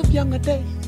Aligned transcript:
of 0.00 0.10
younger 0.10 0.38
days 0.38 0.79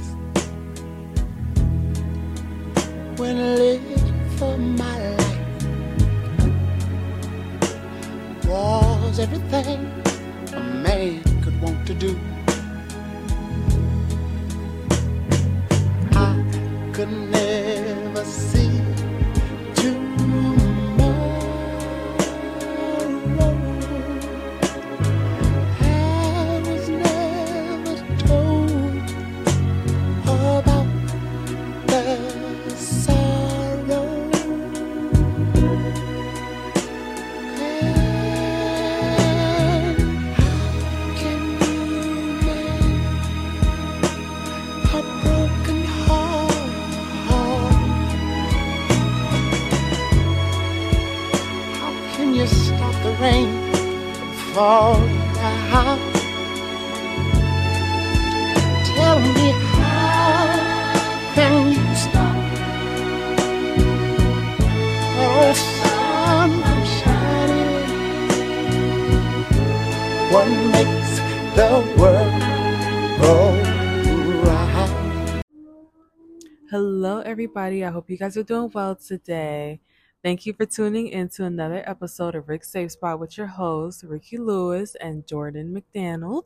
everybody. 77.42 77.84
I 77.84 77.90
hope 77.90 78.08
you 78.08 78.16
guys 78.16 78.36
are 78.36 78.44
doing 78.44 78.70
well 78.72 78.94
today. 78.94 79.80
Thank 80.22 80.46
you 80.46 80.52
for 80.52 80.64
tuning 80.64 81.08
in 81.08 81.28
to 81.30 81.44
another 81.44 81.82
episode 81.90 82.36
of 82.36 82.48
Rick's 82.48 82.70
Safe 82.70 82.92
Spot 82.92 83.18
with 83.18 83.36
your 83.36 83.48
hosts, 83.48 84.04
Ricky 84.04 84.38
Lewis 84.38 84.94
and 84.94 85.26
Jordan 85.26 85.74
McDannold. 85.74 86.44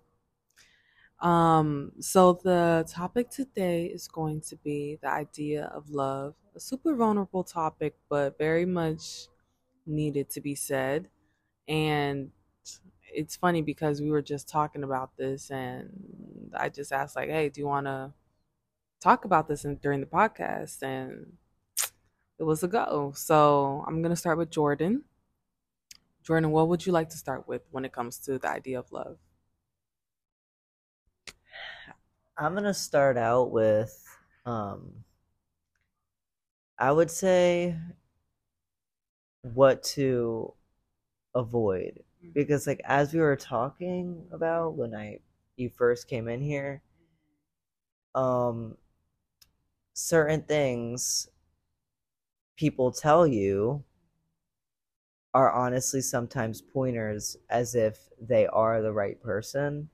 Um, 1.21 1.93
so 2.00 2.41
the 2.43 2.87
topic 2.88 3.28
today 3.28 3.84
is 3.84 4.09
going 4.09 4.41
to 4.48 4.56
be 4.56 4.98
the 5.03 5.10
idea 5.10 5.66
of 5.66 5.91
love, 5.91 6.34
a 6.54 6.60
super 6.60 6.97
vulnerable 6.97 7.44
topic, 7.44 7.94
but 8.09 8.38
very 8.38 8.65
much 8.65 9.28
needed 9.84 10.31
to 10.31 10.41
be 10.41 10.54
said. 10.54 11.10
And 11.69 12.31
it's 13.12 13.37
funny 13.37 13.60
because 13.60 14.00
we 14.00 14.10
were 14.10 14.22
just 14.22 14.48
talking 14.48 14.82
about 14.82 15.15
this, 15.19 15.50
and 15.50 16.53
I 16.56 16.71
just 16.71 16.91
asked, 16.91 17.16
like, 17.16 17.28
"Hey, 17.28 17.50
do 17.50 17.60
you 17.60 17.66
want 17.66 17.84
to 17.84 18.15
talk 19.06 19.25
about 19.25 19.49
this 19.49 19.65
in, 19.65 19.77
during 19.77 20.00
the 20.00 20.06
podcast?" 20.06 20.83
And 20.83 21.39
it 22.39 22.44
was 22.44 22.62
a 22.62 22.69
go. 22.69 23.12
So 23.15 23.84
I'm 23.87 24.03
gonna 24.03 24.17
start 24.17 24.39
with 24.39 24.50
Jordan. 24.50 25.05
Jordan, 26.22 26.50
what 26.50 26.69
would 26.69 26.84
you 26.84 26.93
like 26.93 27.09
to 27.11 27.16
start 27.16 27.49
with 27.49 27.62
when 27.71 27.84
it 27.87 27.93
comes 27.93 28.19
to 28.19 28.39
the 28.39 28.49
idea 28.50 28.78
of 28.78 28.93
love? 28.93 29.19
I'm 32.39 32.55
gonna 32.55 32.75
start 32.75 33.16
out 33.16 33.50
with 33.50 34.03
um 34.45 35.05
I 36.78 36.91
would 36.93 37.11
say 37.11 37.77
what 39.43 39.83
to 39.83 40.53
avoid 41.34 42.03
because 42.34 42.66
like 42.66 42.81
as 42.84 43.15
we 43.15 43.21
were 43.21 43.37
talking 43.37 44.27
about 44.33 44.77
when 44.77 44.95
I 44.95 45.21
you 45.56 45.71
first 45.71 46.09
came 46.09 46.28
in 46.28 46.43
here 46.43 46.83
um 48.15 48.77
certain 49.97 50.43
things 50.43 51.27
people 52.59 52.93
tell 52.93 53.27
you 53.27 53.83
are 55.33 55.51
honestly 55.51 56.03
sometimes 56.03 56.61
pointers 56.61 57.39
as 57.49 57.75
if 57.75 58.11
they 58.21 58.47
are 58.49 58.83
the 58.83 58.93
right 58.93 59.23
person 59.23 59.89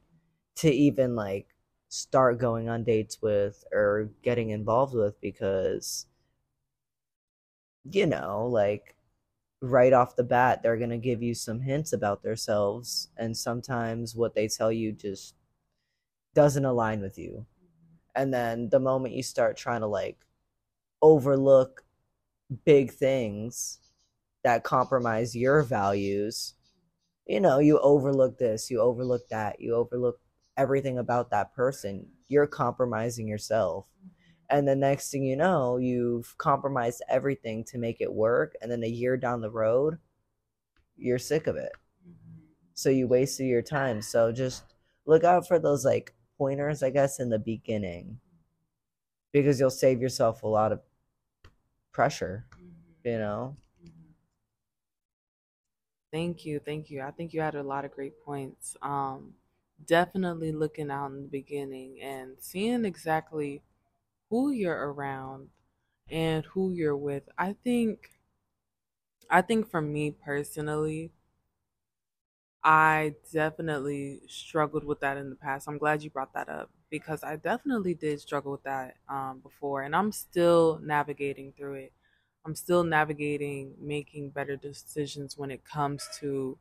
to 0.57 0.69
even 0.69 1.15
like 1.15 1.47
start 1.89 2.41
going 2.41 2.69
on 2.69 2.83
dates 2.83 3.23
with 3.23 3.63
or 3.73 4.11
getting 4.25 4.51
involved 4.51 4.93
with 4.93 5.21
because 5.21 6.07
you 7.85 8.05
know 8.05 8.49
like 8.51 8.97
right 9.61 9.93
off 9.93 10.17
the 10.17 10.25
bat 10.25 10.65
they're 10.65 10.77
going 10.77 10.91
to 10.91 10.99
give 10.99 11.23
you 11.23 11.33
some 11.33 11.61
hints 11.61 11.93
about 11.93 12.25
themselves 12.25 13.09
and 13.17 13.37
sometimes 13.37 14.17
what 14.17 14.35
they 14.35 14.49
tell 14.49 14.73
you 14.73 14.91
just 14.91 15.37
doesn't 16.35 16.65
align 16.65 17.01
with 17.01 17.17
you 17.17 17.47
and 18.15 18.33
then 18.33 18.69
the 18.71 18.81
moment 18.81 19.15
you 19.15 19.23
start 19.23 19.57
trying 19.57 19.81
to 19.81 19.87
like 19.87 20.19
overlook 21.01 21.85
big 22.65 22.93
things 22.93 23.79
that 24.45 24.65
compromise 24.65 25.35
your 25.35 25.63
values 25.63 26.55
you 27.27 27.41
know 27.41 27.59
you 27.59 27.79
overlook 27.79 28.39
this 28.39 28.71
you 28.71 28.81
overlook 28.81 29.29
that 29.29 29.61
you 29.61 29.75
overlook 29.75 30.21
everything 30.57 30.99
about 30.99 31.31
that 31.31 31.55
person 31.55 32.07
you're 32.33 32.47
compromising 32.47 33.29
yourself. 33.29 33.87
And 34.49 34.67
the 34.67 34.75
next 34.75 35.11
thing 35.11 35.25
you 35.25 35.37
know 35.37 35.77
you've 35.77 36.37
compromised 36.39 37.03
everything 37.09 37.65
to 37.65 37.79
make 37.79 38.01
it 38.01 38.13
work 38.13 38.55
and 38.61 38.71
then 38.71 38.83
a 38.83 38.89
year 38.89 39.17
down 39.17 39.41
the 39.41 39.51
road 39.51 39.99
you're 40.97 41.19
sick 41.19 41.47
of 41.47 41.57
it. 41.57 41.73
Mm-hmm. 42.07 42.41
So 42.75 42.91
you 42.91 43.09
wasted 43.09 43.47
your 43.47 43.63
time. 43.63 44.03
So 44.03 44.31
just 44.31 44.65
look 45.07 45.25
out 45.25 45.49
for 45.49 45.59
those 45.59 45.85
like 45.85 46.15
pointers 46.43 46.83
i 46.83 46.91
guess 46.91 47.21
in 47.21 47.31
the 47.31 47.39
beginning 47.39 48.21
because 49.33 49.59
you'll 49.61 49.71
save 49.71 50.01
yourself 50.01 50.43
a 50.43 50.49
lot 50.49 50.73
of 50.73 50.81
pressure 51.93 52.47
you 53.05 53.19
know 53.19 53.57
Thank 56.11 56.45
you, 56.45 56.59
thank 56.61 56.91
you. 56.91 57.01
I 57.03 57.11
think 57.11 57.33
you 57.33 57.41
had 57.41 57.55
a 57.55 57.63
lot 57.63 57.85
of 57.85 57.93
great 57.93 58.21
points. 58.21 58.77
Um, 58.83 59.37
definitely 59.85 60.53
looking 60.53 60.91
out 60.91 61.11
in 61.13 61.23
the 61.23 61.29
beginning 61.29 62.01
and 62.01 62.41
seeing 62.41 62.85
exactly 62.85 63.63
who 64.31 64.51
you're 64.51 64.93
around 64.93 65.51
and 66.09 66.45
who 66.47 66.73
you're 66.73 66.97
with. 66.97 67.29
I 67.39 67.55
think, 67.55 68.13
I 69.29 69.43
think 69.43 69.69
for 69.69 69.81
me 69.81 70.13
personally, 70.13 71.11
I 72.65 73.17
definitely 73.33 74.23
struggled 74.29 74.85
with 74.85 75.01
that 75.01 75.17
in 75.17 75.31
the 75.31 75.37
past. 75.37 75.67
I'm 75.69 75.79
glad 75.79 76.03
you 76.03 76.11
brought 76.11 76.33
that 76.35 76.49
up 76.49 76.71
because 76.91 77.25
I 77.25 77.37
definitely 77.37 77.95
did 77.95 78.21
struggle 78.21 78.53
with 78.53 78.63
that 78.63 78.97
um, 79.09 79.41
before, 79.41 79.83
and 79.83 79.97
I'm 79.97 80.13
still 80.13 80.79
navigating 80.79 81.53
through 81.53 81.75
it. 81.75 81.93
I'm 82.45 82.55
still 82.55 82.85
navigating 82.85 83.75
making 83.79 84.31
better 84.31 84.57
decisions 84.57 85.37
when 85.37 85.51
it 85.51 85.65
comes 85.65 86.09
to 86.21 86.59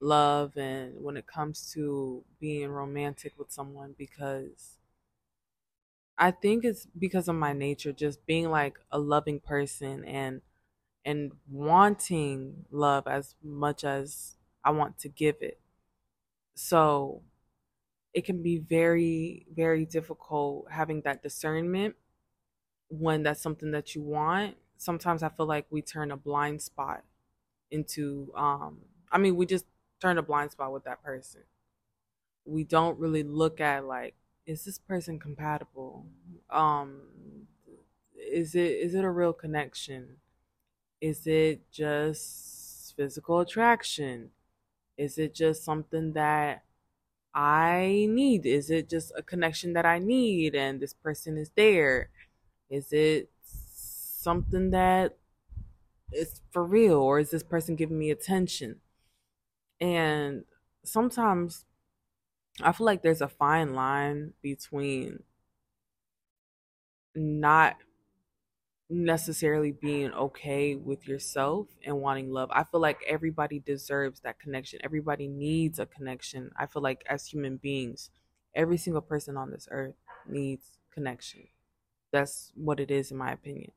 love 0.00 0.56
and 0.56 1.02
when 1.02 1.16
it 1.16 1.26
comes 1.26 1.72
to 1.72 2.24
being 2.40 2.70
romantic 2.70 3.38
with 3.38 3.50
someone 3.52 3.94
because 3.98 4.78
I 6.18 6.30
think 6.30 6.64
it's 6.64 6.86
because 6.86 7.28
of 7.28 7.36
my 7.36 7.52
nature 7.52 7.92
just 7.92 8.24
being 8.26 8.50
like 8.50 8.78
a 8.90 8.98
loving 8.98 9.40
person 9.40 10.04
and 10.04 10.40
and 11.04 11.32
wanting 11.50 12.66
love 12.70 13.06
as 13.08 13.36
much 13.42 13.84
as 13.84 14.35
I 14.66 14.72
want 14.72 14.98
to 15.00 15.10
give 15.10 15.38
it. 15.42 15.60
So 16.54 17.22
it 18.14 18.24
can 18.24 18.42
be 18.42 18.58
very 18.58 19.46
very 19.52 19.86
difficult 19.86 20.70
having 20.70 21.02
that 21.02 21.22
discernment 21.22 21.96
when 22.90 23.22
that's 23.24 23.42
something 23.42 23.72
that 23.72 23.94
you 23.94 24.02
want. 24.02 24.56
Sometimes 24.78 25.22
I 25.22 25.28
feel 25.30 25.46
like 25.46 25.66
we 25.70 25.82
turn 25.82 26.10
a 26.12 26.16
blind 26.18 26.62
spot 26.62 27.04
into 27.70 28.32
um 28.36 28.80
I 29.12 29.18
mean 29.18 29.36
we 29.36 29.46
just 29.46 29.66
turn 30.00 30.18
a 30.18 30.22
blind 30.22 30.52
spot 30.52 30.72
with 30.72 30.84
that 30.84 31.02
person. 31.02 31.42
We 32.44 32.64
don't 32.64 32.98
really 32.98 33.22
look 33.22 33.60
at 33.60 33.84
like 33.84 34.14
is 34.46 34.64
this 34.64 34.78
person 34.78 35.18
compatible? 35.18 36.06
Um 36.50 37.48
is 38.14 38.54
it 38.54 38.72
is 38.72 38.94
it 38.94 39.04
a 39.04 39.10
real 39.10 39.32
connection? 39.32 40.16
Is 41.00 41.26
it 41.26 41.70
just 41.72 42.96
physical 42.96 43.40
attraction? 43.40 44.32
Is 44.98 45.18
it 45.18 45.34
just 45.34 45.64
something 45.64 46.12
that 46.14 46.64
I 47.34 48.06
need? 48.10 48.46
Is 48.46 48.70
it 48.70 48.88
just 48.88 49.12
a 49.16 49.22
connection 49.22 49.74
that 49.74 49.86
I 49.86 49.98
need 49.98 50.54
and 50.54 50.80
this 50.80 50.94
person 50.94 51.36
is 51.38 51.50
there? 51.56 52.10
Is 52.70 52.92
it 52.92 53.30
something 53.44 54.70
that 54.70 55.16
is 56.12 56.40
for 56.50 56.64
real 56.64 56.98
or 56.98 57.18
is 57.20 57.30
this 57.30 57.42
person 57.42 57.76
giving 57.76 57.98
me 57.98 58.10
attention? 58.10 58.80
And 59.80 60.44
sometimes 60.84 61.64
I 62.62 62.72
feel 62.72 62.86
like 62.86 63.02
there's 63.02 63.22
a 63.22 63.28
fine 63.28 63.74
line 63.74 64.34
between 64.42 65.22
not 67.14 67.76
necessarily 68.88 69.72
being 69.72 70.12
okay 70.12 70.76
with 70.76 71.08
yourself 71.08 71.68
and 71.84 72.00
wanting 72.00 72.30
love. 72.30 72.50
I 72.52 72.64
feel 72.64 72.80
like 72.80 73.00
everybody 73.06 73.58
deserves 73.58 74.20
that 74.20 74.38
connection. 74.38 74.80
Everybody 74.84 75.26
needs 75.28 75.78
a 75.78 75.86
connection. 75.86 76.50
I 76.56 76.66
feel 76.66 76.82
like 76.82 77.02
as 77.08 77.26
human 77.26 77.56
beings, 77.56 78.10
every 78.54 78.76
single 78.76 79.02
person 79.02 79.36
on 79.36 79.50
this 79.50 79.66
earth 79.70 79.96
needs 80.28 80.78
connection. 80.92 81.48
That's 82.12 82.52
what 82.56 82.80
it 82.80 82.90
is 82.90 83.10
in 83.10 83.18
my 83.18 83.32
opinion. 83.32 83.72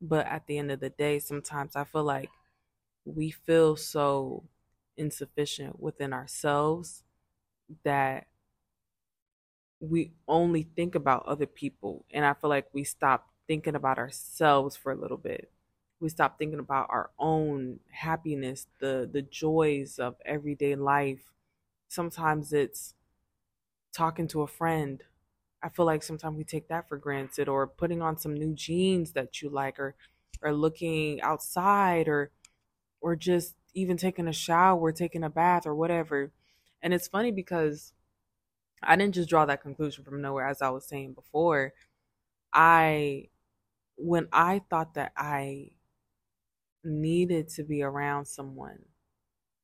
But 0.00 0.26
at 0.26 0.46
the 0.46 0.58
end 0.58 0.72
of 0.72 0.80
the 0.80 0.90
day, 0.90 1.18
sometimes 1.20 1.76
I 1.76 1.84
feel 1.84 2.04
like 2.04 2.30
we 3.04 3.30
feel 3.30 3.76
so 3.76 4.44
insufficient 4.96 5.80
within 5.80 6.12
ourselves 6.12 7.04
that 7.84 8.26
we 9.80 10.12
only 10.28 10.62
think 10.76 10.94
about 10.94 11.26
other 11.26 11.46
people. 11.46 12.04
And 12.12 12.24
I 12.24 12.34
feel 12.34 12.50
like 12.50 12.68
we 12.72 12.84
stop 12.84 13.28
thinking 13.46 13.74
about 13.74 13.98
ourselves 13.98 14.76
for 14.76 14.92
a 14.92 14.96
little 14.96 15.16
bit. 15.16 15.50
We 16.00 16.08
stop 16.08 16.38
thinking 16.38 16.58
about 16.60 16.88
our 16.90 17.10
own 17.18 17.80
happiness, 17.90 18.66
the 18.80 19.08
the 19.10 19.22
joys 19.22 19.98
of 19.98 20.16
everyday 20.24 20.74
life. 20.76 21.32
Sometimes 21.88 22.52
it's 22.52 22.94
talking 23.92 24.28
to 24.28 24.42
a 24.42 24.46
friend. 24.46 25.02
I 25.62 25.68
feel 25.70 25.86
like 25.86 26.02
sometimes 26.02 26.36
we 26.36 26.44
take 26.44 26.68
that 26.68 26.88
for 26.88 26.98
granted 26.98 27.48
or 27.48 27.66
putting 27.66 28.02
on 28.02 28.18
some 28.18 28.34
new 28.34 28.54
jeans 28.54 29.12
that 29.12 29.42
you 29.42 29.48
like 29.50 29.78
or 29.78 29.94
or 30.42 30.52
looking 30.52 31.20
outside 31.22 32.08
or 32.08 32.30
or 33.00 33.16
just 33.16 33.56
even 33.74 33.96
taking 33.96 34.28
a 34.28 34.32
shower, 34.34 34.92
taking 34.92 35.24
a 35.24 35.30
bath 35.30 35.66
or 35.66 35.74
whatever. 35.74 36.32
And 36.82 36.94
it's 36.94 37.08
funny 37.08 37.32
because 37.32 37.92
I 38.82 38.96
didn't 38.96 39.14
just 39.14 39.28
draw 39.30 39.46
that 39.46 39.62
conclusion 39.62 40.04
from 40.04 40.22
nowhere 40.22 40.46
as 40.48 40.62
I 40.62 40.70
was 40.70 40.86
saying 40.86 41.14
before. 41.14 41.74
I 42.52 43.28
when 43.96 44.28
I 44.32 44.60
thought 44.70 44.94
that 44.94 45.12
I 45.16 45.70
needed 46.82 47.48
to 47.48 47.62
be 47.64 47.82
around 47.82 48.26
someone, 48.26 48.78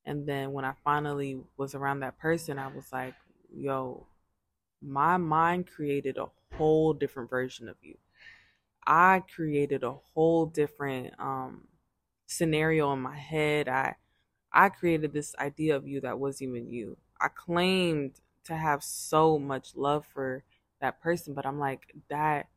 and 0.04 0.26
then 0.28 0.52
when 0.52 0.64
I 0.64 0.74
finally 0.84 1.40
was 1.56 1.74
around 1.74 2.00
that 2.00 2.18
person, 2.18 2.58
I 2.58 2.68
was 2.68 2.92
like, 2.92 3.14
yo, 3.54 4.06
my 4.82 5.16
mind 5.16 5.68
created 5.68 6.18
a 6.18 6.28
whole 6.56 6.94
different 6.94 7.30
version 7.30 7.68
of 7.68 7.76
you. 7.82 7.96
I 8.86 9.22
created 9.34 9.84
a 9.84 9.92
whole 10.14 10.46
different 10.46 11.14
um, 11.20 11.68
scenario 12.26 12.92
in 12.94 13.00
my 13.00 13.16
head. 13.16 13.68
I 13.68 13.96
I 14.52 14.70
created 14.70 15.12
this 15.12 15.34
idea 15.38 15.76
of 15.76 15.88
you 15.88 16.00
that 16.02 16.18
wasn't 16.18 16.50
even 16.50 16.70
you. 16.70 16.96
I 17.20 17.28
claimed 17.28 18.20
to 18.44 18.56
have 18.56 18.82
so 18.84 19.38
much 19.38 19.76
love 19.76 20.06
for 20.14 20.44
that 20.80 21.00
person, 21.02 21.34
but 21.34 21.46
I'm 21.46 21.58
like 21.58 21.94
that 22.10 22.48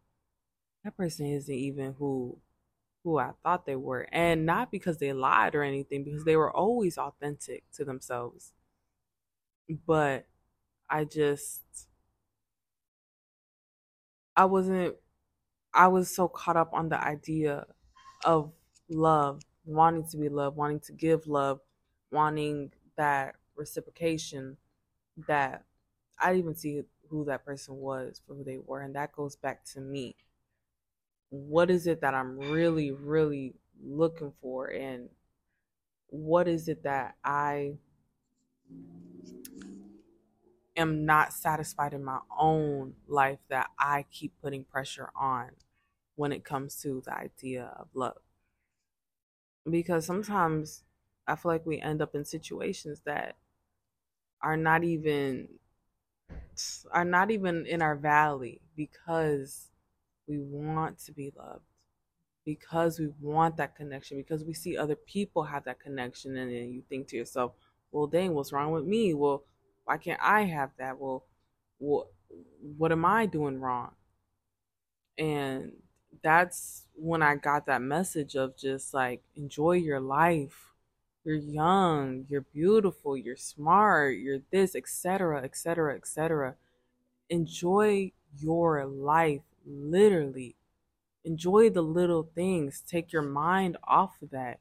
that 0.83 0.97
person 0.97 1.25
isn't 1.27 1.53
even 1.53 1.93
who 1.93 2.37
who 3.03 3.17
I 3.19 3.31
thought 3.43 3.65
they 3.65 3.75
were. 3.75 4.07
And 4.11 4.45
not 4.45 4.71
because 4.71 4.97
they 4.97 5.13
lied 5.13 5.55
or 5.55 5.63
anything, 5.63 6.03
because 6.03 6.23
they 6.25 6.37
were 6.37 6.51
always 6.51 6.97
authentic 6.97 7.63
to 7.73 7.85
themselves. 7.85 8.53
But 9.85 10.25
I 10.89 11.05
just 11.05 11.87
I 14.35 14.45
wasn't 14.45 14.95
I 15.73 15.87
was 15.87 16.13
so 16.15 16.27
caught 16.27 16.57
up 16.57 16.73
on 16.73 16.89
the 16.89 17.01
idea 17.03 17.65
of 18.25 18.53
love, 18.89 19.41
wanting 19.65 20.07
to 20.09 20.17
be 20.17 20.29
loved, 20.29 20.57
wanting 20.57 20.81
to 20.81 20.93
give 20.93 21.27
love, 21.27 21.61
wanting 22.11 22.73
that 22.97 23.35
reciprocation 23.55 24.57
that 25.27 25.65
I 26.19 26.27
didn't 26.29 26.39
even 26.43 26.55
see 26.55 26.83
who 27.09 27.25
that 27.25 27.45
person 27.45 27.75
was 27.77 28.21
for 28.27 28.35
who 28.35 28.43
they 28.43 28.59
were. 28.59 28.81
And 28.81 28.95
that 28.95 29.13
goes 29.13 29.35
back 29.35 29.65
to 29.73 29.81
me 29.81 30.15
what 31.33 31.71
is 31.71 31.87
it 31.87 32.01
that 32.01 32.13
I'm 32.13 32.37
really, 32.37 32.91
really 32.91 33.55
looking 33.83 34.33
for? 34.39 34.67
And 34.67 35.09
what 36.09 36.47
is 36.47 36.67
it 36.67 36.83
that 36.83 37.15
I 37.23 37.77
am 40.77 41.05
not 41.07 41.33
satisfied 41.33 41.93
in 41.93 42.03
my 42.03 42.19
own 42.37 42.93
life 43.07 43.39
that 43.49 43.71
I 43.79 44.05
keep 44.11 44.39
putting 44.43 44.63
pressure 44.63 45.09
on 45.15 45.49
when 46.15 46.31
it 46.31 46.43
comes 46.43 46.75
to 46.83 47.01
the 47.03 47.15
idea 47.17 47.73
of 47.79 47.87
love? 47.95 48.21
Because 49.67 50.05
sometimes 50.05 50.83
I 51.25 51.35
feel 51.35 51.51
like 51.51 51.65
we 51.65 51.81
end 51.81 51.99
up 52.03 52.13
in 52.13 52.25
situations 52.25 53.01
that 53.05 53.37
are 54.39 54.57
not 54.57 54.83
even 54.83 55.47
are 56.91 57.05
not 57.05 57.31
even 57.31 57.65
in 57.65 57.81
our 57.81 57.95
valley 57.95 58.61
because 58.75 59.72
we 60.27 60.39
want 60.39 60.99
to 60.99 61.11
be 61.11 61.33
loved 61.37 61.63
because 62.45 62.99
we 62.99 63.09
want 63.21 63.57
that 63.57 63.75
connection 63.75 64.17
because 64.17 64.43
we 64.43 64.53
see 64.53 64.77
other 64.77 64.95
people 64.95 65.43
have 65.43 65.63
that 65.65 65.79
connection 65.79 66.37
and 66.37 66.51
then 66.51 66.71
you 66.71 66.83
think 66.89 67.07
to 67.07 67.15
yourself 67.15 67.53
well 67.91 68.07
dang 68.07 68.33
what's 68.33 68.51
wrong 68.51 68.71
with 68.71 68.85
me? 68.85 69.13
Well 69.13 69.43
why 69.85 69.97
can't 69.97 70.19
i 70.21 70.43
have 70.43 70.71
that? 70.77 70.99
Well 70.99 71.25
what 71.77 72.07
what 72.77 72.91
am 72.91 73.05
i 73.05 73.25
doing 73.25 73.59
wrong? 73.59 73.91
And 75.17 75.73
that's 76.21 76.85
when 76.95 77.21
i 77.21 77.35
got 77.35 77.65
that 77.65 77.81
message 77.81 78.35
of 78.35 78.57
just 78.57 78.93
like 78.93 79.21
enjoy 79.35 79.73
your 79.73 79.99
life. 79.99 80.69
You're 81.25 81.35
young 81.35 82.25
you're 82.29 82.41
beautiful 82.41 83.15
you're 83.15 83.37
smart 83.37 84.17
you're 84.17 84.39
this 84.51 84.75
etc 84.75 85.41
etc 85.41 85.95
etc 85.95 86.55
enjoy 87.29 88.11
your 88.37 88.85
life 88.85 89.39
literally 89.65 90.55
enjoy 91.23 91.69
the 91.69 91.81
little 91.81 92.29
things. 92.35 92.81
Take 92.87 93.11
your 93.11 93.21
mind 93.21 93.77
off 93.83 94.21
of 94.21 94.31
that. 94.31 94.59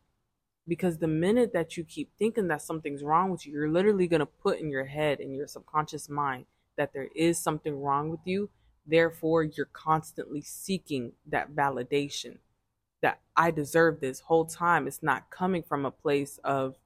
Because 0.68 0.98
the 0.98 1.08
minute 1.08 1.52
that 1.52 1.76
you 1.76 1.84
keep 1.84 2.10
thinking 2.18 2.48
that 2.48 2.62
something's 2.62 3.02
wrong 3.02 3.30
with 3.30 3.44
you 3.44 3.52
you're 3.52 3.68
literally 3.70 4.06
going 4.06 4.20
to 4.20 4.26
put 4.26 4.60
in 4.60 4.70
your 4.70 4.84
head 4.84 5.18
in 5.18 5.34
your 5.34 5.48
subconscious 5.48 6.08
mind 6.08 6.46
that 6.76 6.92
there 6.92 7.08
is 7.16 7.38
something 7.38 7.80
wrong 7.80 8.10
with 8.10 8.20
you. 8.24 8.48
Therefore 8.86 9.42
you're 9.42 9.66
constantly 9.66 10.40
seeking 10.40 11.12
that 11.26 11.54
validation 11.54 12.38
that 13.00 13.18
i 13.36 13.50
deserve 13.50 14.00
this 14.00 14.20
whole 14.20 14.44
time. 14.44 14.86
It's 14.86 15.02
not 15.02 15.30
coming 15.30 15.62
from 15.62 15.84
a 15.84 15.90
place 15.90 16.38
of 16.44 16.76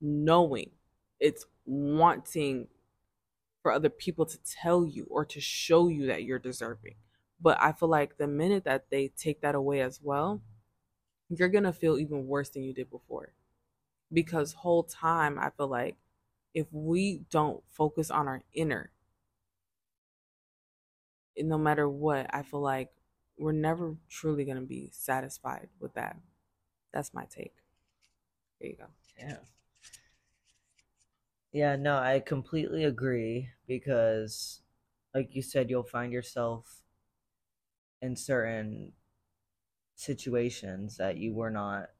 knowing. 0.00 0.70
It's 1.18 1.46
wanting 1.64 2.66
for 3.62 3.72
other 3.72 3.88
people 3.88 4.26
to 4.26 4.38
tell 4.42 4.84
you 4.84 5.06
or 5.08 5.24
to 5.24 5.40
show 5.40 5.88
you 5.88 6.06
that 6.06 6.24
you're 6.24 6.38
deserving 6.38 6.96
but 7.42 7.60
I 7.60 7.72
feel 7.72 7.88
like 7.90 8.18
the 8.18 8.28
minute 8.28 8.64
that 8.64 8.90
they 8.90 9.08
take 9.10 9.42
that 9.42 9.56
away 9.56 9.82
as 9.82 10.00
well, 10.02 10.42
you're 11.30 11.48
going 11.50 11.64
to 11.64 11.72
feel 11.74 11.98
even 11.98 12.28
worse 12.28 12.50
than 12.50 12.64
you 12.64 12.74
did 12.74 12.90
before. 12.90 13.34
Because 14.12 14.54
whole 14.54 14.84
time 14.84 15.38
I 15.38 15.50
feel 15.50 15.68
like 15.68 15.96
if 16.54 16.72
we 16.72 17.20
don't 17.30 17.64
focus 17.70 18.10
on 18.10 18.28
our 18.28 18.42
inner, 18.54 18.92
no 21.36 21.58
matter 21.58 21.88
what, 21.88 22.32
I 22.34 22.42
feel 22.42 22.60
like 22.60 22.92
we're 23.38 23.52
never 23.52 23.96
truly 24.08 24.44
going 24.44 24.58
to 24.60 24.66
be 24.66 24.90
satisfied 24.92 25.68
with 25.80 25.94
that. 25.94 26.16
That's 26.92 27.14
my 27.14 27.24
take. 27.26 27.54
There 28.60 28.70
you 28.70 28.76
go. 28.76 28.86
Yeah. 29.18 29.38
Yeah, 31.52 31.76
no, 31.76 31.98
I 31.98 32.20
completely 32.20 32.84
agree 32.84 33.50
because 33.66 34.62
like 35.14 35.34
you 35.34 35.42
said 35.42 35.68
you'll 35.70 35.82
find 35.82 36.12
yourself 36.12 36.81
in 38.02 38.16
certain 38.16 38.92
situations 39.94 40.96
that 40.96 41.16
you 41.16 41.32
were 41.32 41.50
not 41.50 41.90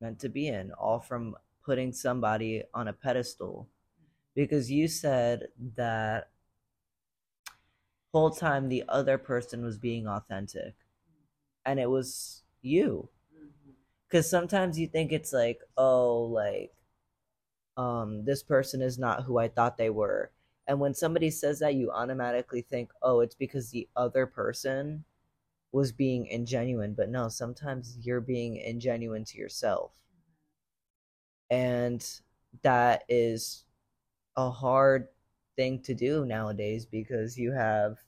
meant 0.00 0.18
to 0.18 0.28
be 0.28 0.48
in, 0.48 0.72
all 0.72 0.98
from 0.98 1.36
putting 1.64 1.92
somebody 1.92 2.64
on 2.74 2.88
a 2.88 2.92
pedestal. 2.92 3.68
Because 4.34 4.70
you 4.70 4.88
said 4.88 5.48
that 5.76 6.30
whole 8.12 8.30
time 8.30 8.68
the 8.68 8.84
other 8.88 9.16
person 9.16 9.64
was 9.64 9.78
being 9.78 10.06
authentic 10.08 10.74
and 11.64 11.78
it 11.78 11.88
was 11.88 12.42
you. 12.60 13.08
Because 14.08 14.28
sometimes 14.28 14.78
you 14.78 14.88
think 14.88 15.12
it's 15.12 15.32
like, 15.32 15.60
oh, 15.76 16.22
like, 16.24 16.72
um, 17.76 18.24
this 18.24 18.42
person 18.42 18.82
is 18.82 18.98
not 18.98 19.24
who 19.24 19.38
I 19.38 19.48
thought 19.48 19.78
they 19.78 19.90
were 19.90 20.30
and 20.66 20.80
when 20.80 20.94
somebody 20.94 21.30
says 21.30 21.58
that, 21.58 21.74
you 21.74 21.90
automatically 21.90 22.62
think, 22.62 22.90
oh, 23.02 23.20
it's 23.20 23.34
because 23.34 23.70
the 23.70 23.88
other 23.96 24.26
person 24.26 25.04
was 25.72 25.92
being 25.92 26.28
ingenuine. 26.32 26.96
But 26.96 27.10
no, 27.10 27.28
sometimes 27.28 27.98
you're 28.00 28.20
being 28.20 28.56
ingenuine 28.56 29.26
to 29.30 29.38
yourself. 29.38 29.92
And 31.50 32.04
that 32.62 33.04
is 33.08 33.64
a 34.36 34.50
hard 34.50 35.08
thing 35.56 35.80
to 35.82 35.94
do 35.94 36.24
nowadays 36.24 36.86
because 36.86 37.38
you 37.38 37.52
have 37.52 37.98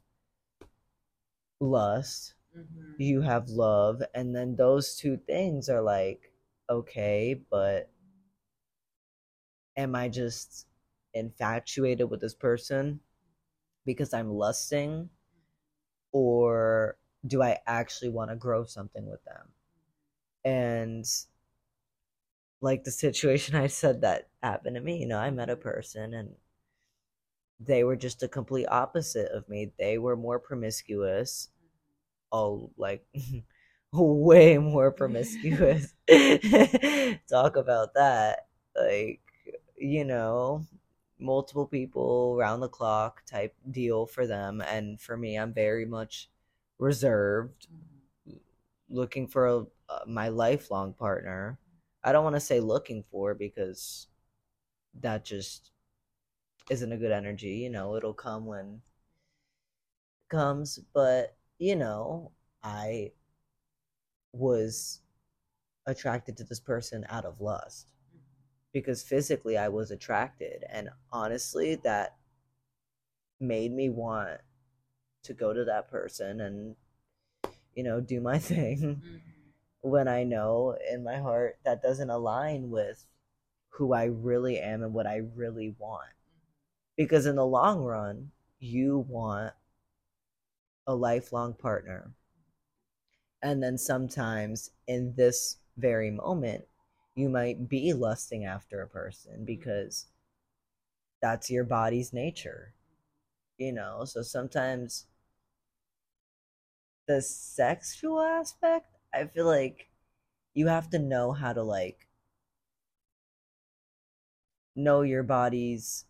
lust, 1.60 2.34
mm-hmm. 2.56 3.00
you 3.00 3.20
have 3.20 3.48
love, 3.48 4.02
and 4.14 4.34
then 4.34 4.56
those 4.56 4.96
two 4.96 5.18
things 5.26 5.68
are 5.68 5.82
like, 5.82 6.32
okay, 6.70 7.40
but 7.50 7.90
am 9.76 9.94
I 9.94 10.08
just 10.08 10.66
infatuated 11.16 12.10
with 12.10 12.20
this 12.20 12.34
person 12.34 13.00
because 13.86 14.14
I'm 14.14 14.30
lusting 14.32 15.10
or 16.12 16.96
do 17.26 17.42
I 17.42 17.58
actually 17.66 18.10
want 18.10 18.30
to 18.30 18.36
grow 18.36 18.64
something 18.64 19.08
with 19.08 19.22
them? 19.24 19.48
And 20.44 21.06
like 22.60 22.84
the 22.84 22.90
situation 22.90 23.54
I 23.56 23.66
said 23.68 24.02
that 24.02 24.28
happened 24.42 24.76
to 24.76 24.82
me, 24.82 24.98
you 24.98 25.06
know, 25.06 25.18
I 25.18 25.30
met 25.30 25.50
a 25.50 25.56
person 25.56 26.14
and 26.14 26.34
they 27.60 27.84
were 27.84 27.96
just 27.96 28.22
a 28.22 28.28
complete 28.28 28.66
opposite 28.66 29.30
of 29.32 29.48
me. 29.48 29.72
They 29.78 29.98
were 29.98 30.16
more 30.16 30.38
promiscuous. 30.38 31.48
Oh, 32.32 32.70
like 32.76 33.06
way 33.92 34.58
more 34.58 34.92
promiscuous. 34.92 35.94
Talk 37.30 37.56
about 37.56 37.94
that. 37.94 38.48
Like, 38.76 39.20
you 39.78 40.04
know, 40.04 40.66
multiple 41.18 41.66
people 41.66 42.36
around 42.38 42.60
the 42.60 42.68
clock 42.68 43.24
type 43.24 43.54
deal 43.70 44.06
for 44.06 44.26
them. 44.26 44.60
And 44.60 45.00
for 45.00 45.16
me, 45.16 45.36
I'm 45.36 45.52
very 45.52 45.84
much 45.84 46.30
reserved, 46.78 47.68
looking 48.88 49.26
for 49.26 49.46
a, 49.46 49.58
uh, 49.88 50.00
my 50.06 50.28
lifelong 50.28 50.92
partner. 50.92 51.58
I 52.04 52.12
don't 52.12 52.24
want 52.24 52.36
to 52.36 52.40
say 52.40 52.60
looking 52.60 53.04
for 53.10 53.34
because 53.34 54.08
that 55.00 55.24
just 55.24 55.70
isn't 56.70 56.92
a 56.92 56.96
good 56.96 57.12
energy. 57.12 57.56
You 57.56 57.70
know, 57.70 57.96
it'll 57.96 58.14
come 58.14 58.46
when 58.46 58.80
it 60.24 60.28
comes, 60.28 60.78
but 60.92 61.36
you 61.58 61.76
know, 61.76 62.32
I 62.62 63.12
was 64.32 65.00
attracted 65.86 66.36
to 66.36 66.44
this 66.44 66.60
person 66.60 67.06
out 67.08 67.24
of 67.24 67.40
lust 67.40 67.92
because 68.76 69.02
physically 69.02 69.56
I 69.56 69.70
was 69.70 69.90
attracted 69.90 70.62
and 70.70 70.90
honestly 71.10 71.76
that 71.76 72.16
made 73.40 73.72
me 73.72 73.88
want 73.88 74.40
to 75.22 75.32
go 75.32 75.54
to 75.54 75.64
that 75.64 75.88
person 75.90 76.42
and 76.42 76.76
you 77.74 77.82
know 77.82 78.02
do 78.02 78.20
my 78.20 78.38
thing 78.52 78.78
mm-hmm. 78.78 79.16
when 79.80 80.08
I 80.08 80.24
know 80.24 80.76
in 80.92 81.02
my 81.02 81.16
heart 81.16 81.56
that 81.64 81.80
doesn't 81.80 82.10
align 82.10 82.68
with 82.68 83.06
who 83.70 83.94
I 83.94 84.04
really 84.04 84.58
am 84.58 84.82
and 84.82 84.92
what 84.92 85.06
I 85.06 85.22
really 85.34 85.74
want 85.78 86.10
because 86.98 87.24
in 87.24 87.36
the 87.36 87.46
long 87.46 87.80
run, 87.80 88.30
you 88.58 89.06
want 89.08 89.54
a 90.86 90.94
lifelong 90.94 91.54
partner. 91.54 92.12
And 93.42 93.62
then 93.62 93.78
sometimes 93.78 94.70
in 94.86 95.14
this 95.16 95.56
very 95.78 96.10
moment, 96.10 96.64
you 97.16 97.30
might 97.30 97.68
be 97.68 97.92
lusting 97.94 98.44
after 98.44 98.82
a 98.82 98.88
person 98.88 99.32
mm-hmm. 99.32 99.44
because 99.44 100.06
that's 101.20 101.50
your 101.50 101.64
body's 101.64 102.12
nature. 102.12 102.74
You 103.58 103.72
know, 103.72 104.04
so 104.04 104.20
sometimes 104.20 105.06
the 107.08 107.22
sexual 107.22 108.20
aspect, 108.20 108.86
I 109.14 109.24
feel 109.24 109.46
like 109.46 109.88
you 110.52 110.66
have 110.66 110.90
to 110.90 110.98
know 110.98 111.32
how 111.32 111.54
to 111.54 111.62
like 111.62 112.06
know 114.74 115.00
your 115.00 115.22
body's 115.22 116.04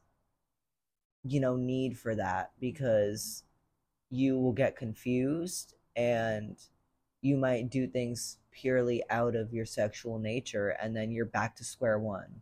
you 1.23 1.39
know 1.39 1.57
need 1.57 1.97
for 1.97 2.17
that 2.17 2.51
because 2.61 3.45
you 4.11 4.39
will 4.39 4.53
get 4.53 4.77
confused 4.77 5.75
and 5.95 6.57
you 7.23 7.37
might 7.37 7.71
do 7.71 7.87
things 7.87 8.39
purely 8.57 9.03
out 9.11 9.37
of 9.37 9.53
your 9.53 9.67
sexual 9.67 10.19
nature 10.19 10.71
and 10.81 10.97
then 10.97 11.11
you're 11.11 11.25
back 11.25 11.57
to 11.57 11.65
square 11.65 11.99
one 11.99 12.41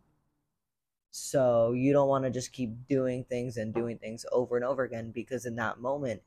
so 1.11 1.71
you 1.71 1.93
don't 1.93 2.09
want 2.09 2.23
to 2.23 2.29
just 2.29 2.51
keep 2.51 2.71
doing 2.87 3.23
things 3.23 3.57
and 3.57 3.73
doing 3.73 3.97
things 3.97 4.25
over 4.31 4.55
and 4.55 4.65
over 4.65 4.83
again 4.83 5.11
because 5.11 5.45
in 5.45 5.55
that 5.55 5.79
moment 5.79 6.21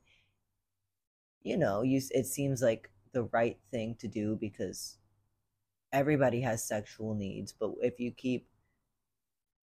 you 1.41 1.57
know 1.57 1.81
you 1.81 2.01
it 2.11 2.25
seems 2.25 2.61
like 2.61 2.89
the 3.11 3.23
right 3.23 3.57
thing 3.71 3.95
to 3.99 4.07
do 4.07 4.37
because 4.39 4.97
everybody 5.91 6.41
has 6.41 6.63
sexual 6.63 7.15
needs 7.15 7.51
but 7.51 7.71
if 7.81 7.99
you 7.99 8.11
keep 8.11 8.47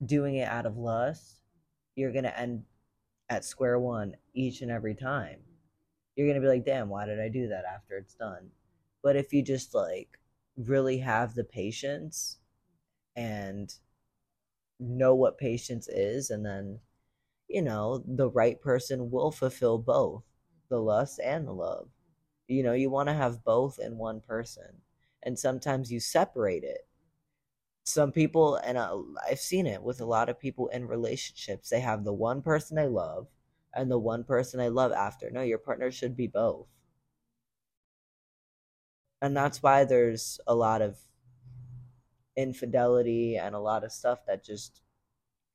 doing 0.05 0.37
it 0.37 0.49
out 0.49 0.67
of 0.67 0.77
lust 0.77 1.41
you're 1.95 2.13
going 2.13 2.25
to 2.25 2.39
end 2.39 2.63
at 3.29 3.45
square 3.45 3.79
one 3.79 4.15
each 4.35 4.61
and 4.61 4.71
every 4.71 4.95
time. 4.95 5.39
You're 6.15 6.27
going 6.27 6.41
to 6.41 6.47
be 6.47 6.53
like, 6.53 6.65
damn, 6.65 6.89
why 6.89 7.07
did 7.07 7.21
I 7.21 7.29
do 7.29 7.49
that 7.49 7.65
after 7.65 7.97
it's 7.97 8.15
done? 8.15 8.51
But 9.07 9.15
if 9.15 9.33
you 9.33 9.41
just 9.41 9.73
like 9.73 10.19
really 10.57 10.99
have 10.99 11.37
the 11.37 11.45
patience 11.45 12.39
and 13.15 13.73
know 14.81 15.15
what 15.15 15.39
patience 15.39 15.87
is, 15.87 16.31
and 16.31 16.45
then, 16.45 16.81
you 17.49 17.63
know, 17.63 18.03
the 18.05 18.29
right 18.29 18.61
person 18.61 19.13
will 19.13 19.31
fulfill 19.31 19.79
both 19.79 20.25
the 20.71 20.81
lust 20.81 21.21
and 21.23 21.47
the 21.47 21.53
love. 21.53 21.89
You 22.49 22.65
know, 22.65 22.73
you 22.73 22.91
want 22.91 23.09
to 23.09 23.15
have 23.15 23.45
both 23.45 23.79
in 23.79 23.97
one 23.97 24.23
person. 24.23 24.83
And 25.23 25.39
sometimes 25.39 25.93
you 25.93 26.01
separate 26.01 26.65
it 26.65 26.89
some 27.85 28.11
people 28.11 28.57
and 28.57 28.77
uh, 28.77 28.99
i've 29.31 29.39
seen 29.39 29.67
it 29.67 29.83
with 29.83 30.01
a 30.01 30.05
lot 30.05 30.29
of 30.29 30.41
people 30.41 30.67
in 30.69 30.89
relationships 30.89 31.69
they 31.69 31.81
have 31.81 32.05
the 32.05 32.13
one 32.13 32.43
person 32.43 32.77
they 32.77 32.89
love 32.89 33.29
and 33.75 33.89
the 33.91 33.99
one 33.99 34.25
person 34.25 34.59
they 34.59 34.69
love 34.69 34.93
after 34.93 35.31
no 35.31 35.43
your 35.43 35.59
partner 35.59 35.91
should 35.91 36.17
be 36.17 36.27
both 36.27 36.67
and 39.23 39.37
that's 39.37 39.63
why 39.63 39.85
there's 39.85 40.41
a 40.47 40.55
lot 40.55 40.83
of 40.83 40.97
infidelity 42.37 43.37
and 43.37 43.55
a 43.55 43.59
lot 43.61 43.85
of 43.85 43.93
stuff 43.93 44.19
that 44.27 44.45
just 44.45 44.83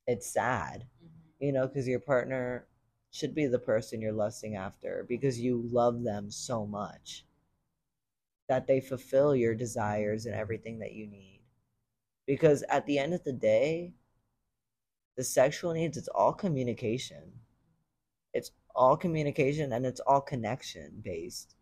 it's 0.07 0.31
sad 0.31 0.85
mm-hmm. 1.03 1.45
you 1.45 1.51
know 1.51 1.67
because 1.67 1.87
your 1.87 1.99
partner 1.99 2.65
should 3.11 3.35
be 3.35 3.45
the 3.45 3.59
person 3.59 4.01
you're 4.01 4.13
lusting 4.13 4.55
after 4.55 5.05
because 5.07 5.39
you 5.39 5.67
love 5.71 6.03
them 6.03 6.31
so 6.31 6.65
much 6.65 7.25
that 8.47 8.67
they 8.67 8.79
fulfill 8.79 9.35
your 9.35 9.53
desires 9.53 10.25
and 10.25 10.35
everything 10.35 10.79
that 10.79 10.93
you 10.93 11.07
need. 11.07 11.41
Because 12.25 12.63
at 12.69 12.85
the 12.85 12.97
end 12.97 13.13
of 13.13 13.23
the 13.23 13.33
day 13.33 13.93
the 15.17 15.23
sexual 15.23 15.73
needs 15.73 15.97
it's 15.97 16.07
all 16.07 16.33
communication. 16.33 17.31
It's 18.33 18.51
all 18.73 18.95
communication 18.95 19.73
and 19.73 19.85
it's 19.85 19.99
all 19.99 20.21
connection 20.21 21.01
based 21.03 21.55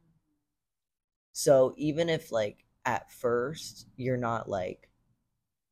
so 1.39 1.73
even 1.77 2.09
if 2.09 2.33
like 2.33 2.65
at 2.83 3.09
first 3.09 3.87
you're 3.95 4.17
not 4.17 4.49
like 4.49 4.89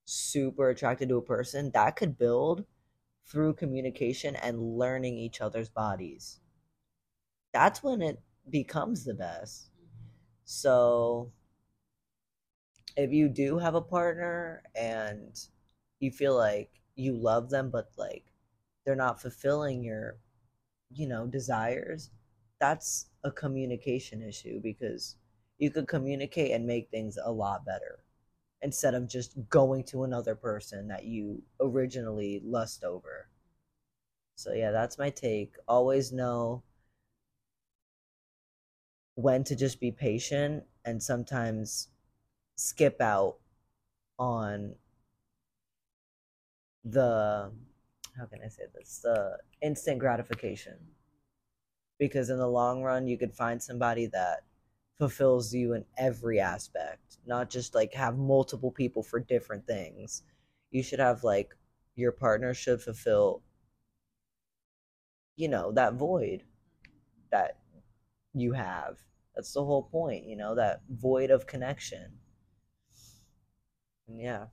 super 0.05 0.69
attracted 0.69 1.09
to 1.09 1.17
a 1.17 1.21
person 1.21 1.71
that 1.74 1.97
could 1.97 2.17
build 2.17 2.65
through 3.25 3.53
communication 3.53 4.36
and 4.38 4.77
learning 4.77 5.17
each 5.17 5.41
other's 5.41 5.69
bodies. 5.69 6.39
That's 7.51 7.83
when 7.83 8.01
it 8.01 8.21
becomes 8.50 9.03
the 9.03 9.13
best. 9.13 9.71
So 10.45 11.33
if 12.95 13.12
you 13.12 13.29
do 13.29 13.57
have 13.59 13.75
a 13.75 13.81
partner 13.81 14.63
and 14.75 15.39
you 16.00 16.12
feel 16.12 16.36
like 16.36 16.69
you 16.95 17.13
love 17.13 17.50
them 17.50 17.69
but 17.69 17.89
like 17.97 18.25
they're 18.86 18.95
not 18.95 19.21
fulfilling 19.21 19.83
your 19.83 20.17
you 20.91 21.07
know 21.07 21.27
desires 21.27 22.12
that's 22.59 23.07
a 23.24 23.31
communication 23.31 24.21
issue 24.21 24.59
because 24.62 25.15
you 25.58 25.72
could 25.72 25.88
communicate 25.88 26.52
and 26.52 26.66
make 26.66 26.90
things 26.90 27.18
a 27.24 27.32
lot 27.32 27.66
better 27.66 28.00
instead 28.62 28.94
of 28.94 29.08
just 29.08 29.36
going 29.50 29.84
to 29.84 30.04
another 30.04 30.36
person 30.36 30.88
that 30.88 31.04
you 31.04 31.42
originally 31.60 32.42
lust 32.44 32.84
over 32.84 33.30
so 34.36 34.54
yeah 34.54 34.72
that's 34.72 34.98
my 34.98 35.10
take 35.10 35.54
always 35.68 36.12
know 36.12 36.64
when 39.16 39.44
to 39.44 39.56
just 39.56 39.80
be 39.80 39.92
patient 39.92 40.64
and 40.86 41.02
sometimes 41.02 41.90
skip 42.56 43.02
out 43.02 43.38
on 44.20 44.76
the 46.84 47.52
how 48.18 48.26
can 48.26 48.40
I 48.44 48.48
say 48.48 48.64
this? 48.76 49.00
The 49.04 49.38
instant 49.62 50.00
gratification. 50.00 50.76
Because 52.00 52.30
in 52.30 52.38
the 52.38 52.48
long 52.48 52.84
run 52.84 53.08
you 53.08 53.18
could 53.18 53.34
find 53.34 53.62
somebody 53.62 54.08
that 54.08 54.44
fulfills 55.00 55.54
you 55.54 55.74
in 55.74 55.86
every 55.98 56.39
aspect, 56.39 57.18
not 57.25 57.50
just 57.50 57.75
like 57.75 57.94
have 57.94 58.18
multiple 58.18 58.72
people 58.72 59.04
for 59.04 59.20
different 59.20 59.66
things. 59.68 60.24
You 60.72 60.84
should 60.84 61.00
have 61.00 61.24
like 61.24 61.56
your 61.96 62.12
partner 62.12 62.54
should 62.54 62.82
fulfill 62.82 63.42
you 65.36 65.48
know, 65.48 65.72
that 65.72 65.94
void 65.94 66.44
that 67.32 67.60
you 68.34 68.54
have. 68.54 69.00
That's 69.36 69.54
the 69.54 69.63
whole 69.66 69.84
point, 69.84 70.25
you 70.25 70.36
know, 70.38 70.56
that 70.56 70.82
void 70.89 71.32
of 71.32 71.48
connection 71.48 72.20
yeah. 74.08 74.48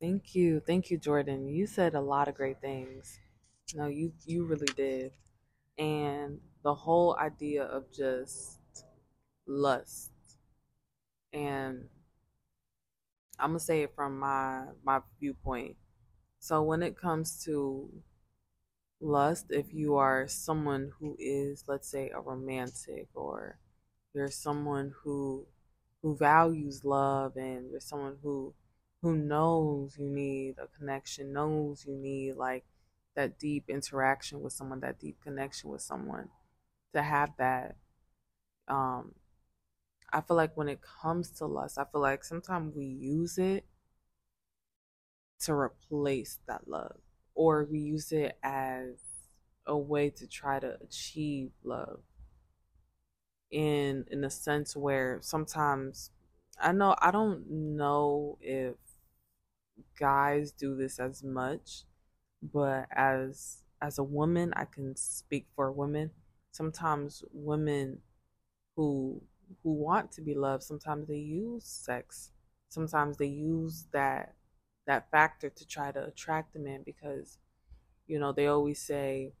Thank 0.00 0.34
you. 0.34 0.60
Thank 0.60 0.90
you, 0.90 0.98
Jordan. 0.98 1.48
You 1.48 1.66
said 1.66 1.94
a 1.94 2.00
lot 2.00 2.28
of 2.28 2.34
great 2.34 2.60
things. 2.60 3.18
No, 3.74 3.86
you 3.86 4.12
you 4.26 4.44
really 4.44 4.68
did. 4.76 5.12
And 5.78 6.40
the 6.64 6.74
whole 6.74 7.16
idea 7.20 7.64
of 7.64 7.92
just 7.92 8.58
lust 9.46 10.12
and 11.32 11.88
I'm 13.38 13.50
gonna 13.50 13.60
say 13.60 13.82
it 13.82 13.94
from 13.94 14.18
my 14.18 14.64
my 14.82 15.00
viewpoint. 15.20 15.76
So 16.40 16.62
when 16.62 16.82
it 16.82 16.96
comes 16.96 17.44
to 17.44 17.90
lust, 19.00 19.46
if 19.50 19.72
you 19.72 19.96
are 19.96 20.26
someone 20.26 20.92
who 20.98 21.16
is, 21.18 21.64
let's 21.68 21.88
say, 21.88 22.10
a 22.10 22.20
romantic 22.20 23.08
or 23.14 23.58
you're 24.14 24.30
someone 24.30 24.94
who 25.02 25.46
who 26.02 26.16
values 26.16 26.84
love 26.84 27.36
and 27.36 27.70
you're 27.70 27.80
someone 27.80 28.18
who 28.22 28.54
who 29.02 29.16
knows 29.16 29.96
you 29.98 30.06
need 30.08 30.56
a 30.58 30.66
connection, 30.78 31.32
knows 31.32 31.84
you 31.86 31.94
need 31.94 32.34
like 32.36 32.64
that 33.14 33.38
deep 33.38 33.64
interaction 33.68 34.40
with 34.42 34.52
someone, 34.52 34.80
that 34.80 34.98
deep 35.00 35.20
connection 35.22 35.70
with 35.70 35.82
someone, 35.82 36.30
to 36.94 37.02
have 37.02 37.30
that. 37.38 37.76
Um, 38.68 39.14
I 40.12 40.20
feel 40.22 40.36
like 40.36 40.56
when 40.56 40.68
it 40.68 40.80
comes 40.82 41.30
to 41.32 41.46
lust, 41.46 41.78
I 41.78 41.84
feel 41.84 42.00
like 42.00 42.24
sometimes 42.24 42.74
we 42.74 42.86
use 42.86 43.38
it 43.38 43.66
to 45.40 45.52
replace 45.54 46.38
that 46.46 46.66
love, 46.68 46.96
or 47.34 47.64
we 47.70 47.78
use 47.78 48.12
it 48.12 48.38
as 48.42 48.98
a 49.66 49.76
way 49.76 50.10
to 50.10 50.26
try 50.26 50.58
to 50.58 50.78
achieve 50.82 51.50
love. 51.62 52.00
In 53.50 54.04
in 54.10 54.22
a 54.24 54.28
sense 54.30 54.76
where 54.76 55.18
sometimes 55.22 56.10
I 56.60 56.72
know 56.72 56.94
I 57.00 57.10
don't 57.10 57.48
know 57.48 58.36
if 58.40 58.74
guys 59.98 60.52
do 60.52 60.74
this 60.76 60.98
as 60.98 61.22
much, 61.22 61.84
but 62.42 62.86
as 62.92 63.64
as 63.82 63.98
a 63.98 64.04
woman, 64.04 64.52
I 64.56 64.64
can 64.64 64.96
speak 64.96 65.46
for 65.56 65.70
women. 65.72 66.10
Sometimes 66.54 67.24
women 67.32 67.98
who 68.76 69.22
who 69.64 69.72
want 69.72 70.12
to 70.12 70.22
be 70.22 70.34
loved, 70.34 70.62
sometimes 70.62 71.08
they 71.08 71.16
use 71.18 71.64
sex. 71.66 72.30
Sometimes 72.68 73.16
they 73.18 73.26
use 73.26 73.86
that 73.92 74.36
that 74.86 75.10
factor 75.10 75.50
to 75.50 75.66
try 75.66 75.90
to 75.92 76.04
attract 76.06 76.54
a 76.56 76.60
man 76.60 76.82
because 76.84 77.38
you 78.06 78.20
know, 78.20 78.32
they 78.32 78.46
always 78.46 78.80
say 78.80 79.32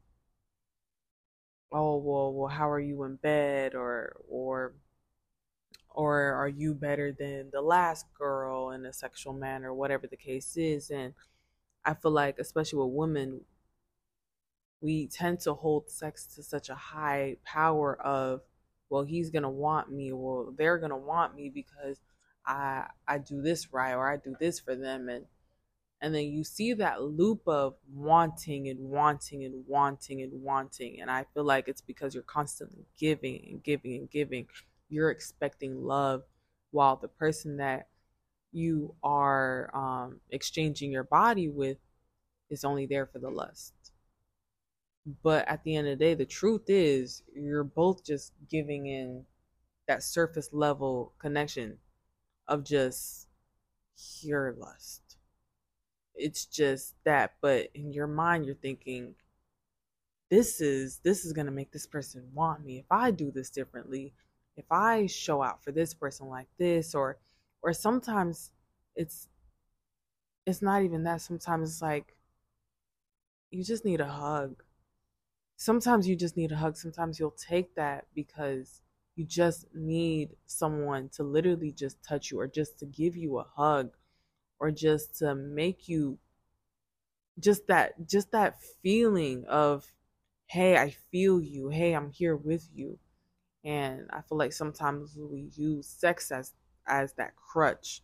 oh 1.72 1.96
well 1.98 2.32
well 2.34 2.48
how 2.48 2.68
are 2.70 2.80
you 2.80 3.04
in 3.04 3.16
bed? 3.16 3.74
or 3.76 4.16
or 4.28 4.74
or 5.90 6.32
are 6.32 6.48
you 6.48 6.74
better 6.74 7.12
than 7.12 7.50
the 7.52 7.60
last 7.62 8.06
girl 8.18 8.70
in 8.70 8.84
a 8.86 8.92
sexual 8.92 9.32
manner? 9.32 9.72
whatever 9.72 10.06
the 10.08 10.16
case 10.16 10.56
is. 10.56 10.90
And 10.90 11.14
i 11.84 11.94
feel 11.94 12.10
like 12.12 12.38
especially 12.38 12.80
with 12.80 12.94
women 12.94 13.42
we 14.84 15.06
tend 15.06 15.40
to 15.40 15.54
hold 15.54 15.90
sex 15.90 16.26
to 16.26 16.42
such 16.42 16.68
a 16.68 16.74
high 16.74 17.36
power 17.42 17.98
of 18.02 18.42
well 18.90 19.02
he's 19.02 19.30
gonna 19.30 19.50
want 19.50 19.90
me 19.90 20.12
well 20.12 20.52
they're 20.58 20.78
gonna 20.78 20.96
want 20.96 21.34
me 21.34 21.48
because 21.48 21.98
i 22.46 22.84
i 23.08 23.16
do 23.16 23.40
this 23.40 23.72
right 23.72 23.94
or 23.94 24.12
i 24.12 24.16
do 24.16 24.36
this 24.38 24.60
for 24.60 24.76
them 24.76 25.08
and 25.08 25.24
and 26.02 26.14
then 26.14 26.24
you 26.24 26.44
see 26.44 26.74
that 26.74 27.02
loop 27.02 27.40
of 27.46 27.74
wanting 27.94 28.68
and 28.68 28.78
wanting 28.78 29.42
and 29.42 29.64
wanting 29.66 30.20
and 30.20 30.32
wanting 30.42 31.00
and 31.00 31.10
i 31.10 31.24
feel 31.32 31.44
like 31.44 31.66
it's 31.66 31.80
because 31.80 32.12
you're 32.12 32.22
constantly 32.22 32.84
giving 32.98 33.42
and 33.50 33.62
giving 33.62 33.94
and 33.94 34.10
giving. 34.10 34.46
You're 34.90 35.10
expecting 35.10 35.82
love 35.82 36.22
while 36.70 36.96
the 36.96 37.08
person 37.08 37.56
that 37.56 37.88
you 38.52 38.94
are 39.02 39.70
um, 39.74 40.20
exchanging 40.30 40.92
your 40.92 41.04
body 41.04 41.48
with 41.48 41.78
is 42.50 42.64
only 42.64 42.86
there 42.86 43.06
for 43.06 43.18
the 43.18 43.30
lust 43.30 43.73
but 45.22 45.46
at 45.48 45.62
the 45.64 45.76
end 45.76 45.86
of 45.86 45.98
the 45.98 46.04
day 46.04 46.14
the 46.14 46.24
truth 46.24 46.64
is 46.68 47.22
you're 47.34 47.64
both 47.64 48.04
just 48.04 48.32
giving 48.48 48.86
in 48.86 49.24
that 49.86 50.02
surface 50.02 50.48
level 50.52 51.12
connection 51.18 51.76
of 52.48 52.64
just 52.64 53.28
pure 54.20 54.54
lust. 54.58 55.16
It's 56.14 56.46
just 56.46 56.94
that 57.04 57.34
but 57.42 57.68
in 57.74 57.92
your 57.92 58.06
mind 58.06 58.46
you're 58.46 58.54
thinking 58.54 59.14
this 60.30 60.60
is 60.60 61.00
this 61.04 61.24
is 61.24 61.32
going 61.32 61.46
to 61.46 61.52
make 61.52 61.72
this 61.72 61.86
person 61.86 62.22
want 62.32 62.64
me. 62.64 62.78
If 62.78 62.86
i 62.90 63.10
do 63.10 63.30
this 63.30 63.50
differently 63.50 64.14
if 64.56 64.64
i 64.70 65.06
show 65.06 65.42
out 65.42 65.64
for 65.64 65.72
this 65.72 65.92
person 65.92 66.28
like 66.28 66.46
this 66.58 66.94
or 66.94 67.18
or 67.62 67.72
sometimes 67.72 68.52
it's 68.96 69.28
it's 70.46 70.62
not 70.62 70.82
even 70.82 71.04
that. 71.04 71.20
Sometimes 71.20 71.70
it's 71.70 71.82
like 71.82 72.16
you 73.50 73.64
just 73.64 73.84
need 73.84 74.00
a 74.00 74.06
hug 74.06 74.62
sometimes 75.56 76.08
you 76.08 76.16
just 76.16 76.36
need 76.36 76.52
a 76.52 76.56
hug. 76.56 76.76
Sometimes 76.76 77.18
you'll 77.18 77.30
take 77.32 77.74
that 77.74 78.06
because 78.14 78.80
you 79.16 79.24
just 79.24 79.66
need 79.74 80.30
someone 80.46 81.08
to 81.10 81.22
literally 81.22 81.72
just 81.72 82.02
touch 82.02 82.30
you 82.30 82.40
or 82.40 82.46
just 82.46 82.78
to 82.80 82.86
give 82.86 83.16
you 83.16 83.38
a 83.38 83.46
hug 83.56 83.90
or 84.58 84.70
just 84.70 85.18
to 85.18 85.34
make 85.34 85.88
you 85.88 86.18
just 87.38 87.66
that 87.66 87.94
just 88.06 88.30
that 88.30 88.60
feeling 88.82 89.44
of 89.48 89.92
hey 90.46 90.76
i 90.76 90.90
feel 91.10 91.40
you. 91.40 91.68
Hey 91.68 91.94
i'm 91.94 92.10
here 92.10 92.36
with 92.36 92.68
you. 92.74 92.98
And 93.64 94.08
i 94.12 94.20
feel 94.22 94.38
like 94.38 94.52
sometimes 94.52 95.16
we 95.16 95.50
use 95.54 95.86
sex 95.86 96.30
as 96.30 96.52
as 96.86 97.12
that 97.14 97.34
crutch 97.36 98.02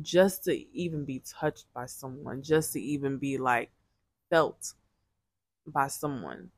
just 0.00 0.44
to 0.44 0.76
even 0.76 1.04
be 1.04 1.22
touched 1.26 1.66
by 1.74 1.86
someone 1.86 2.42
just 2.42 2.72
to 2.72 2.80
even 2.80 3.18
be 3.18 3.36
like 3.38 3.70
felt 4.30 4.72
by 5.66 5.88
someone 5.88 6.50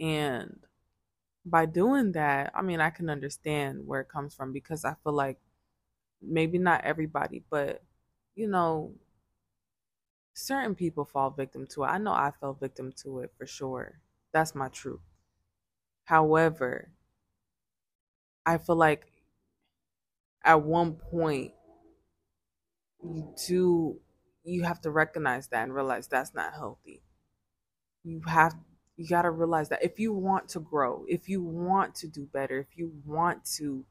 and 0.00 0.60
by 1.46 1.66
doing 1.66 2.12
that 2.12 2.52
i 2.54 2.62
mean 2.62 2.80
i 2.80 2.90
can 2.90 3.10
understand 3.10 3.86
where 3.86 4.02
it 4.02 4.08
comes 4.08 4.34
from 4.34 4.52
because 4.52 4.84
i 4.84 4.94
feel 5.04 5.12
like 5.14 5.38
maybe 6.22 6.58
not 6.58 6.84
everybody, 6.84 7.44
but 7.50 7.82
you 8.36 8.48
know, 8.48 8.94
certain 10.34 10.74
people 10.76 11.04
fall 11.04 11.30
victim 11.30 11.66
to 11.66 11.82
it. 11.82 11.86
I 11.88 11.98
know 11.98 12.12
I 12.12 12.30
fell 12.30 12.52
victim 12.52 12.92
to 13.02 13.20
it 13.20 13.32
for 13.36 13.46
sure. 13.46 14.00
That's 14.32 14.54
my 14.54 14.68
truth. 14.68 15.00
However, 16.04 16.92
I 18.46 18.58
feel 18.58 18.76
like 18.76 19.06
at 20.44 20.62
one 20.62 20.94
point 20.94 21.52
you 23.02 23.34
do 23.46 24.00
you 24.44 24.62
have 24.64 24.80
to 24.80 24.90
recognize 24.90 25.46
that 25.48 25.62
and 25.62 25.74
realize 25.74 26.06
that's 26.08 26.34
not 26.34 26.52
healthy. 26.54 27.02
You 28.04 28.20
have 28.28 28.54
you 28.96 29.08
got 29.08 29.22
to 29.22 29.30
realize 29.30 29.68
that 29.70 29.82
if 29.82 29.98
you 29.98 30.12
want 30.12 30.48
to 30.50 30.60
grow, 30.60 31.04
if 31.08 31.28
you 31.28 31.42
want 31.42 31.94
to 31.96 32.08
do 32.08 32.26
better, 32.32 32.58
if 32.58 32.76
you 32.76 32.92
want 33.04 33.44
to 33.56 33.84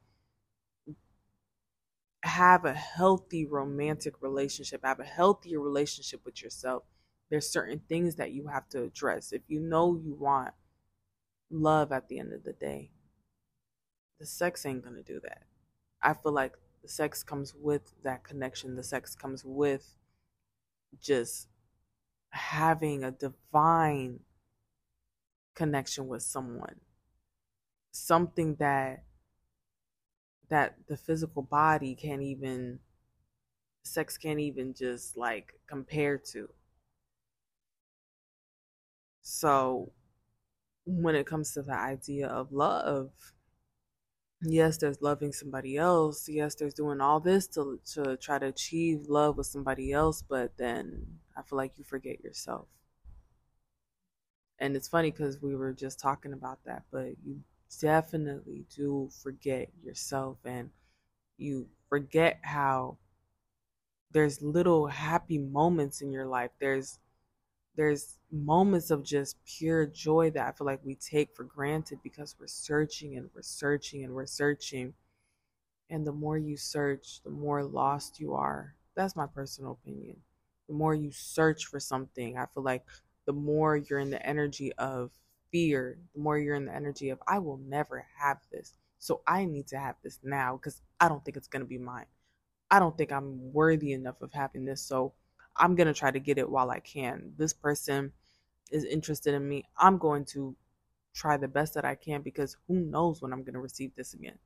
have 2.23 2.63
a 2.63 2.73
healthy 2.73 3.45
romantic 3.45 4.21
relationship, 4.21 4.81
have 4.83 5.01
a 5.01 5.05
healthier 5.05 5.59
relationship 5.59 6.21
with 6.23 6.41
yourself, 6.41 6.83
there's 7.29 7.49
certain 7.49 7.81
things 7.89 8.15
that 8.15 8.31
you 8.31 8.47
have 8.47 8.69
to 8.69 8.83
address. 8.83 9.33
If 9.33 9.41
you 9.47 9.59
know 9.59 9.95
you 9.95 10.13
want 10.13 10.53
love 11.51 11.91
at 11.91 12.07
the 12.07 12.19
end 12.19 12.31
of 12.31 12.43
the 12.43 12.53
day, 12.53 12.91
the 14.19 14.25
sex 14.25 14.65
ain't 14.65 14.83
going 14.83 14.95
to 14.95 15.03
do 15.03 15.19
that. 15.23 15.43
I 16.01 16.13
feel 16.13 16.31
like 16.31 16.53
the 16.81 16.87
sex 16.87 17.23
comes 17.23 17.53
with 17.53 17.93
that 18.03 18.23
connection. 18.23 18.75
The 18.75 18.83
sex 18.83 19.15
comes 19.15 19.43
with 19.43 19.97
just 21.01 21.49
having 22.29 23.03
a 23.03 23.11
divine 23.11 24.19
connection 25.55 26.07
with 26.07 26.23
someone. 26.23 26.79
Something 27.91 28.55
that 28.55 29.05
that 30.49 30.77
the 30.87 30.95
physical 30.97 31.41
body 31.41 31.95
can't 31.95 32.21
even 32.21 32.79
sex 33.83 34.17
can't 34.17 34.39
even 34.39 34.73
just 34.73 35.15
like 35.17 35.53
compare 35.67 36.17
to. 36.17 36.49
So 39.21 39.91
when 40.85 41.15
it 41.15 41.27
comes 41.27 41.53
to 41.53 41.61
the 41.63 41.73
idea 41.75 42.27
of 42.27 42.51
love, 42.51 43.11
yes, 44.41 44.77
there's 44.77 45.01
loving 45.01 45.31
somebody 45.33 45.77
else. 45.77 46.27
Yes, 46.29 46.55
there's 46.55 46.73
doing 46.73 47.01
all 47.01 47.19
this 47.19 47.47
to 47.49 47.79
to 47.93 48.17
try 48.17 48.39
to 48.39 48.47
achieve 48.47 49.07
love 49.09 49.37
with 49.37 49.47
somebody 49.47 49.91
else, 49.91 50.21
but 50.21 50.57
then 50.57 51.19
I 51.35 51.41
feel 51.41 51.57
like 51.57 51.73
you 51.77 51.83
forget 51.83 52.23
yourself. 52.23 52.67
And 54.59 54.75
it's 54.75 54.87
funny 54.87 55.11
because 55.11 55.41
we 55.41 55.55
were 55.55 55.73
just 55.73 55.99
talking 55.99 56.33
about 56.33 56.63
that, 56.65 56.83
but 56.91 57.15
you 57.25 57.41
definitely 57.79 58.65
do 58.75 59.09
forget 59.21 59.69
yourself 59.83 60.37
and 60.45 60.69
you 61.37 61.69
forget 61.89 62.39
how 62.43 62.97
there's 64.11 64.41
little 64.41 64.87
happy 64.87 65.37
moments 65.37 66.01
in 66.01 66.11
your 66.11 66.25
life. 66.25 66.51
There's 66.59 66.99
there's 67.75 68.19
moments 68.31 68.91
of 68.91 69.03
just 69.03 69.37
pure 69.45 69.85
joy 69.87 70.31
that 70.31 70.47
I 70.47 70.51
feel 70.53 70.65
like 70.67 70.85
we 70.85 70.95
take 70.95 71.35
for 71.35 71.43
granted 71.45 71.99
because 72.03 72.35
we're 72.39 72.47
searching 72.47 73.17
and 73.17 73.29
we're 73.35 73.43
searching 73.43 74.03
and 74.03 74.13
we're 74.15 74.25
searching. 74.27 74.93
And 75.89 76.07
the 76.07 76.13
more 76.13 76.37
you 76.37 76.57
search, 76.57 77.21
the 77.23 77.29
more 77.31 77.63
lost 77.63 78.19
you 78.19 78.33
are. 78.35 78.75
That's 78.95 79.15
my 79.15 79.27
personal 79.27 79.73
opinion. 79.73 80.17
The 80.67 80.73
more 80.75 80.95
you 80.95 81.11
search 81.11 81.67
for 81.67 81.79
something, 81.79 82.37
I 82.37 82.47
feel 82.47 82.63
like 82.63 82.85
the 83.25 83.33
more 83.33 83.77
you're 83.77 83.99
in 83.99 84.09
the 84.09 84.25
energy 84.25 84.73
of 84.73 85.11
fear, 85.51 85.97
the 86.13 86.21
more 86.21 86.37
you're 86.37 86.55
in 86.55 86.65
the 86.65 86.75
energy 86.75 87.09
of, 87.09 87.19
I 87.27 87.39
will 87.39 87.57
never 87.57 88.05
have 88.19 88.37
this. 88.51 88.73
So 88.99 89.21
I 89.27 89.45
need 89.45 89.67
to 89.67 89.77
have 89.77 89.95
this 90.03 90.19
now 90.23 90.57
because 90.57 90.81
I 90.99 91.09
don't 91.09 91.23
think 91.23 91.37
it's 91.37 91.47
going 91.47 91.61
to 91.61 91.67
be 91.67 91.77
mine. 91.77 92.05
I 92.71 92.79
don't 92.79 92.97
think 92.97 93.11
I'm 93.11 93.53
worthy 93.53 93.93
enough 93.93 94.21
of 94.21 94.33
having 94.33 94.65
this. 94.65 94.81
So 94.81 95.13
I'm 95.55 95.75
going 95.75 95.87
to 95.87 95.93
try 95.93 96.09
to 96.09 96.19
get 96.19 96.37
it 96.37 96.49
while 96.49 96.71
I 96.71 96.79
can. 96.79 97.33
This 97.37 97.53
person 97.53 98.11
is 98.71 98.83
interested 98.83 99.33
in 99.33 99.47
me. 99.47 99.65
I'm 99.77 99.97
going 99.97 100.25
to 100.25 100.55
try 101.13 101.37
the 101.37 101.47
best 101.47 101.75
that 101.75 101.85
I 101.85 101.95
can 101.95 102.21
because 102.21 102.57
who 102.67 102.79
knows 102.79 103.21
when 103.21 103.31
I'm 103.31 103.43
going 103.43 103.53
to 103.53 103.59
receive 103.59 103.91
this 103.95 104.13
again? 104.13 104.39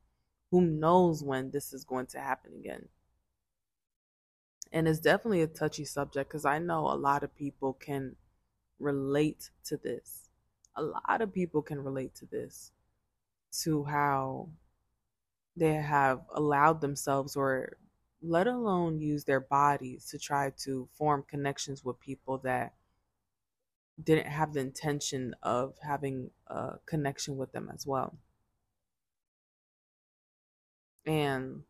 Who 0.50 0.60
knows 0.60 1.22
when 1.22 1.50
this 1.50 1.72
is 1.72 1.84
going 1.84 2.06
to 2.08 2.20
happen 2.20 2.52
again? 2.58 2.88
And 4.72 4.86
it's 4.86 5.00
definitely 5.00 5.42
a 5.42 5.46
touchy 5.46 5.84
subject 5.84 6.30
because 6.30 6.44
I 6.44 6.58
know 6.58 6.88
a 6.88 6.96
lot 6.96 7.22
of 7.22 7.34
people 7.34 7.72
can 7.72 8.16
relate 8.78 9.50
to 9.64 9.76
this. 9.76 10.30
A 10.76 10.82
lot 10.82 11.20
of 11.20 11.32
people 11.32 11.62
can 11.62 11.82
relate 11.82 12.14
to 12.16 12.26
this, 12.26 12.72
to 13.62 13.84
how 13.84 14.48
they 15.56 15.74
have 15.74 16.20
allowed 16.34 16.80
themselves 16.80 17.36
or 17.36 17.76
let 18.22 18.46
alone 18.46 19.00
use 19.00 19.24
their 19.24 19.40
bodies 19.40 20.06
to 20.10 20.18
try 20.18 20.52
to 20.64 20.88
form 20.92 21.24
connections 21.28 21.84
with 21.84 21.98
people 22.00 22.38
that 22.38 22.74
didn't 24.02 24.26
have 24.26 24.52
the 24.52 24.60
intention 24.60 25.34
of 25.42 25.74
having 25.82 26.30
a 26.46 26.74
connection 26.86 27.36
with 27.36 27.52
them 27.52 27.70
as 27.72 27.86
well. 27.86 28.16
And 31.06 31.62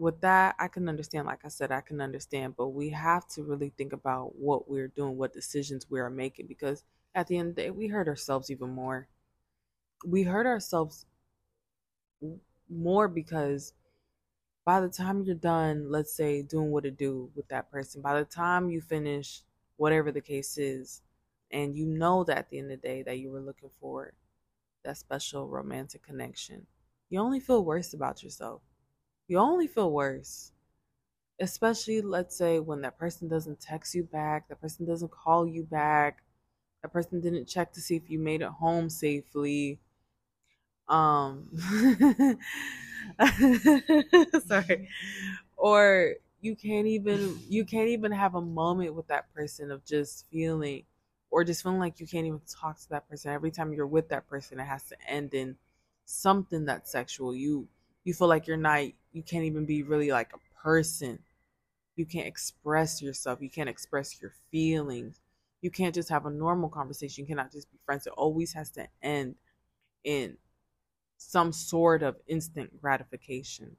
with 0.00 0.22
that, 0.22 0.56
I 0.58 0.68
can 0.68 0.88
understand. 0.88 1.26
Like 1.26 1.44
I 1.44 1.48
said, 1.48 1.70
I 1.70 1.82
can 1.82 2.00
understand, 2.00 2.54
but 2.56 2.68
we 2.68 2.88
have 2.88 3.28
to 3.28 3.42
really 3.42 3.72
think 3.76 3.92
about 3.92 4.34
what 4.34 4.68
we're 4.68 4.88
doing, 4.88 5.18
what 5.18 5.34
decisions 5.34 5.90
we 5.90 6.00
are 6.00 6.08
making, 6.08 6.46
because 6.46 6.84
at 7.14 7.26
the 7.26 7.36
end 7.36 7.50
of 7.50 7.56
the 7.56 7.62
day, 7.64 7.70
we 7.70 7.86
hurt 7.86 8.08
ourselves 8.08 8.50
even 8.50 8.70
more. 8.70 9.08
We 10.06 10.22
hurt 10.22 10.46
ourselves 10.46 11.04
more 12.70 13.08
because 13.08 13.74
by 14.64 14.80
the 14.80 14.88
time 14.88 15.22
you're 15.22 15.34
done, 15.34 15.90
let's 15.90 16.14
say 16.14 16.40
doing 16.42 16.70
what 16.70 16.84
to 16.84 16.90
do 16.90 17.30
with 17.34 17.48
that 17.48 17.70
person, 17.70 18.00
by 18.00 18.18
the 18.18 18.24
time 18.24 18.70
you 18.70 18.80
finish 18.80 19.42
whatever 19.76 20.10
the 20.10 20.22
case 20.22 20.56
is, 20.56 21.02
and 21.50 21.76
you 21.76 21.84
know 21.84 22.24
that 22.24 22.38
at 22.38 22.48
the 22.48 22.58
end 22.58 22.72
of 22.72 22.80
the 22.80 22.88
day 22.88 23.02
that 23.02 23.18
you 23.18 23.30
were 23.30 23.40
looking 23.40 23.70
for 23.80 24.14
that 24.82 24.96
special 24.96 25.46
romantic 25.46 26.02
connection, 26.02 26.66
you 27.10 27.20
only 27.20 27.40
feel 27.40 27.64
worse 27.64 27.92
about 27.92 28.22
yourself. 28.22 28.62
You 29.30 29.38
only 29.38 29.68
feel 29.68 29.92
worse. 29.92 30.50
Especially, 31.40 32.00
let's 32.02 32.36
say, 32.36 32.58
when 32.58 32.80
that 32.82 32.98
person 32.98 33.28
doesn't 33.28 33.60
text 33.60 33.94
you 33.94 34.02
back, 34.02 34.48
that 34.48 34.60
person 34.60 34.86
doesn't 34.86 35.12
call 35.12 35.46
you 35.46 35.62
back, 35.62 36.22
that 36.82 36.92
person 36.92 37.20
didn't 37.20 37.46
check 37.46 37.72
to 37.74 37.80
see 37.80 37.96
if 37.96 38.10
you 38.10 38.18
made 38.18 38.42
it 38.42 38.48
home 38.48 38.90
safely. 38.90 39.78
Um, 40.88 41.48
sorry. 44.46 44.88
Or 45.56 46.14
you 46.40 46.56
can't 46.56 46.86
even 46.88 47.38
you 47.48 47.64
can't 47.64 47.88
even 47.88 48.12
have 48.12 48.34
a 48.34 48.40
moment 48.40 48.94
with 48.94 49.06
that 49.08 49.32
person 49.34 49.70
of 49.70 49.84
just 49.84 50.26
feeling 50.32 50.84
or 51.30 51.44
just 51.44 51.62
feeling 51.62 51.78
like 51.78 52.00
you 52.00 52.06
can't 52.06 52.26
even 52.26 52.40
talk 52.48 52.80
to 52.80 52.88
that 52.90 53.08
person 53.08 53.30
every 53.32 53.50
time 53.50 53.72
you're 53.72 53.86
with 53.86 54.08
that 54.08 54.26
person 54.28 54.58
it 54.58 54.64
has 54.64 54.84
to 54.84 54.96
end 55.06 55.34
in 55.34 55.56
something 56.06 56.64
that's 56.64 56.90
sexual 56.90 57.34
you 57.34 57.68
you 58.04 58.14
feel 58.14 58.28
like 58.28 58.46
you're 58.46 58.56
not 58.56 58.82
you 59.12 59.22
can't 59.22 59.44
even 59.44 59.64
be 59.64 59.82
really 59.82 60.10
like 60.10 60.32
a 60.34 60.62
person. 60.62 61.18
You 61.96 62.06
can't 62.06 62.26
express 62.26 63.02
yourself. 63.02 63.40
You 63.42 63.50
can't 63.50 63.68
express 63.68 64.20
your 64.22 64.32
feelings. 64.50 65.20
You 65.62 65.70
can't 65.70 65.94
just 65.94 66.08
have 66.08 66.26
a 66.26 66.30
normal 66.30 66.68
conversation. 66.68 67.22
You 67.24 67.28
cannot 67.28 67.52
just 67.52 67.70
be 67.70 67.78
friends. 67.84 68.06
It 68.06 68.14
always 68.16 68.52
has 68.54 68.70
to 68.72 68.88
end 69.02 69.36
in 70.04 70.38
some 71.18 71.52
sort 71.52 72.02
of 72.02 72.16
instant 72.26 72.80
gratification. 72.80 73.76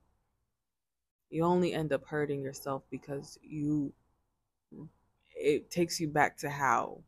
You 1.29 1.43
only 1.45 1.73
end 1.73 1.93
up 1.93 2.05
hurting 2.05 2.43
yourself 2.43 2.83
because 2.91 3.39
you 3.41 3.93
it 5.35 5.71
takes 5.71 5.99
you 5.99 6.07
back 6.07 6.37
to 6.37 6.49
how 6.49 7.01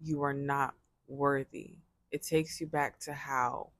you 0.00 0.22
are 0.22 0.32
not 0.32 0.74
worthy. 1.08 1.76
It 2.10 2.22
takes 2.22 2.60
you 2.60 2.66
back 2.66 2.98
to 3.00 3.12
how 3.12 3.70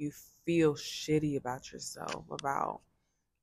you 0.00 0.10
feel 0.44 0.74
shitty 0.74 1.36
about 1.36 1.72
yourself, 1.72 2.24
about 2.30 2.80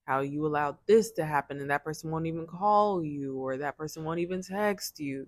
how 0.06 0.22
you 0.22 0.46
allowed 0.46 0.78
this 0.88 1.12
to 1.12 1.26
happen 1.26 1.60
and 1.60 1.70
that 1.70 1.84
person 1.84 2.10
won't 2.10 2.28
even 2.28 2.48
call 2.48 3.04
you 3.04 3.38
or 3.38 3.58
that 3.58 3.78
person 3.78 4.04
won't 4.04 4.20
even 4.20 4.41
text 4.41 5.00
you 5.00 5.28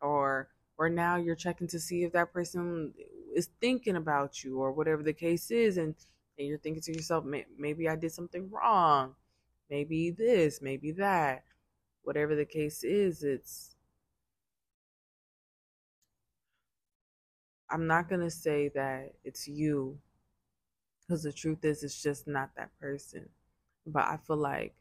or 0.00 0.48
or 0.76 0.88
now 0.88 1.16
you're 1.16 1.36
checking 1.36 1.68
to 1.68 1.78
see 1.78 2.02
if 2.02 2.12
that 2.12 2.32
person 2.32 2.92
is 3.34 3.50
thinking 3.60 3.96
about 3.96 4.42
you 4.42 4.58
or 4.58 4.72
whatever 4.72 5.04
the 5.04 5.12
case 5.12 5.52
is 5.52 5.76
and, 5.76 5.94
and 6.36 6.48
you're 6.48 6.58
thinking 6.58 6.82
to 6.82 6.92
yourself 6.92 7.24
maybe 7.58 7.88
I 7.88 7.94
did 7.94 8.12
something 8.12 8.50
wrong 8.50 9.14
maybe 9.70 10.10
this, 10.10 10.60
maybe 10.62 10.92
that. 10.92 11.44
Whatever 12.02 12.34
the 12.34 12.44
case 12.44 12.84
is, 12.84 13.22
it's. 13.22 13.74
I'm 17.70 17.86
not 17.86 18.08
going 18.08 18.22
to 18.22 18.30
say 18.30 18.70
that 18.74 19.12
it's 19.24 19.46
you 19.46 19.98
because 21.08 21.22
the 21.22 21.32
truth 21.32 21.64
is, 21.64 21.82
it's 21.82 22.02
just 22.02 22.26
not 22.26 22.50
that 22.56 22.70
person. 22.80 23.28
But 23.86 24.04
I 24.04 24.18
feel 24.26 24.36
like 24.36 24.74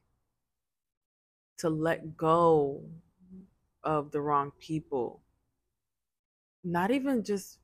to 1.59 1.69
let 1.69 2.17
go 2.17 2.81
of 3.83 4.11
the 4.11 4.19
wrong 4.19 4.51
people, 4.59 5.21
not 6.63 6.91
even 6.91 7.23
just 7.23 7.59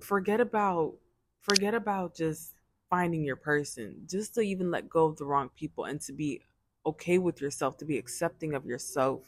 forget 0.00 0.40
about 0.40 0.94
forget 1.40 1.74
about 1.74 2.14
just 2.14 2.52
finding 2.90 3.24
your 3.24 3.36
person, 3.36 4.02
just 4.06 4.34
to 4.34 4.40
even 4.40 4.70
let 4.70 4.90
go 4.90 5.06
of 5.06 5.16
the 5.16 5.24
wrong 5.24 5.48
people 5.56 5.84
and 5.84 6.00
to 6.02 6.12
be 6.12 6.42
okay 6.84 7.16
with 7.16 7.40
yourself, 7.40 7.78
to 7.78 7.86
be 7.86 7.96
accepting 7.96 8.54
of 8.54 8.66
yourself. 8.66 9.22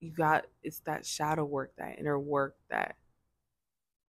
You 0.00 0.10
got 0.10 0.46
it's 0.64 0.80
that 0.80 1.06
shadow 1.06 1.44
work, 1.44 1.72
that 1.78 1.98
inner 2.00 2.18
work, 2.18 2.56
that 2.68 2.96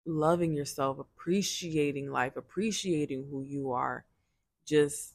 loving 0.07 0.53
yourself, 0.53 0.99
appreciating 0.99 2.11
life, 2.11 2.37
appreciating 2.37 3.27
who 3.31 3.43
you 3.43 3.73
are, 3.73 4.05
just 4.65 5.15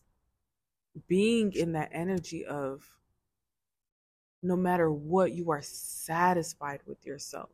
being 1.07 1.53
in 1.53 1.73
that 1.73 1.89
energy 1.91 2.45
of 2.45 2.89
no 4.41 4.55
matter 4.55 4.91
what, 4.91 5.31
you 5.31 5.51
are 5.51 5.61
satisfied 5.61 6.81
with 6.85 7.05
yourself. 7.05 7.49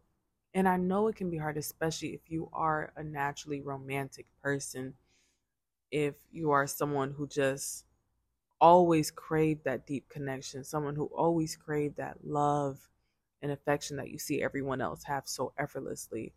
And 0.53 0.67
I 0.67 0.77
know 0.77 1.07
it 1.07 1.15
can 1.15 1.29
be 1.29 1.37
hard, 1.37 1.57
especially 1.57 2.09
if 2.09 2.21
you 2.27 2.49
are 2.51 2.91
a 2.95 3.03
naturally 3.03 3.61
romantic 3.61 4.25
person 4.41 4.95
if 5.91 6.15
you 6.31 6.51
are 6.51 6.67
someone 6.67 7.11
who 7.11 7.27
just 7.27 7.85
always 8.61 9.11
craved 9.11 9.63
that 9.63 9.87
deep 9.87 10.07
connection, 10.09 10.63
someone 10.63 10.95
who 10.95 11.05
always 11.05 11.55
craved 11.55 11.97
that 11.97 12.17
love 12.25 12.89
and 13.41 13.51
affection 13.51 13.97
that 13.97 14.09
you 14.09 14.17
see 14.17 14.43
everyone 14.43 14.81
else 14.81 15.03
have 15.03 15.27
so 15.27 15.53
effortlessly. 15.57 16.33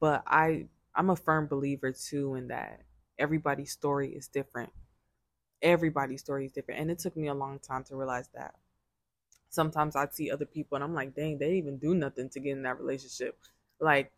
But 0.00 0.22
I 0.26 0.68
I'm 0.94 1.10
a 1.10 1.16
firm 1.16 1.46
believer 1.46 1.92
too 1.92 2.34
in 2.34 2.48
that 2.48 2.82
everybody's 3.18 3.72
story 3.72 4.14
is 4.14 4.28
different. 4.28 4.72
Everybody's 5.62 6.20
story 6.20 6.46
is 6.46 6.52
different. 6.52 6.80
And 6.80 6.90
it 6.90 6.98
took 6.98 7.16
me 7.16 7.28
a 7.28 7.34
long 7.34 7.58
time 7.58 7.84
to 7.84 7.96
realize 7.96 8.28
that. 8.34 8.54
Sometimes 9.50 9.96
I'd 9.96 10.14
see 10.14 10.30
other 10.30 10.46
people 10.46 10.76
and 10.76 10.84
I'm 10.84 10.94
like, 10.94 11.14
dang, 11.14 11.38
they 11.38 11.54
even 11.54 11.78
do 11.78 11.94
nothing 11.94 12.28
to 12.30 12.40
get 12.40 12.52
in 12.52 12.62
that 12.62 12.80
relationship. 12.80 13.38
Like 13.80 14.12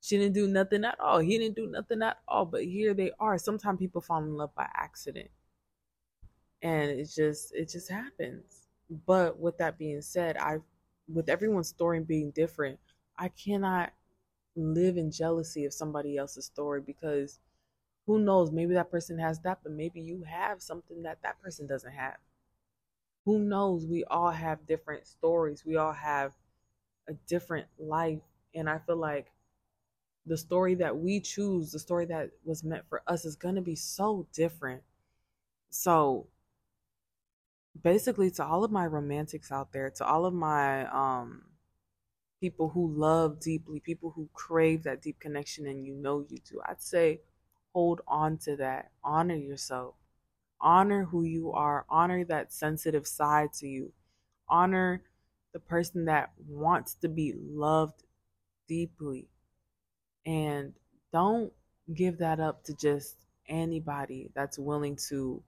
she 0.00 0.18
didn't 0.18 0.34
do 0.34 0.48
nothing 0.48 0.84
at 0.84 1.00
all. 1.00 1.18
He 1.20 1.38
didn't 1.38 1.56
do 1.56 1.66
nothing 1.66 2.02
at 2.02 2.18
all. 2.28 2.46
But 2.46 2.64
here 2.64 2.94
they 2.94 3.12
are. 3.20 3.38
Sometimes 3.38 3.78
people 3.78 4.00
fall 4.00 4.22
in 4.22 4.36
love 4.36 4.54
by 4.54 4.68
accident. 4.74 5.30
And 6.62 6.90
it 6.90 7.10
just 7.14 7.54
it 7.54 7.68
just 7.70 7.90
happens. 7.90 8.66
But 9.06 9.38
with 9.38 9.58
that 9.58 9.78
being 9.78 10.02
said, 10.02 10.36
I 10.36 10.58
with 11.08 11.28
everyone's 11.28 11.68
story 11.68 12.00
being 12.00 12.30
different, 12.32 12.78
I 13.18 13.28
cannot 13.28 13.92
live 14.56 14.96
in 14.96 15.10
jealousy 15.10 15.64
of 15.64 15.72
somebody 15.72 16.16
else's 16.16 16.46
story 16.46 16.80
because 16.80 17.38
who 18.06 18.18
knows, 18.18 18.50
maybe 18.50 18.74
that 18.74 18.90
person 18.90 19.18
has 19.18 19.40
that, 19.40 19.60
but 19.62 19.72
maybe 19.72 20.00
you 20.00 20.24
have 20.24 20.60
something 20.62 21.02
that 21.02 21.18
that 21.22 21.40
person 21.40 21.66
doesn't 21.66 21.92
have. 21.92 22.16
Who 23.24 23.38
knows? 23.38 23.86
We 23.86 24.04
all 24.04 24.30
have 24.30 24.66
different 24.66 25.06
stories. 25.06 25.64
We 25.64 25.76
all 25.76 25.92
have 25.92 26.32
a 27.08 27.12
different 27.28 27.66
life. 27.78 28.22
And 28.54 28.68
I 28.68 28.78
feel 28.78 28.96
like 28.96 29.30
the 30.26 30.36
story 30.36 30.74
that 30.76 30.96
we 30.96 31.20
choose, 31.20 31.72
the 31.72 31.78
story 31.78 32.06
that 32.06 32.30
was 32.44 32.64
meant 32.64 32.84
for 32.88 33.02
us, 33.06 33.24
is 33.24 33.36
going 33.36 33.54
to 33.54 33.60
be 33.60 33.76
so 33.76 34.26
different. 34.32 34.82
So, 35.68 36.26
basically, 37.80 38.30
to 38.32 38.44
all 38.44 38.64
of 38.64 38.70
my 38.70 38.86
romantics 38.86 39.52
out 39.52 39.72
there, 39.72 39.90
to 39.90 40.04
all 40.04 40.24
of 40.26 40.34
my 40.34 40.86
um, 40.86 41.42
people 42.40 42.70
who 42.70 42.92
love 42.94 43.40
deeply, 43.40 43.80
people 43.80 44.12
who 44.14 44.28
crave 44.32 44.82
that 44.84 45.02
deep 45.02 45.20
connection, 45.20 45.66
and 45.66 45.84
you 45.84 45.94
know 45.94 46.24
you 46.28 46.38
do, 46.48 46.60
I'd 46.66 46.82
say 46.82 47.20
hold 47.72 48.00
on 48.08 48.38
to 48.38 48.56
that. 48.56 48.90
Honor 49.04 49.36
yourself. 49.36 49.94
Honor 50.60 51.04
who 51.04 51.22
you 51.24 51.52
are. 51.52 51.86
Honor 51.88 52.24
that 52.24 52.52
sensitive 52.52 53.06
side 53.06 53.52
to 53.54 53.68
you. 53.68 53.92
Honor 54.48 55.02
the 55.52 55.60
person 55.60 56.04
that 56.06 56.32
wants 56.48 56.94
to 56.94 57.08
be 57.08 57.34
loved 57.36 58.02
deeply 58.68 59.26
and 60.26 60.72
don't 61.12 61.52
give 61.94 62.18
that 62.18 62.38
up 62.40 62.62
to 62.64 62.74
just 62.74 63.16
anybody 63.48 64.30
that's 64.34 64.58
willing 64.58 64.96
to 65.08 65.42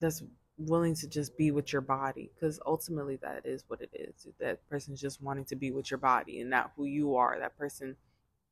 that's 0.00 0.22
willing 0.66 0.94
to 0.96 1.06
just 1.06 1.36
be 1.36 1.50
with 1.50 1.72
your 1.72 1.82
body 1.82 2.30
because 2.34 2.60
ultimately 2.66 3.16
that 3.16 3.44
is 3.44 3.64
what 3.68 3.80
it 3.80 3.90
is. 3.94 4.26
That 4.40 4.66
person's 4.68 5.00
just 5.00 5.22
wanting 5.22 5.44
to 5.46 5.56
be 5.56 5.70
with 5.70 5.90
your 5.90 5.98
body 5.98 6.40
and 6.40 6.50
not 6.50 6.72
who 6.76 6.84
you 6.84 7.16
are. 7.16 7.38
That 7.38 7.56
person 7.58 7.96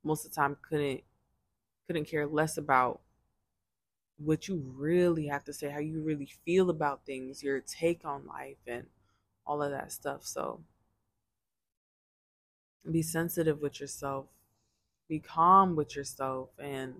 most 0.03 0.25
of 0.25 0.31
the 0.31 0.35
time 0.35 0.57
couldn't 0.67 1.01
couldn't 1.87 2.05
care 2.05 2.27
less 2.27 2.57
about 2.57 3.01
what 4.17 4.47
you 4.47 4.63
really 4.75 5.27
have 5.27 5.43
to 5.45 5.53
say 5.53 5.69
how 5.69 5.79
you 5.79 6.01
really 6.01 6.29
feel 6.45 6.69
about 6.69 7.05
things 7.05 7.43
your 7.43 7.59
take 7.59 8.05
on 8.05 8.25
life 8.25 8.57
and 8.67 8.85
all 9.45 9.63
of 9.63 9.71
that 9.71 9.91
stuff. 9.91 10.25
So 10.25 10.61
be 12.89 13.01
sensitive 13.01 13.61
with 13.61 13.79
yourself 13.79 14.25
be 15.11 15.19
calm 15.19 15.75
with 15.75 15.93
yourself 15.93 16.47
and 16.57 16.95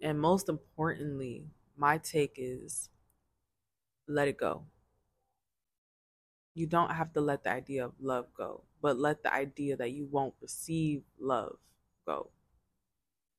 and 0.00 0.18
most 0.18 0.48
importantly 0.48 1.44
my 1.76 1.98
take 1.98 2.32
is 2.38 2.88
let 4.10 4.28
it 4.28 4.36
go. 4.36 4.64
You 6.54 6.66
don't 6.66 6.90
have 6.90 7.12
to 7.12 7.20
let 7.20 7.44
the 7.44 7.50
idea 7.50 7.84
of 7.84 7.92
love 8.00 8.26
go, 8.36 8.64
but 8.82 8.98
let 8.98 9.22
the 9.22 9.32
idea 9.32 9.76
that 9.76 9.92
you 9.92 10.08
won't 10.10 10.34
receive 10.42 11.02
love 11.18 11.56
go. 12.06 12.30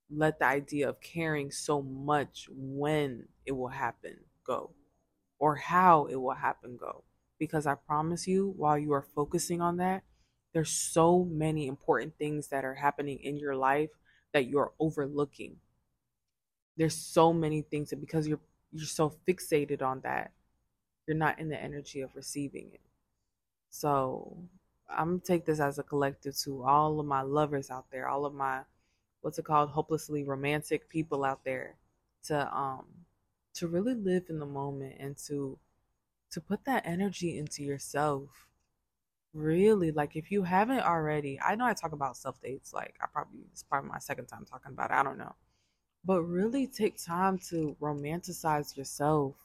Let 0.10 0.40
the 0.40 0.46
idea 0.46 0.90
of 0.90 1.02
caring 1.02 1.52
so 1.52 1.82
much 1.82 2.48
when 2.50 3.28
it 3.46 3.52
will 3.52 3.70
happen 3.70 4.18
go, 4.46 4.72
or 5.40 5.56
how 5.58 6.06
it 6.06 6.16
will 6.16 6.36
happen 6.36 6.78
go. 6.78 7.04
Because 7.38 7.66
I 7.66 7.76
promise 7.76 8.28
you, 8.28 8.54
while 8.56 8.78
you 8.78 8.94
are 8.94 9.06
focusing 9.16 9.62
on 9.62 9.78
that, 9.78 10.04
there's 10.54 10.72
so 10.72 11.26
many 11.26 11.68
important 11.68 12.14
things 12.18 12.48
that 12.48 12.64
are 12.64 12.76
happening 12.76 13.20
in 13.22 13.38
your 13.38 13.56
life 13.56 13.90
that 14.34 14.48
you're 14.48 14.74
overlooking. 14.80 15.58
There's 16.78 16.96
so 16.96 17.34
many 17.34 17.62
things 17.62 17.90
that 17.90 18.00
because 18.00 18.28
you're 18.28 18.40
you're 18.72 18.86
so 18.86 19.14
fixated 19.28 19.82
on 19.82 20.00
that 20.02 20.32
you're 21.08 21.18
not 21.18 21.40
in 21.40 21.50
the 21.50 21.62
energy 21.62 22.02
of 22.02 22.16
receiving 22.16 22.70
it. 22.74 22.82
So 23.70 24.38
I'm 24.90 25.20
take 25.20 25.46
this 25.46 25.60
as 25.60 25.80
a 25.80 25.84
collective 25.84 26.38
to 26.40 26.64
all 26.64 27.00
of 27.00 27.06
my 27.06 27.22
lovers 27.22 27.70
out 27.70 27.86
there, 27.92 28.08
all 28.08 28.26
of 28.26 28.34
my 28.34 28.62
what's 29.22 29.38
it 29.40 29.46
called, 29.46 29.70
hopelessly 29.70 30.24
romantic 30.24 30.90
people 30.90 31.24
out 31.24 31.44
there, 31.46 31.76
to 32.26 32.56
um 32.56 32.86
to 33.56 33.68
really 33.68 33.96
live 33.96 34.26
in 34.30 34.40
the 34.40 34.46
moment 34.46 34.96
and 35.00 35.18
to 35.28 35.58
to 36.32 36.42
put 36.42 36.66
that 36.66 36.86
energy 36.86 37.38
into 37.38 37.64
yourself. 37.64 38.30
Really, 39.34 39.92
like 39.92 40.16
if 40.18 40.32
you 40.32 40.44
haven't 40.44 40.82
already, 40.82 41.40
I 41.42 41.56
know 41.56 41.66
I 41.66 41.74
talk 41.74 41.94
about 41.94 42.18
self 42.18 42.42
dates, 42.42 42.74
like 42.74 42.96
I 43.02 43.08
probably 43.12 43.42
it's 43.52 43.64
probably 43.64 43.90
my 43.90 44.00
second 44.00 44.26
time 44.28 44.46
talking 44.46 44.74
about 44.74 44.92
it. 44.92 44.96
I 44.96 45.04
don't 45.04 45.18
know. 45.18 45.36
But 46.06 46.24
really 46.24 46.68
take 46.68 46.98
time 47.04 47.38
to 47.50 47.76
romanticize 47.82 48.76
yourself 48.76 49.36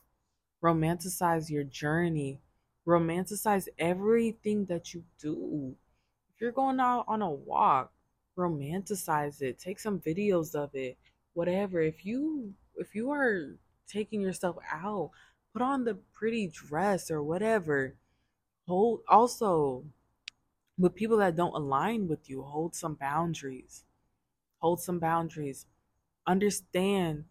romanticize 0.66 1.48
your 1.48 1.62
journey, 1.62 2.40
romanticize 2.86 3.68
everything 3.78 4.64
that 4.66 4.92
you 4.92 5.04
do. 5.20 5.76
If 6.34 6.40
you're 6.40 6.50
going 6.52 6.80
out 6.80 7.04
on 7.06 7.22
a 7.22 7.30
walk, 7.30 7.92
romanticize 8.36 9.40
it. 9.42 9.58
Take 9.58 9.78
some 9.78 10.00
videos 10.00 10.54
of 10.54 10.74
it. 10.74 10.98
Whatever. 11.34 11.80
If 11.80 12.04
you 12.04 12.52
if 12.76 12.94
you 12.94 13.10
are 13.12 13.56
taking 13.88 14.20
yourself 14.20 14.56
out, 14.72 15.10
put 15.52 15.62
on 15.62 15.84
the 15.84 15.94
pretty 16.12 16.48
dress 16.48 17.10
or 17.10 17.22
whatever. 17.22 17.94
Hold 18.66 19.00
also 19.08 19.84
with 20.78 20.94
people 20.94 21.18
that 21.18 21.36
don't 21.36 21.54
align 21.54 22.08
with 22.08 22.28
you, 22.28 22.42
hold 22.42 22.74
some 22.74 22.94
boundaries. 22.94 23.84
Hold 24.58 24.80
some 24.80 24.98
boundaries. 24.98 25.66
Understand, 26.26 27.24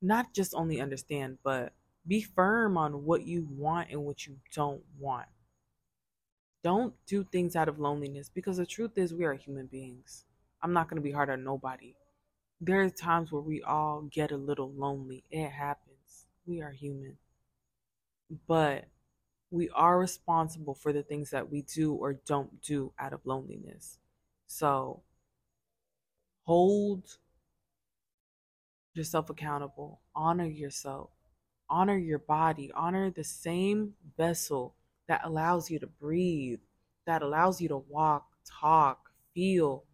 not 0.00 0.32
just 0.32 0.54
only 0.54 0.80
understand, 0.80 1.38
but 1.42 1.72
be 2.06 2.22
firm 2.22 2.76
on 2.76 3.04
what 3.04 3.26
you 3.26 3.46
want 3.50 3.90
and 3.90 4.04
what 4.04 4.26
you 4.26 4.36
don't 4.54 4.82
want. 4.98 5.26
Don't 6.62 6.94
do 7.06 7.24
things 7.24 7.56
out 7.56 7.68
of 7.68 7.78
loneliness 7.78 8.30
because 8.32 8.56
the 8.58 8.66
truth 8.66 8.92
is, 8.96 9.14
we 9.14 9.24
are 9.24 9.34
human 9.34 9.66
beings. 9.66 10.24
I'm 10.62 10.72
not 10.72 10.88
going 10.88 10.96
to 10.96 11.02
be 11.02 11.12
hard 11.12 11.30
on 11.30 11.44
nobody. 11.44 11.94
There 12.60 12.82
are 12.82 12.90
times 12.90 13.32
where 13.32 13.40
we 13.40 13.62
all 13.62 14.02
get 14.02 14.30
a 14.30 14.36
little 14.36 14.70
lonely. 14.70 15.24
It 15.30 15.48
happens. 15.48 16.26
We 16.44 16.60
are 16.60 16.72
human. 16.72 17.16
But 18.46 18.84
we 19.50 19.70
are 19.70 19.98
responsible 19.98 20.74
for 20.74 20.92
the 20.92 21.02
things 21.02 21.30
that 21.30 21.50
we 21.50 21.62
do 21.62 21.94
or 21.94 22.12
don't 22.12 22.62
do 22.62 22.92
out 22.98 23.12
of 23.12 23.24
loneliness. 23.24 23.98
So 24.46 25.02
hold 26.44 27.16
yourself 28.92 29.30
accountable, 29.30 30.00
honor 30.14 30.46
yourself, 30.46 31.10
honor 31.70 31.96
your 31.96 32.18
body, 32.18 32.70
honor 32.74 33.10
the 33.10 33.24
same 33.24 33.94
vessel 34.16 34.74
that 35.08 35.22
allows 35.24 35.70
you 35.70 35.78
to 35.78 35.86
breathe, 35.86 36.60
that 37.06 37.22
allows 37.22 37.60
you 37.60 37.68
to 37.68 37.76
walk, 37.76 38.26
talk, 38.44 39.10
feel, 39.34 39.84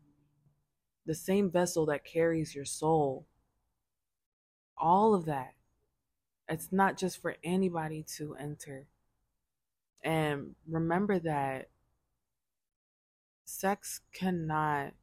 the 1.05 1.15
same 1.15 1.51
vessel 1.51 1.87
that 1.87 2.05
carries 2.05 2.55
your 2.55 2.65
soul. 2.65 3.27
All 4.77 5.15
of 5.15 5.27
that. 5.27 5.55
It's 6.49 6.73
not 6.73 6.97
just 6.97 7.21
for 7.21 7.37
anybody 7.45 8.05
to 8.17 8.35
enter. 8.37 8.87
And 10.03 10.55
remember 10.69 11.19
that 11.19 11.71
sex 13.45 14.01
cannot, 14.13 14.95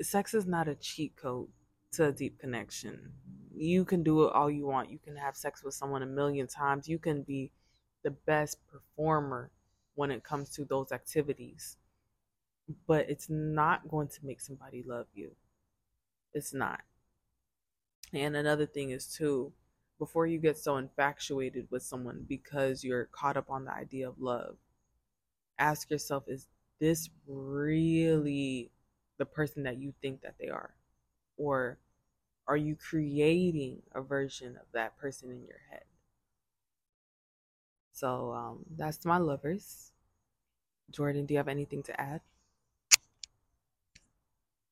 sex 0.00 0.34
is 0.34 0.46
not 0.46 0.68
a 0.68 0.74
cheat 0.74 1.16
code 1.16 1.48
to 1.92 2.06
a 2.06 2.12
deep 2.12 2.38
connection 2.38 3.12
you 3.60 3.84
can 3.84 4.02
do 4.02 4.24
it 4.24 4.32
all 4.32 4.50
you 4.50 4.66
want. 4.66 4.90
You 4.90 4.98
can 4.98 5.16
have 5.16 5.36
sex 5.36 5.62
with 5.62 5.74
someone 5.74 6.02
a 6.02 6.06
million 6.06 6.46
times. 6.46 6.88
You 6.88 6.98
can 6.98 7.22
be 7.22 7.50
the 8.02 8.10
best 8.10 8.58
performer 8.66 9.50
when 9.96 10.10
it 10.10 10.24
comes 10.24 10.48
to 10.50 10.64
those 10.64 10.92
activities. 10.92 11.76
But 12.86 13.10
it's 13.10 13.28
not 13.28 13.88
going 13.88 14.08
to 14.08 14.24
make 14.24 14.40
somebody 14.40 14.82
love 14.86 15.06
you. 15.14 15.32
It's 16.32 16.54
not. 16.54 16.80
And 18.14 18.34
another 18.34 18.66
thing 18.66 18.90
is, 18.90 19.06
too, 19.06 19.52
before 19.98 20.26
you 20.26 20.38
get 20.38 20.56
so 20.56 20.78
infatuated 20.78 21.66
with 21.70 21.82
someone 21.82 22.24
because 22.26 22.82
you're 22.82 23.06
caught 23.12 23.36
up 23.36 23.50
on 23.50 23.66
the 23.66 23.74
idea 23.74 24.08
of 24.08 24.18
love, 24.18 24.56
ask 25.58 25.90
yourself 25.90 26.24
is 26.28 26.46
this 26.78 27.10
really 27.26 28.70
the 29.18 29.26
person 29.26 29.64
that 29.64 29.76
you 29.78 29.92
think 30.00 30.22
that 30.22 30.36
they 30.40 30.48
are? 30.48 30.72
Or 31.40 31.78
are 32.46 32.56
you 32.56 32.76
creating 32.76 33.80
a 33.94 34.02
version 34.02 34.56
of 34.56 34.66
that 34.74 34.98
person 34.98 35.30
in 35.30 35.42
your 35.46 35.60
head? 35.70 35.84
So 37.92 38.32
um, 38.32 38.58
that's 38.76 39.04
my 39.06 39.16
lovers. 39.16 39.92
Jordan, 40.90 41.24
do 41.24 41.32
you 41.34 41.38
have 41.38 41.48
anything 41.48 41.82
to 41.84 41.98
add? 41.98 42.20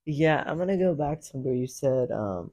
Yeah, 0.05 0.45
I'm 0.47 0.59
gonna 0.59 0.77
go 0.77 0.95
back 0.95 1.23
to 1.31 1.39
where 1.39 1.55
you 1.55 1.67
said 1.67 2.11
um, 2.11 2.51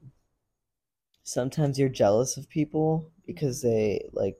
sometimes 1.22 1.78
you're 1.78 1.88
jealous 1.88 2.36
of 2.36 2.48
people 2.48 3.10
because 3.26 3.60
they 3.60 4.08
like 4.12 4.36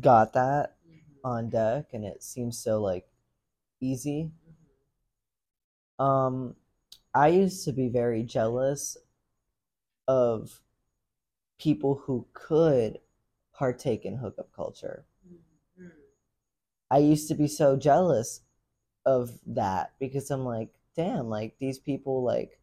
got 0.00 0.32
that 0.32 0.76
mm-hmm. 0.88 1.26
on 1.26 1.50
deck 1.50 1.86
and 1.92 2.04
it 2.04 2.22
seems 2.22 2.58
so 2.58 2.80
like 2.80 3.04
easy. 3.80 4.30
Mm-hmm. 6.00 6.04
Um, 6.04 6.56
I 7.14 7.28
used 7.28 7.64
to 7.66 7.72
be 7.72 7.88
very 7.88 8.22
jealous 8.22 8.96
of 10.08 10.60
people 11.58 12.02
who 12.04 12.26
could 12.32 12.98
partake 13.54 14.04
in 14.04 14.16
hookup 14.16 14.52
culture. 14.54 15.04
Mm-hmm. 15.26 15.88
I 16.90 16.98
used 16.98 17.28
to 17.28 17.34
be 17.34 17.46
so 17.46 17.76
jealous 17.76 18.40
of 19.04 19.30
that 19.46 19.92
because 19.98 20.30
I'm 20.30 20.44
like, 20.44 20.70
damn, 20.96 21.28
like 21.28 21.56
these 21.58 21.78
people 21.78 22.24
like 22.24 22.58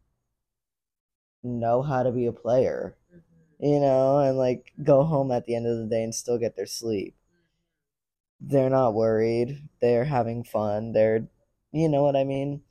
know 1.42 1.82
how 1.82 2.02
to 2.02 2.10
be 2.10 2.26
a 2.26 2.32
player, 2.32 2.96
mm-hmm. 3.14 3.64
you 3.64 3.80
know, 3.80 4.18
and 4.18 4.36
like 4.36 4.72
go 4.82 5.04
home 5.04 5.30
at 5.30 5.46
the 5.46 5.54
end 5.54 5.66
of 5.66 5.78
the 5.78 5.86
day 5.86 6.02
and 6.02 6.14
still 6.14 6.38
get 6.38 6.56
their 6.56 6.66
sleep. 6.66 7.14
Mm-hmm. 7.32 8.48
They're 8.52 8.70
not 8.70 8.94
worried. 8.94 9.68
They're 9.80 10.04
having 10.04 10.44
fun. 10.44 10.92
They're, 10.92 11.28
you 11.72 11.88
know 11.88 12.02
what 12.02 12.16
I 12.16 12.24
mean? 12.24 12.62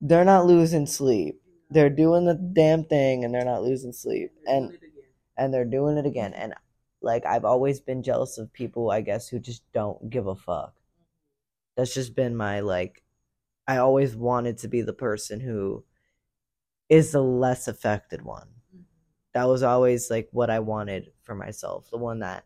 They're 0.00 0.24
not 0.24 0.46
losing 0.46 0.86
sleep 0.86 1.40
they're 1.70 1.90
doing 1.90 2.24
the 2.24 2.34
damn 2.34 2.84
thing 2.84 3.24
and 3.24 3.34
they're 3.34 3.44
not 3.44 3.62
losing 3.62 3.92
sleep 3.92 4.32
and 4.46 4.78
and 5.36 5.52
they're 5.52 5.64
doing 5.64 5.96
it 5.98 6.06
again 6.06 6.32
and 6.34 6.54
like 7.02 7.26
I've 7.26 7.44
always 7.44 7.80
been 7.80 8.02
jealous 8.02 8.38
of 8.38 8.52
people 8.52 8.90
I 8.90 9.00
guess 9.00 9.28
who 9.28 9.38
just 9.38 9.62
don't 9.72 10.08
give 10.10 10.26
a 10.26 10.36
fuck. 10.36 10.74
That's 11.76 11.94
just 11.94 12.14
been 12.16 12.36
my 12.36 12.60
like 12.60 13.02
I 13.68 13.78
always 13.78 14.16
wanted 14.16 14.58
to 14.58 14.68
be 14.68 14.82
the 14.82 14.92
person 14.94 15.40
who 15.40 15.84
is 16.88 17.12
the 17.12 17.22
less 17.22 17.68
affected 17.68 18.22
one. 18.22 18.48
That 19.34 19.44
was 19.44 19.62
always 19.62 20.10
like 20.10 20.28
what 20.32 20.50
I 20.50 20.60
wanted 20.60 21.12
for 21.22 21.34
myself. 21.34 21.90
The 21.90 21.98
one 21.98 22.20
that 22.20 22.44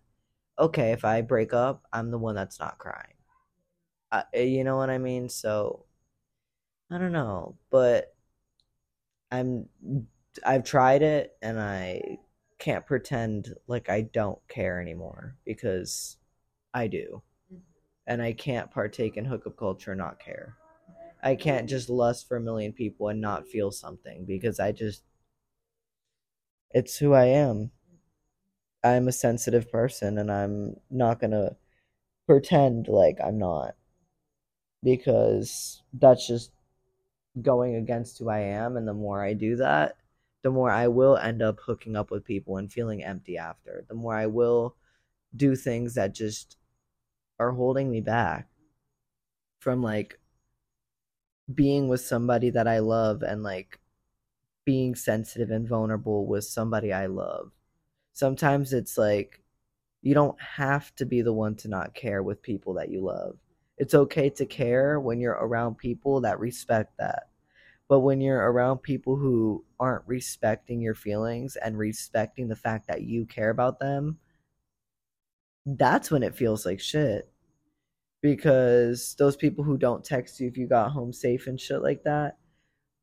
okay, 0.59 0.93
if 0.93 1.05
I 1.05 1.23
break 1.23 1.55
up, 1.55 1.85
I'm 1.93 2.11
the 2.11 2.19
one 2.19 2.35
that's 2.35 2.61
not 2.61 2.79
crying. 2.79 3.15
Uh, 4.13 4.23
you 4.35 4.65
know 4.65 4.77
what 4.77 4.91
I 4.91 4.99
mean? 4.99 5.29
So 5.29 5.87
I 6.90 6.98
don't 6.98 7.12
know, 7.12 7.57
but 7.70 8.14
I'm 9.31 9.68
I've 10.44 10.64
tried 10.64 11.03
it 11.03 11.37
and 11.42 11.61
I 11.61 12.18
can't 12.59 12.87
pretend 12.87 13.55
like 13.66 13.88
I 13.88 14.03
don't 14.03 14.38
care 14.48 14.81
anymore 14.81 15.37
because 15.44 16.16
I 16.74 16.88
do. 16.88 17.22
Mm-hmm. 17.53 17.62
And 18.07 18.22
I 18.22 18.33
can't 18.33 18.70
partake 18.70 19.16
in 19.16 19.24
hookup 19.24 19.57
culture 19.57 19.92
and 19.92 19.98
not 19.98 20.20
care. 20.20 20.57
I 21.22 21.35
can't 21.35 21.68
just 21.68 21.90
lust 21.90 22.26
for 22.26 22.38
a 22.38 22.40
million 22.40 22.72
people 22.72 23.09
and 23.09 23.20
not 23.20 23.46
feel 23.46 23.70
something 23.70 24.24
because 24.24 24.59
I 24.59 24.72
just 24.72 25.03
it's 26.72 26.96
who 26.96 27.12
I 27.12 27.26
am. 27.26 27.70
I'm 28.83 29.09
a 29.09 29.12
sensitive 29.12 29.70
person 29.70 30.18
and 30.18 30.33
I'm 30.33 30.76
not 30.90 31.20
going 31.20 31.33
to 31.33 31.57
pretend 32.26 32.88
like 32.88 33.18
I'm 33.22 33.38
not 33.38 33.74
because 34.83 35.83
that's 35.92 36.26
just 36.26 36.53
going 37.42 37.76
against 37.76 38.18
who 38.18 38.29
I 38.29 38.40
am 38.40 38.76
and 38.76 38.87
the 38.87 38.94
more 38.94 39.22
I 39.22 39.35
do 39.35 39.57
that, 39.57 39.96
the 40.42 40.50
more 40.50 40.70
I 40.70 40.88
will 40.88 41.16
end 41.16 41.42
up 41.42 41.59
hooking 41.61 41.96
up 41.96 42.11
with 42.11 42.24
people 42.24 42.57
and 42.57 42.72
feeling 42.72 43.05
empty 43.05 43.37
after. 43.37 43.85
The 43.88 43.94
more 43.94 44.14
I 44.14 44.26
will 44.26 44.76
do 45.35 45.55
things 45.55 45.94
that 45.94 46.14
just 46.14 46.57
are 47.38 47.53
holding 47.53 47.90
me 47.90 48.00
back 48.00 48.48
from 49.61 49.83
like 49.83 50.18
being 51.53 51.88
with 51.88 52.00
somebody 52.00 52.50
that 52.50 52.68
I 52.68 52.79
love 52.79 53.22
and 53.22 53.42
like 53.42 53.81
being 54.64 54.94
sensitive 54.94 55.50
and 55.50 55.68
vulnerable 55.68 56.26
with 56.26 56.44
somebody 56.44 56.92
I 56.92 57.07
love. 57.07 57.50
Sometimes 58.12 58.72
it's 58.72 58.96
like 58.96 59.42
you 60.03 60.14
don't 60.14 60.40
have 60.40 60.94
to 60.96 61.07
be 61.07 61.22
the 61.22 61.33
one 61.33 61.57
to 61.57 61.68
not 61.68 61.94
care 61.94 62.22
with 62.22 62.42
people 62.42 62.74
that 62.74 62.90
you 62.90 63.03
love. 63.03 63.37
It's 63.79 63.94
okay 63.94 64.31
to 64.31 64.46
care 64.46 65.00
when 65.00 65.20
you're 65.20 65.33
around 65.33 65.79
people 65.79 66.20
that 66.22 66.38
respect 66.38 66.98
that. 66.98 67.30
But 67.90 68.00
when 68.00 68.20
you're 68.20 68.38
around 68.53 68.85
people 68.85 69.16
who 69.16 69.64
aren't 69.81 70.07
respecting 70.07 70.81
your 70.81 70.94
feelings 70.94 71.57
and 71.57 71.76
respecting 71.76 72.46
the 72.46 72.55
fact 72.55 72.87
that 72.87 73.03
you 73.03 73.26
care 73.26 73.50
about 73.50 73.81
them, 73.81 74.18
that's 75.66 76.09
when 76.09 76.22
it 76.22 76.37
feels 76.37 76.64
like 76.64 76.79
shit. 76.79 77.29
Because 78.22 79.16
those 79.18 79.35
people 79.35 79.64
who 79.64 79.76
don't 79.76 80.05
text 80.05 80.38
you 80.38 80.46
if 80.46 80.57
you 80.57 80.68
got 80.68 80.92
home 80.92 81.12
safe 81.12 81.48
and 81.48 81.61
shit 81.61 81.83
like 81.83 82.05
that, 82.05 82.38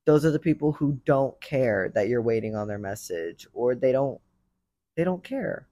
those 0.06 0.24
are 0.24 0.32
the 0.32 0.40
people 0.40 0.72
who 0.72 1.02
don't 1.06 1.40
care 1.42 1.92
that 1.94 2.08
you're 2.08 2.22
waiting 2.22 2.56
on 2.56 2.70
their 2.70 2.78
message 2.80 3.46
or 3.54 3.76
they 3.76 3.92
don't 3.92 4.22
they 4.96 5.04
don't 5.04 5.24
care 5.24 5.68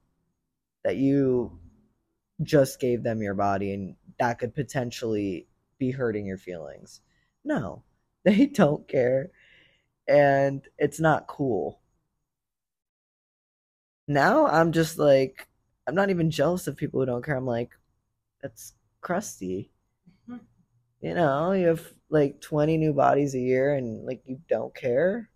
that 0.84 0.96
you 0.96 1.58
just 2.42 2.80
gave 2.80 3.02
them 3.02 3.22
your 3.22 3.34
body 3.34 3.72
and 3.72 3.96
that 4.18 4.38
could 4.38 4.54
potentially 4.54 5.48
be 5.78 5.90
hurting 5.90 6.26
your 6.26 6.36
feelings. 6.36 7.00
No, 7.44 7.82
they 8.26 8.46
don't 8.46 8.86
care. 8.88 9.30
And 10.08 10.62
it's 10.78 11.00
not 11.00 11.28
cool. 11.28 11.80
Now 14.08 14.46
I'm 14.46 14.72
just 14.72 14.98
like, 14.98 15.48
I'm 15.86 15.94
not 15.94 16.10
even 16.10 16.30
jealous 16.30 16.66
of 16.66 16.76
people 16.76 17.00
who 17.00 17.06
don't 17.06 17.24
care. 17.24 17.36
I'm 17.36 17.46
like, 17.46 17.70
that's 18.42 18.74
crusty. 19.00 19.70
Mm-hmm. 20.28 20.44
You 21.00 21.14
know, 21.14 21.52
you 21.52 21.68
have 21.68 21.82
like 22.10 22.40
20 22.40 22.76
new 22.78 22.92
bodies 22.92 23.34
a 23.34 23.40
year 23.40 23.74
and 23.74 24.04
like 24.06 24.22
you 24.26 24.40
don't 24.48 24.74
care 24.74 25.30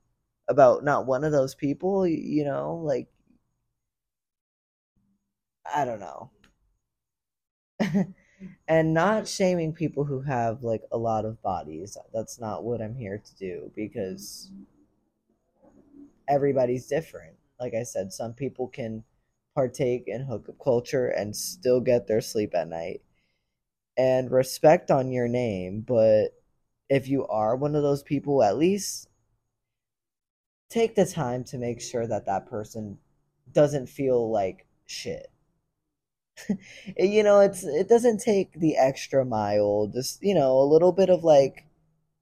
about 0.49 0.85
not 0.85 1.07
one 1.07 1.25
of 1.25 1.33
those 1.33 1.55
people, 1.55 2.07
you 2.07 2.45
know, 2.45 2.77
like 2.85 3.09
I 5.65 5.85
don't 5.85 6.01
know. 6.01 6.31
and 8.69 8.95
not 8.95 9.29
shaming 9.29 9.73
people 9.73 10.05
who 10.05 10.21
have 10.23 10.63
like 10.63 10.83
a 10.93 10.99
lot 10.99 11.25
of 11.25 11.43
bodies. 11.43 11.97
That's 12.13 12.41
not 12.41 12.65
what 12.65 12.81
I'm 12.81 12.95
here 12.95 13.19
to 13.19 13.37
do 13.37 13.71
because 13.75 14.51
everybody's 16.29 16.87
different. 16.87 17.35
Like 17.59 17.75
I 17.75 17.83
said, 17.83 18.13
some 18.13 18.33
people 18.33 18.69
can 18.69 19.05
partake 19.55 20.05
in 20.07 20.23
hookup 20.23 20.59
culture 20.63 21.09
and 21.09 21.37
still 21.37 21.81
get 21.81 22.07
their 22.07 22.21
sleep 22.21 22.55
at 22.55 22.69
night. 22.69 23.03
And 23.97 24.31
respect 24.31 24.91
on 24.91 25.13
your 25.13 25.29
name, 25.29 25.83
but 25.83 26.29
if 26.89 27.09
you 27.09 27.27
are 27.27 27.55
one 27.55 27.75
of 27.75 27.83
those 27.83 28.03
people, 28.03 28.43
at 28.43 28.57
least 28.57 29.09
take 30.71 30.95
the 30.95 31.05
time 31.05 31.45
to 31.45 31.59
make 31.59 31.81
sure 31.83 32.07
that 32.07 32.25
that 32.27 32.49
person 32.49 32.97
doesn't 33.53 33.89
feel 33.89 34.31
like 34.31 34.67
shit 34.87 35.30
you 36.97 37.23
know, 37.23 37.41
it's 37.41 37.65
it 37.65 37.89
doesn't 37.89 38.19
take 38.21 38.53
the 38.55 38.77
extra 38.77 39.25
mile, 39.25 39.91
just 39.93 40.23
you 40.23 40.35
know, 40.35 40.59
a 40.59 40.65
little 40.71 40.93
bit 40.93 41.11
of 41.11 41.25
like 41.25 41.67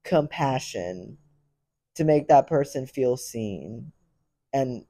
compassion 0.03 1.17
to 1.95 2.03
make 2.05 2.27
that 2.29 2.47
person 2.47 2.87
feel 2.87 3.17
seen 3.17 3.91
and 4.53 4.85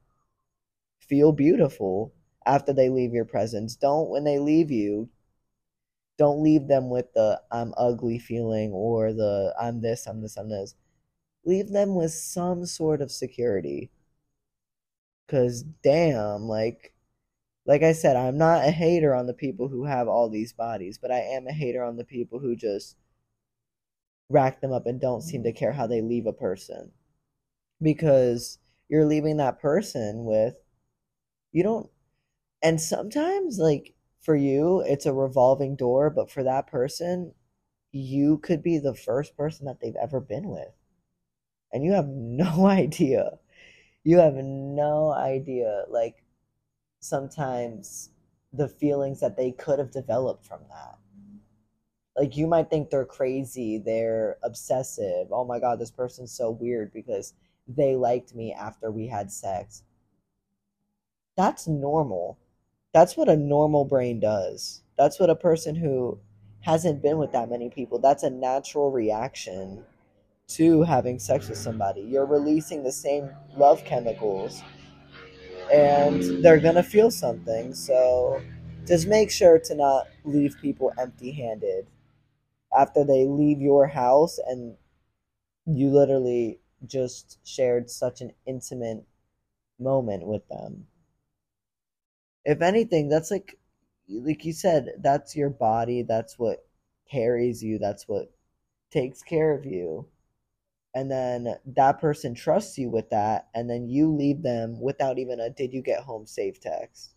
feel 1.01 1.31
beautiful 1.33 2.13
after 2.45 2.71
they 2.71 2.87
leave 2.89 3.13
your 3.13 3.25
presence. 3.25 3.75
Don't 3.75 4.09
when 4.09 4.23
they 4.23 4.39
leave 4.39 4.71
you, 4.71 5.09
don't 6.17 6.43
leave 6.43 6.67
them 6.67 6.89
with 6.89 7.11
the 7.13 7.41
I'm 7.51 7.73
ugly 7.77 8.19
feeling 8.19 8.71
or 8.73 9.11
the 9.13 9.55
I'm 9.59 9.81
this, 9.81 10.05
I'm 10.05 10.21
this, 10.21 10.37
I'm 10.37 10.49
this. 10.49 10.75
Leave 11.45 11.69
them 11.69 11.95
with 11.95 12.13
some 12.13 12.65
sort 12.65 13.01
of 13.01 13.11
security. 13.11 13.91
Cause 15.27 15.63
damn, 15.83 16.43
like 16.43 16.93
like 17.69 17.83
I 17.83 17.91
said, 17.91 18.15
I'm 18.15 18.35
not 18.35 18.67
a 18.67 18.71
hater 18.71 19.13
on 19.13 19.27
the 19.27 19.33
people 19.35 19.67
who 19.67 19.85
have 19.85 20.07
all 20.07 20.27
these 20.27 20.53
bodies, 20.53 20.97
but 20.99 21.11
I 21.11 21.19
am 21.19 21.45
a 21.45 21.53
hater 21.53 21.83
on 21.83 21.97
the 21.97 22.03
people 22.03 22.39
who 22.39 22.55
just 22.55 22.97
rack 24.27 24.59
them 24.59 24.71
up 24.73 24.87
and 24.87 24.99
don't 24.99 25.21
seem 25.21 25.43
to 25.43 25.53
mm. 25.53 25.55
care 25.55 25.73
how 25.73 25.85
they 25.85 26.01
leave 26.01 26.25
a 26.25 26.33
person. 26.33 26.89
Because 27.79 28.57
you're 28.87 29.05
leaving 29.05 29.37
that 29.37 29.61
person 29.61 30.25
with, 30.25 30.55
you 31.51 31.61
don't, 31.61 31.91
and 32.63 32.81
sometimes, 32.81 33.59
like, 33.59 33.93
for 34.19 34.35
you, 34.35 34.81
it's 34.87 35.05
a 35.05 35.13
revolving 35.13 35.75
door, 35.75 36.09
but 36.09 36.31
for 36.31 36.41
that 36.41 36.65
person, 36.65 37.35
you 37.91 38.39
could 38.39 38.63
be 38.63 38.79
the 38.79 38.95
first 38.95 39.37
person 39.37 39.67
that 39.67 39.79
they've 39.79 39.93
ever 40.01 40.19
been 40.19 40.49
with. 40.49 40.73
And 41.71 41.83
you 41.83 41.91
have 41.91 42.07
no 42.09 42.65
idea. 42.65 43.37
You 44.03 44.17
have 44.17 44.33
no 44.33 45.13
idea. 45.13 45.83
Like, 45.87 46.23
sometimes 46.99 48.09
the 48.53 48.67
feelings 48.67 49.19
that 49.19 49.37
they 49.37 49.51
could 49.51 49.79
have 49.79 49.91
developed 49.91 50.45
from 50.45 50.61
that. 50.69 50.97
Like 52.17 52.35
you 52.35 52.47
might 52.47 52.69
think 52.69 52.89
they're 52.89 53.05
crazy, 53.05 53.77
they're 53.77 54.37
obsessive. 54.43 55.27
Oh 55.31 55.45
my 55.45 55.59
god, 55.59 55.79
this 55.79 55.91
person's 55.91 56.31
so 56.31 56.51
weird 56.51 56.91
because 56.91 57.33
they 57.67 57.95
liked 57.95 58.35
me 58.35 58.51
after 58.51 58.91
we 58.91 59.07
had 59.07 59.31
sex. 59.31 59.83
That's 61.37 61.67
normal. 61.67 62.37
That's 62.93 63.15
what 63.15 63.29
a 63.29 63.37
normal 63.37 63.85
brain 63.85 64.19
does. 64.19 64.81
That's 64.97 65.19
what 65.19 65.29
a 65.29 65.35
person 65.35 65.75
who 65.75 66.19
hasn't 66.61 67.01
been 67.01 67.17
with 67.17 67.31
that 67.31 67.49
many 67.49 67.69
people, 67.69 67.99
that's 67.99 68.23
a 68.23 68.29
natural 68.29 68.91
reaction 68.91 69.83
to 70.47 70.83
having 70.83 71.19
sex 71.19 71.47
with 71.47 71.57
somebody. 71.57 72.01
You're 72.01 72.25
releasing 72.25 72.83
the 72.83 72.91
same 72.91 73.29
love 73.55 73.85
chemicals 73.85 74.61
and 75.71 76.43
they're 76.43 76.59
gonna 76.59 76.83
feel 76.83 77.11
something. 77.11 77.73
So 77.73 78.41
just 78.87 79.07
make 79.07 79.31
sure 79.31 79.59
to 79.59 79.75
not 79.75 80.07
leave 80.25 80.57
people 80.61 80.91
empty 80.99 81.31
handed 81.31 81.87
after 82.77 83.03
they 83.05 83.25
leave 83.25 83.61
your 83.61 83.87
house 83.87 84.39
and 84.47 84.75
you 85.67 85.89
literally 85.89 86.59
just 86.85 87.39
shared 87.45 87.89
such 87.89 88.21
an 88.21 88.33
intimate 88.47 89.05
moment 89.79 90.25
with 90.27 90.47
them. 90.49 90.87
If 92.43 92.61
anything, 92.61 93.07
that's 93.07 93.31
like 93.31 93.57
like 94.09 94.43
you 94.43 94.51
said, 94.51 94.95
that's 94.97 95.37
your 95.37 95.49
body, 95.49 96.01
that's 96.01 96.37
what 96.37 96.67
carries 97.09 97.63
you, 97.63 97.77
that's 97.77 98.09
what 98.09 98.29
takes 98.91 99.23
care 99.23 99.53
of 99.53 99.65
you 99.65 100.07
and 100.95 101.09
then 101.11 101.55
that 101.65 101.99
person 101.99 102.33
trusts 102.33 102.77
you 102.77 102.89
with 102.89 103.09
that 103.11 103.47
and 103.53 103.69
then 103.69 103.87
you 103.87 104.13
leave 104.13 104.41
them 104.41 104.79
without 104.81 105.19
even 105.19 105.39
a 105.39 105.49
did 105.49 105.73
you 105.73 105.81
get 105.81 106.01
home 106.01 106.25
safe? 106.25 106.59
text. 106.59 107.11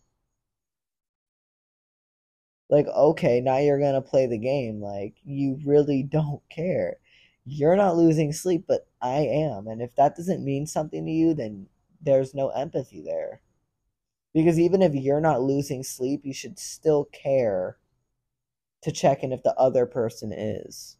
Like 2.69 2.87
okay 2.87 3.39
now 3.41 3.57
you're 3.57 3.79
gonna 3.79 4.01
play 4.01 4.25
the 4.27 4.37
game. 4.37 4.81
Like 4.81 5.15
you 5.23 5.59
really 5.65 6.03
don't 6.09 6.41
care. 6.49 6.97
You're 7.45 7.75
not 7.75 7.97
losing 7.97 8.31
sleep 8.33 8.65
but 8.67 8.87
i 9.01 9.19
am. 9.19 9.67
And 9.67 9.81
if 9.81 9.95
that 9.95 10.15
doesn't 10.15 10.43
mean 10.45 10.65
something 10.67 11.05
to 11.05 11.11
you 11.11 11.33
then 11.33 11.67
there's 12.01 12.33
no 12.33 12.49
empathy 12.49 13.01
there. 13.01 13.41
Because 14.33 14.59
even 14.59 14.81
if 14.81 14.93
you're 14.95 15.21
not 15.21 15.41
losing 15.41 15.83
sleep 15.83 16.21
you 16.25 16.33
should 16.33 16.59
still 16.59 17.05
care 17.05 17.77
to 18.83 18.91
check 18.91 19.23
in 19.23 19.31
if 19.31 19.41
the 19.43 19.55
other 19.55 19.85
person 19.85 20.31
is 20.31 20.97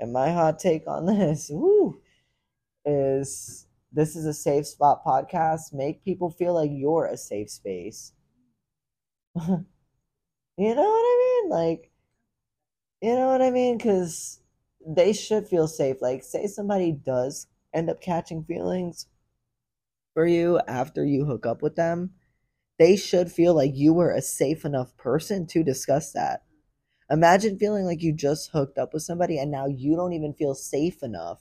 and 0.00 0.12
my 0.12 0.30
hot 0.32 0.58
take 0.58 0.86
on 0.86 1.06
this, 1.18 1.50
woo, 1.52 2.00
is 2.84 3.66
this 3.92 4.16
is 4.16 4.26
a 4.26 4.34
safe 4.34 4.66
spot 4.66 5.04
podcast. 5.04 5.72
Make 5.72 6.04
people 6.04 6.30
feel 6.30 6.54
like 6.54 6.70
you're 6.72 7.06
a 7.06 7.16
safe 7.16 7.50
space. 7.50 8.12
you 9.36 9.44
know 10.58 10.74
what 10.74 10.76
I 10.76 11.42
mean? 11.42 11.50
Like, 11.50 11.92
you 13.00 13.14
know 13.14 13.28
what 13.28 13.42
I 13.42 13.50
mean? 13.50 13.78
Because 13.78 14.40
they 14.86 15.12
should 15.12 15.46
feel 15.46 15.68
safe. 15.68 16.00
Like, 16.00 16.24
say 16.24 16.46
somebody 16.46 16.92
does 16.92 17.46
end 17.72 17.90
up 17.90 18.00
catching 18.00 18.42
feelings, 18.42 19.06
for 20.14 20.26
you 20.26 20.60
after 20.66 21.04
you 21.04 21.24
hook 21.24 21.46
up 21.46 21.62
with 21.62 21.76
them, 21.76 22.10
they 22.78 22.96
should 22.96 23.30
feel 23.30 23.54
like 23.54 23.72
you 23.74 23.92
were 23.92 24.10
a 24.10 24.22
safe 24.22 24.64
enough 24.64 24.96
person 24.96 25.46
to 25.46 25.62
discuss 25.62 26.12
that. 26.12 26.42
Imagine 27.10 27.58
feeling 27.58 27.84
like 27.84 28.02
you 28.02 28.12
just 28.12 28.50
hooked 28.52 28.78
up 28.78 28.94
with 28.94 29.02
somebody 29.02 29.38
and 29.38 29.50
now 29.50 29.66
you 29.66 29.96
don't 29.96 30.12
even 30.12 30.32
feel 30.32 30.54
safe 30.54 31.02
enough 31.02 31.40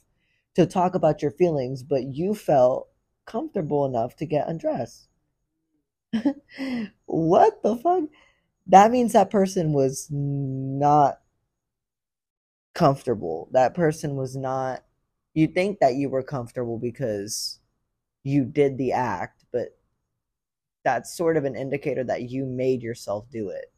to 0.55 0.65
talk 0.65 0.95
about 0.95 1.21
your 1.21 1.31
feelings, 1.31 1.83
but 1.83 2.05
you 2.07 2.33
felt 2.33 2.89
comfortable 3.25 3.85
enough 3.85 4.15
to 4.15 4.25
get 4.25 4.47
undressed. 4.47 5.07
what 7.05 7.61
the 7.61 7.75
fuck? 7.75 8.05
That 8.65 8.91
means 8.91 9.13
that 9.13 9.29
person 9.29 9.73
was 9.73 10.07
not 10.09 11.19
comfortable. 12.73 13.49
That 13.51 13.75
person 13.75 14.15
was 14.15 14.35
not. 14.35 14.83
You 15.35 15.47
think 15.47 15.79
that 15.79 15.95
you 15.95 16.09
were 16.09 16.23
comfortable 16.23 16.79
because 16.79 17.59
you 18.23 18.43
did 18.43 18.77
the 18.77 18.93
act, 18.93 19.45
but 19.51 19.77
that's 20.83 21.15
sort 21.15 21.37
of 21.37 21.45
an 21.45 21.55
indicator 21.55 22.03
that 22.05 22.29
you 22.29 22.45
made 22.45 22.81
yourself 22.81 23.29
do 23.29 23.49
it 23.49 23.71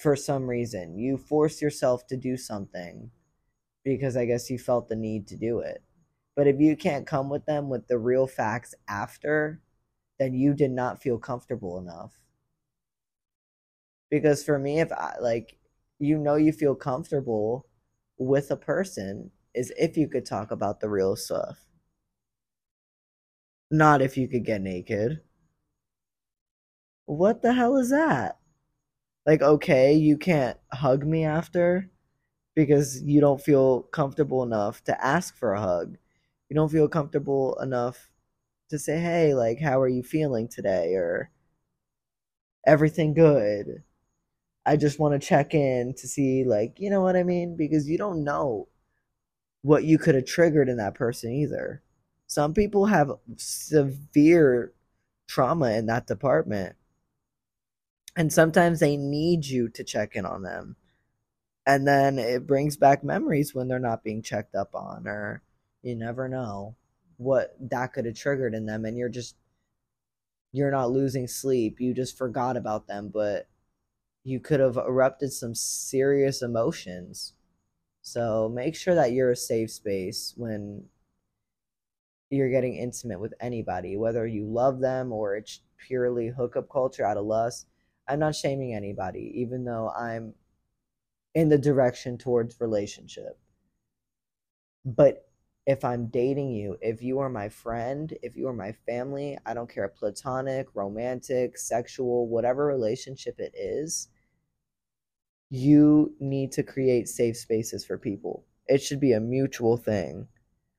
for 0.00 0.16
some 0.16 0.48
reason. 0.48 0.98
You 0.98 1.18
force 1.18 1.60
yourself 1.60 2.06
to 2.06 2.16
do 2.16 2.38
something 2.38 3.10
because 3.84 4.16
I 4.16 4.24
guess 4.24 4.48
you 4.48 4.58
felt 4.58 4.88
the 4.88 4.96
need 4.96 5.26
to 5.28 5.36
do 5.36 5.58
it. 5.60 5.82
But 6.34 6.46
if 6.46 6.58
you 6.58 6.74
can't 6.74 7.06
come 7.06 7.28
with 7.28 7.44
them 7.44 7.68
with 7.68 7.86
the 7.86 7.98
real 7.98 8.26
facts 8.26 8.74
after, 8.88 9.60
then 10.18 10.32
you 10.32 10.54
did 10.54 10.70
not 10.70 11.02
feel 11.02 11.18
comfortable 11.18 11.78
enough. 11.78 12.18
Because 14.10 14.42
for 14.42 14.58
me, 14.58 14.80
if 14.80 14.90
I 14.90 15.16
like, 15.20 15.58
you 15.98 16.16
know, 16.16 16.36
you 16.36 16.52
feel 16.52 16.74
comfortable 16.74 17.66
with 18.16 18.50
a 18.50 18.56
person 18.56 19.30
is 19.54 19.70
if 19.78 19.98
you 19.98 20.08
could 20.08 20.24
talk 20.24 20.50
about 20.50 20.80
the 20.80 20.88
real 20.88 21.14
stuff. 21.14 21.58
Not 23.70 24.00
if 24.00 24.16
you 24.16 24.28
could 24.28 24.46
get 24.46 24.62
naked. 24.62 25.20
What 27.04 27.42
the 27.42 27.52
hell 27.52 27.76
is 27.76 27.90
that? 27.90 28.39
Like, 29.26 29.42
okay, 29.42 29.94
you 29.94 30.16
can't 30.18 30.58
hug 30.72 31.06
me 31.06 31.24
after 31.24 31.90
because 32.56 33.02
you 33.02 33.20
don't 33.20 33.40
feel 33.42 33.82
comfortable 33.84 34.42
enough 34.44 34.84
to 34.84 35.04
ask 35.06 35.36
for 35.36 35.54
a 35.54 35.60
hug. 35.60 35.98
You 36.50 36.56
don't 36.56 36.70
feel 36.72 36.88
comfortable 36.88 37.58
enough 37.60 38.10
to 38.70 38.78
say, 38.78 39.00
hey, 39.00 39.34
like, 39.34 39.60
how 39.60 39.80
are 39.80 39.88
you 39.88 40.02
feeling 40.04 40.48
today? 40.48 40.94
Or 40.94 41.30
everything 42.66 43.14
good. 43.14 43.82
I 44.66 44.76
just 44.76 44.98
want 44.98 45.20
to 45.20 45.26
check 45.26 45.54
in 45.54 45.94
to 45.98 46.08
see, 46.08 46.44
like, 46.44 46.80
you 46.80 46.90
know 46.90 47.02
what 47.02 47.16
I 47.16 47.22
mean? 47.24 47.56
Because 47.56 47.88
you 47.88 47.98
don't 47.98 48.24
know 48.24 48.68
what 49.62 49.84
you 49.84 49.98
could 49.98 50.14
have 50.16 50.26
triggered 50.26 50.68
in 50.68 50.78
that 50.78 50.94
person 50.94 51.32
either. 51.32 51.82
Some 52.26 52.54
people 52.54 52.86
have 52.86 53.12
severe 53.36 54.72
trauma 55.28 55.72
in 55.72 55.86
that 55.86 56.06
department. 56.06 56.76
And 58.16 58.32
sometimes 58.32 58.80
they 58.80 58.96
need 58.96 59.46
you 59.46 59.68
to 59.70 59.84
check 59.84 60.16
in 60.16 60.26
on 60.26 60.42
them. 60.42 60.76
And 61.66 61.86
then 61.86 62.18
it 62.18 62.46
brings 62.46 62.76
back 62.76 63.04
memories 63.04 63.54
when 63.54 63.68
they're 63.68 63.78
not 63.78 64.02
being 64.02 64.22
checked 64.22 64.54
up 64.54 64.74
on, 64.74 65.06
or 65.06 65.42
you 65.82 65.94
never 65.94 66.28
know 66.28 66.74
what 67.18 67.54
that 67.60 67.92
could 67.92 68.06
have 68.06 68.16
triggered 68.16 68.54
in 68.54 68.66
them. 68.66 68.84
And 68.84 68.96
you're 68.98 69.08
just, 69.08 69.36
you're 70.52 70.70
not 70.70 70.90
losing 70.90 71.28
sleep. 71.28 71.80
You 71.80 71.94
just 71.94 72.18
forgot 72.18 72.56
about 72.56 72.88
them, 72.88 73.10
but 73.12 73.48
you 74.24 74.40
could 74.40 74.60
have 74.60 74.76
erupted 74.76 75.32
some 75.32 75.54
serious 75.54 76.42
emotions. 76.42 77.34
So 78.02 78.48
make 78.48 78.74
sure 78.74 78.94
that 78.94 79.12
you're 79.12 79.30
a 79.30 79.36
safe 79.36 79.70
space 79.70 80.34
when 80.36 80.84
you're 82.30 82.50
getting 82.50 82.76
intimate 82.76 83.20
with 83.20 83.34
anybody, 83.40 83.96
whether 83.96 84.26
you 84.26 84.46
love 84.46 84.80
them 84.80 85.12
or 85.12 85.36
it's 85.36 85.60
purely 85.86 86.28
hookup 86.28 86.68
culture 86.70 87.04
out 87.04 87.16
of 87.16 87.26
lust. 87.26 87.66
I'm 88.10 88.18
not 88.18 88.34
shaming 88.34 88.74
anybody, 88.74 89.32
even 89.36 89.64
though 89.64 89.88
I'm 89.90 90.34
in 91.32 91.48
the 91.48 91.58
direction 91.58 92.18
towards 92.18 92.60
relationship. 92.60 93.38
But 94.84 95.28
if 95.64 95.84
I'm 95.84 96.06
dating 96.06 96.50
you, 96.50 96.76
if 96.80 97.02
you 97.02 97.20
are 97.20 97.28
my 97.28 97.48
friend, 97.48 98.12
if 98.20 98.34
you 98.36 98.48
are 98.48 98.52
my 98.52 98.72
family, 98.72 99.38
I 99.46 99.54
don't 99.54 99.70
care 99.72 99.86
platonic, 99.86 100.66
romantic, 100.74 101.56
sexual, 101.56 102.26
whatever 102.26 102.66
relationship 102.66 103.38
it 103.38 103.54
is, 103.54 104.08
you 105.50 106.12
need 106.18 106.50
to 106.52 106.64
create 106.64 107.08
safe 107.08 107.36
spaces 107.36 107.84
for 107.84 107.96
people. 107.96 108.44
It 108.66 108.82
should 108.82 108.98
be 108.98 109.12
a 109.12 109.20
mutual 109.20 109.76
thing. 109.76 110.26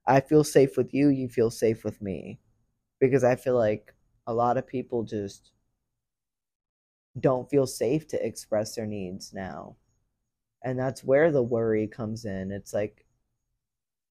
I 0.06 0.20
feel 0.20 0.44
safe 0.44 0.76
with 0.76 0.94
you, 0.94 1.08
you 1.08 1.30
feel 1.30 1.50
safe 1.50 1.86
with 1.86 2.02
me. 2.02 2.40
Because 3.00 3.24
I 3.24 3.38
feel 3.38 3.56
like 3.58 3.94
a 4.28 4.34
lot 4.34 4.58
of 4.58 4.68
people 4.68 5.04
just 5.04 5.52
don't 7.20 7.50
feel 7.50 7.68
safe 7.68 8.08
to 8.08 8.26
express 8.26 8.76
their 8.76 8.86
needs 8.86 9.34
now. 9.34 9.76
And 10.64 10.80
that's 10.80 11.04
where 11.04 11.32
the 11.32 11.44
worry 11.44 11.88
comes 11.88 12.26
in. 12.26 12.52
It's 12.52 12.74
like, 12.74 13.06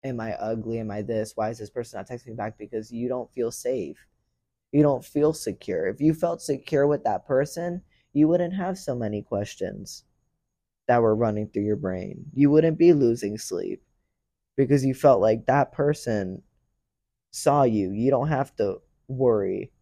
am 0.04 0.20
I 0.20 0.34
ugly? 0.34 0.78
Am 0.78 0.90
I 0.90 1.02
this? 1.02 1.32
Why 1.34 1.50
is 1.50 1.58
this 1.58 1.70
person 1.70 1.98
not 1.98 2.08
texting 2.08 2.28
me 2.28 2.34
back? 2.34 2.56
Because 2.58 2.92
you 2.92 3.08
don't 3.08 3.32
feel 3.32 3.50
safe. 3.50 4.06
You 4.72 4.82
don't 4.82 5.04
feel 5.04 5.32
secure. 5.32 5.86
If 5.86 6.00
you 6.00 6.14
felt 6.14 6.42
secure 6.42 6.86
with 6.86 7.04
that 7.04 7.26
person, 7.26 7.82
you 8.12 8.28
wouldn't 8.28 8.54
have 8.54 8.78
so 8.78 8.94
many 8.94 9.22
questions 9.22 10.04
that 10.88 11.02
were 11.02 11.16
running 11.16 11.48
through 11.48 11.64
your 11.64 11.76
brain. 11.76 12.26
You 12.32 12.50
wouldn't 12.50 12.78
be 12.78 12.92
losing 12.92 13.38
sleep 13.38 13.82
because 14.56 14.84
you 14.84 14.94
felt 14.94 15.20
like 15.20 15.46
that 15.46 15.72
person 15.72 16.42
saw 17.30 17.64
you. 17.64 17.90
You 17.90 18.10
don't 18.10 18.28
have 18.28 18.54
to 18.56 18.80
worry. 19.08 19.72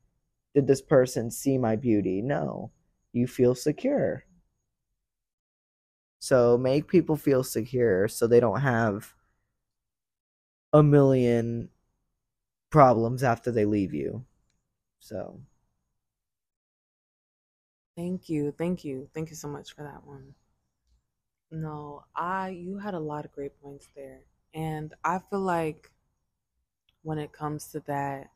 Did 0.55 0.67
this 0.67 0.83
person 0.83 1.31
see 1.31 1.59
my 1.59 1.77
beauty? 1.77 2.23
No. 2.23 2.71
You 3.15 3.27
feel 3.27 3.55
secure. 3.55 4.27
So 6.19 6.59
make 6.59 6.89
people 6.89 7.17
feel 7.17 7.45
secure 7.45 8.09
so 8.09 8.27
they 8.27 8.41
don't 8.41 8.61
have 8.63 9.15
a 10.73 10.83
million 10.83 11.71
problems 12.71 13.23
after 13.23 13.51
they 13.51 13.65
leave 13.65 13.95
you. 13.95 14.25
So 15.01 15.41
Thank 17.97 18.29
you. 18.29 18.53
Thank 18.53 18.85
you. 18.85 19.11
Thank 19.13 19.31
you 19.31 19.37
so 19.37 19.49
much 19.49 19.73
for 19.73 19.83
that 19.83 20.07
one. 20.07 20.35
No, 21.51 22.05
I 22.15 22.51
you 22.51 22.77
had 22.79 22.93
a 22.93 23.01
lot 23.01 23.25
of 23.25 23.33
great 23.33 23.59
points 23.63 23.89
there. 23.95 24.25
And 24.53 24.93
I 25.03 25.19
feel 25.21 25.41
like 25.41 25.91
when 27.03 27.19
it 27.19 27.33
comes 27.33 27.69
to 27.71 27.81
that, 27.81 28.31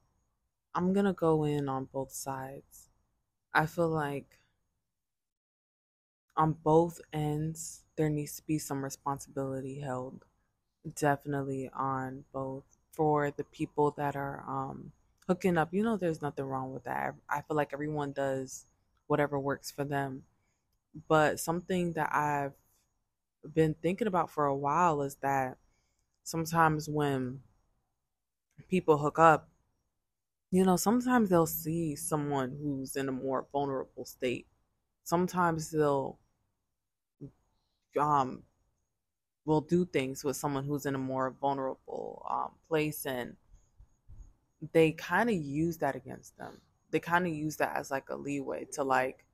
I'm 0.75 0.93
going 0.95 1.07
to 1.07 1.13
go 1.15 1.45
in 1.45 1.69
on 1.69 1.87
both 1.87 2.13
sides. 2.13 2.91
I 3.55 3.67
feel 3.67 3.89
like 3.91 4.38
on 6.39 6.55
both 6.55 7.01
ends, 7.13 7.85
there 7.97 8.11
needs 8.11 8.37
to 8.39 8.45
be 8.47 8.59
some 8.59 8.85
responsibility 8.85 9.81
held. 9.81 10.25
Definitely 10.97 11.71
on 11.75 12.25
both 12.33 12.65
for 12.93 13.31
the 13.33 13.45
people 13.45 13.93
that 13.93 14.17
are 14.17 14.45
um, 14.49 14.93
hooking 15.29 15.59
up. 15.59 15.75
You 15.75 15.83
know, 15.85 15.97
there's 15.97 16.23
nothing 16.23 16.47
wrong 16.47 16.73
with 16.75 16.85
that. 16.85 17.15
I 17.29 17.43
feel 17.43 17.57
like 17.57 17.73
everyone 17.73 18.13
does 18.13 18.67
whatever 19.09 19.39
works 19.39 19.71
for 19.71 19.85
them. 19.85 20.25
But 21.09 21.41
something 21.41 21.93
that 21.95 22.15
I've 22.15 22.55
been 23.55 23.75
thinking 23.75 24.07
about 24.07 24.31
for 24.31 24.47
a 24.47 24.57
while 24.57 25.03
is 25.03 25.17
that 25.17 25.59
sometimes 26.25 26.89
when 26.89 27.43
people 28.69 28.99
hook 28.99 29.19
up, 29.19 29.49
you 30.51 30.65
know, 30.65 30.77
sometimes 30.77 31.29
they'll 31.31 31.47
see 31.47 31.95
someone 31.95 32.57
who's 32.63 32.97
in 32.97 33.09
a 33.09 33.13
more 33.13 33.47
vulnerable 33.53 34.05
state. 34.05 34.47
Sometimes 35.05 35.71
they'll 35.71 36.19
um 37.97 38.43
will 39.49 39.61
do 39.63 39.87
things 39.87 40.23
with 40.23 40.37
someone 40.37 40.65
who's 40.65 40.85
in 40.85 40.95
a 40.95 40.99
more 40.99 41.35
vulnerable 41.41 42.25
um, 42.31 42.51
place 42.69 43.07
and 43.07 43.35
they 44.73 44.93
kind 44.93 45.31
of 45.31 45.37
use 45.37 45.79
that 45.79 45.97
against 45.97 46.37
them. 46.37 46.61
They 46.91 47.01
kind 47.01 47.27
of 47.27 47.33
use 47.33 47.57
that 47.57 47.75
as 47.77 47.91
like 47.91 48.11
a 48.11 48.17
leeway 48.17 48.67
to 48.73 48.85
like 48.85 49.25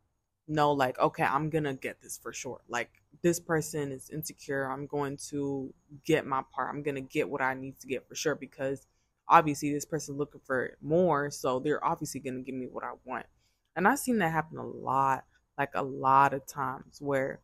know 0.46 0.72
like 0.72 0.98
okay 0.98 1.22
i'm 1.22 1.48
gonna 1.48 1.74
get 1.74 2.00
this 2.00 2.18
for 2.18 2.32
sure. 2.32 2.60
Like 2.68 2.90
this 3.22 3.40
person 3.40 3.90
is 3.90 4.10
insecure. 4.10 4.70
I'm 4.70 4.86
going 4.86 5.16
to 5.30 5.72
get 6.04 6.26
my 6.26 6.42
part. 6.54 6.72
I'm 6.72 6.82
gonna 6.82 7.00
get 7.00 7.28
what 7.28 7.42
i 7.42 7.54
need 7.54 7.80
to 7.80 7.88
get 7.88 8.06
for 8.08 8.14
sure 8.14 8.34
because 8.36 8.86
obviously 9.28 9.72
this 9.72 9.86
person's 9.86 10.18
looking 10.18 10.42
for 10.44 10.76
more 10.82 11.30
so 11.30 11.58
they're 11.58 11.84
obviously 11.84 12.20
gonna 12.20 12.42
give 12.42 12.54
me 12.54 12.66
what 12.70 12.84
i 12.84 12.92
want. 13.04 13.26
And 13.74 13.88
i've 13.88 13.98
seen 13.98 14.18
that 14.18 14.30
happen 14.30 14.58
a 14.58 14.66
lot 14.66 15.24
like 15.58 15.70
a 15.74 15.82
lot 15.82 16.34
of 16.34 16.46
times 16.46 16.98
where 17.00 17.40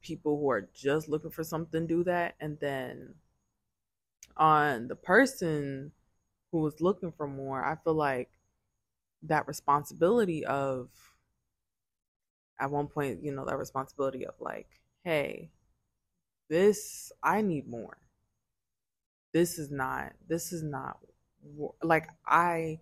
people 0.00 0.38
who 0.38 0.50
are 0.50 0.68
just 0.74 1.08
looking 1.08 1.30
for 1.30 1.44
something 1.44 1.86
do 1.86 2.04
that 2.04 2.34
and 2.40 2.58
then 2.60 3.14
on 4.36 4.88
the 4.88 4.96
person 4.96 5.92
who 6.52 6.60
was 6.60 6.80
looking 6.80 7.12
for 7.12 7.26
more 7.26 7.64
i 7.64 7.76
feel 7.76 7.94
like 7.94 8.30
that 9.22 9.48
responsibility 9.48 10.44
of 10.44 10.88
at 12.60 12.70
one 12.70 12.86
point 12.86 13.22
you 13.22 13.32
know 13.32 13.44
that 13.44 13.58
responsibility 13.58 14.26
of 14.26 14.34
like 14.40 14.68
hey 15.04 15.50
this 16.48 17.12
i 17.22 17.40
need 17.40 17.68
more 17.68 17.98
this 19.32 19.58
is 19.58 19.70
not 19.70 20.12
this 20.28 20.52
is 20.52 20.62
not 20.62 20.98
like 21.82 22.08
I 22.26 22.80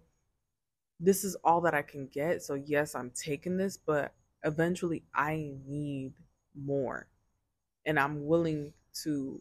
this 0.99 1.25
is 1.25 1.37
all 1.45 1.61
that 1.62 1.75
I 1.75 1.83
can 1.83 2.07
get. 2.07 2.43
So 2.43 2.55
yes, 2.55 2.95
I'm 2.95 3.11
taking 3.11 3.57
this, 3.57 3.77
but 3.77 4.14
eventually 4.45 5.05
I 5.14 5.55
need 5.67 6.14
more. 6.57 7.07
And 7.84 7.98
I'm 7.98 8.26
willing 8.26 8.72
to 9.02 9.40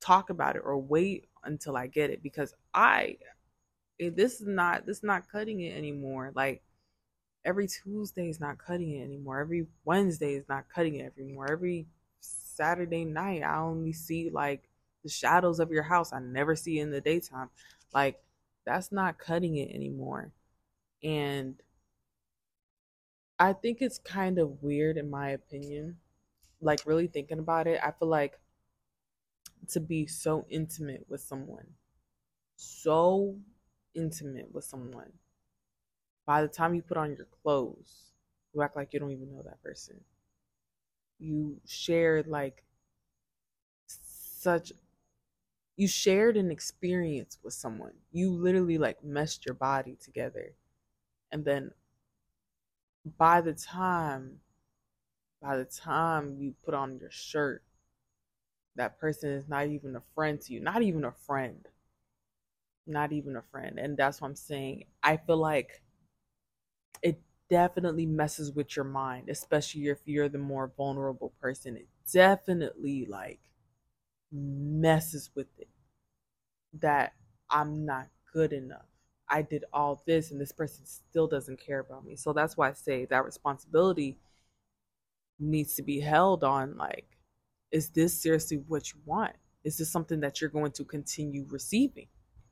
talk 0.00 0.30
about 0.30 0.56
it 0.56 0.62
or 0.64 0.78
wait 0.78 1.28
until 1.44 1.76
I 1.76 1.86
get 1.86 2.10
it 2.10 2.22
because 2.22 2.54
I 2.72 3.16
this 3.98 4.40
is 4.40 4.46
not 4.46 4.86
this 4.86 4.98
is 4.98 5.02
not 5.02 5.30
cutting 5.30 5.60
it 5.60 5.76
anymore. 5.76 6.32
Like 6.34 6.62
every 7.44 7.66
Tuesday 7.66 8.28
is 8.28 8.40
not 8.40 8.58
cutting 8.58 8.92
it 8.96 9.02
anymore. 9.02 9.40
Every 9.40 9.66
Wednesday 9.84 10.34
is 10.34 10.48
not 10.48 10.68
cutting 10.72 10.96
it 10.96 11.12
anymore. 11.18 11.50
Every 11.50 11.86
Saturday 12.20 13.04
night 13.04 13.42
I 13.42 13.58
only 13.58 13.92
see 13.92 14.30
like 14.30 14.68
the 15.02 15.10
shadows 15.10 15.60
of 15.60 15.70
your 15.70 15.82
house. 15.82 16.12
I 16.12 16.20
never 16.20 16.54
see 16.54 16.78
in 16.78 16.90
the 16.90 17.00
daytime. 17.00 17.50
Like 17.92 18.20
that's 18.64 18.92
not 18.92 19.18
cutting 19.18 19.56
it 19.56 19.74
anymore. 19.74 20.32
And 21.02 21.56
I 23.38 23.52
think 23.52 23.78
it's 23.80 23.98
kind 23.98 24.38
of 24.38 24.62
weird 24.62 24.96
in 24.96 25.10
my 25.10 25.30
opinion. 25.30 25.96
Like 26.60 26.86
really 26.86 27.06
thinking 27.08 27.38
about 27.38 27.66
it, 27.66 27.80
I 27.82 27.90
feel 27.92 28.08
like 28.08 28.38
to 29.68 29.78
be 29.80 30.04
so 30.06 30.46
intimate 30.48 31.08
with 31.08 31.20
someone, 31.20 31.74
so 32.56 33.38
intimate 33.94 34.52
with 34.54 34.64
someone. 34.64 35.12
By 36.26 36.42
the 36.42 36.48
time 36.48 36.76
you 36.76 36.82
put 36.82 36.96
on 36.96 37.16
your 37.16 37.24
clothes, 37.26 38.12
you 38.52 38.62
act 38.62 38.76
like 38.76 38.92
you 38.92 39.00
don't 39.00 39.10
even 39.10 39.32
know 39.34 39.42
that 39.42 39.60
person. 39.64 40.04
You 41.20 41.60
shared 41.64 42.26
like 42.26 42.64
such 43.86 44.72
you 45.76 45.88
shared 45.88 46.36
an 46.36 46.50
experience 46.50 47.38
with 47.42 47.54
someone. 47.54 47.94
You 48.12 48.30
literally 48.32 48.76
like 48.78 49.02
meshed 49.02 49.46
your 49.46 49.54
body 49.54 49.96
together. 49.96 50.54
And 51.32 51.44
then 51.44 51.74
by 53.18 53.40
the 53.40 53.54
time 53.54 54.40
by 55.40 55.56
the 55.56 55.64
time 55.64 56.36
you 56.38 56.54
put 56.64 56.74
on 56.74 56.98
your 56.98 57.10
shirt, 57.10 57.62
that 58.76 58.98
person 58.98 59.30
is 59.30 59.46
not 59.46 59.66
even 59.66 59.94
a 59.94 60.00
friend 60.14 60.40
to 60.40 60.54
you, 60.54 60.60
not 60.60 60.82
even 60.82 61.04
a 61.04 61.12
friend. 61.12 61.68
Not 62.88 63.12
even 63.12 63.36
a 63.36 63.42
friend. 63.42 63.78
And 63.78 63.96
that's 63.96 64.20
what 64.20 64.26
I'm 64.28 64.34
saying. 64.34 64.86
I 65.02 65.16
feel 65.16 65.36
like 65.36 65.80
it 67.02 67.20
definitely 67.50 68.06
messes 68.06 68.52
with 68.52 68.76
your 68.76 68.84
mind, 68.84 69.28
especially 69.28 69.88
if 69.88 69.98
you're 70.04 70.28
the 70.28 70.38
more 70.38 70.72
vulnerable 70.76 71.32
person. 71.40 71.76
It 71.76 71.88
definitely 72.12 73.06
like 73.06 73.40
messes 74.32 75.30
with 75.34 75.48
it 75.58 75.68
that 76.80 77.14
I'm 77.50 77.84
not 77.84 78.08
good 78.32 78.52
enough. 78.52 78.86
I 79.28 79.42
did 79.42 79.64
all 79.72 80.02
this 80.06 80.30
and 80.30 80.40
this 80.40 80.52
person 80.52 80.86
still 80.86 81.26
doesn't 81.26 81.60
care 81.60 81.80
about 81.80 82.04
me. 82.04 82.16
So 82.16 82.32
that's 82.32 82.56
why 82.56 82.70
I 82.70 82.72
say 82.72 83.04
that 83.06 83.24
responsibility 83.24 84.16
needs 85.38 85.74
to 85.74 85.82
be 85.82 86.00
held 86.00 86.44
on 86.44 86.76
like 86.76 87.18
is 87.70 87.90
this 87.90 88.20
seriously 88.20 88.62
what 88.66 88.92
you 88.92 89.00
want? 89.04 89.34
Is 89.64 89.78
this 89.78 89.90
something 89.90 90.20
that 90.20 90.40
you're 90.40 90.50
going 90.50 90.72
to 90.72 90.84
continue 90.84 91.46
receiving? 91.48 92.06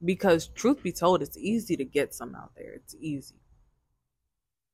Because 0.04 0.48
truth 0.48 0.82
be 0.82 0.92
told, 0.92 1.22
it's 1.22 1.38
easy 1.38 1.76
to 1.76 1.84
get 1.84 2.14
some 2.14 2.34
out 2.34 2.52
there. 2.56 2.74
It's 2.74 2.94
easy. 3.00 3.36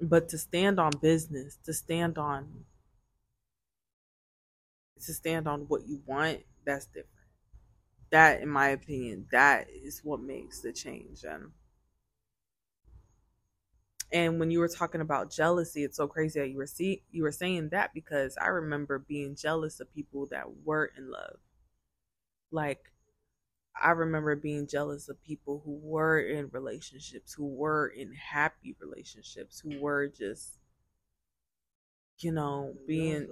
But 0.01 0.29
to 0.31 0.39
stand 0.39 0.81
on 0.81 0.91
business, 1.01 1.59
to 1.65 1.73
stand 1.73 2.19
on 2.19 2.65
to 5.01 5.13
stand 5.13 5.49
on 5.49 5.63
what 5.63 5.87
you 5.87 6.01
want, 6.07 6.41
that's 6.65 6.87
different. 6.87 7.09
That 8.11 8.41
in 8.41 8.49
my 8.49 8.69
opinion, 8.69 9.27
that 9.33 9.69
is 9.71 10.01
what 10.05 10.21
makes 10.21 10.61
the 10.61 10.73
change. 10.73 11.25
And 11.25 11.51
and 14.13 14.39
when 14.39 14.51
you 14.51 14.59
were 14.61 14.69
talking 14.69 15.01
about 15.01 15.31
jealousy, 15.31 15.85
it's 15.85 15.97
so 15.97 16.07
crazy 16.07 16.41
that 16.41 16.51
you 16.51 16.59
were 16.59 16.67
see 16.67 17.03
you 17.11 17.23
were 17.23 17.33
saying 17.33 17.71
that 17.71 17.95
because 17.95 18.37
I 18.41 18.49
remember 18.49 18.99
being 18.99 19.37
jealous 19.37 19.81
of 19.81 19.95
people 19.95 20.27
that 20.27 20.47
were 20.65 20.91
in 20.97 21.11
love. 21.11 21.39
Like 22.51 22.93
I 23.81 23.91
remember 23.93 24.37
being 24.37 24.67
jealous 24.67 25.09
of 25.09 25.23
people 25.25 25.63
who 25.65 25.73
were 25.83 26.21
in 26.21 26.51
relationships, 26.53 27.35
who 27.35 27.47
were 27.47 27.89
in 27.89 28.15
happy 28.15 28.77
relationships, 28.81 29.61
who 29.61 29.81
were 29.81 30.09
just 30.09 30.59
you 32.19 32.33
know, 32.33 32.75
being 32.87 33.29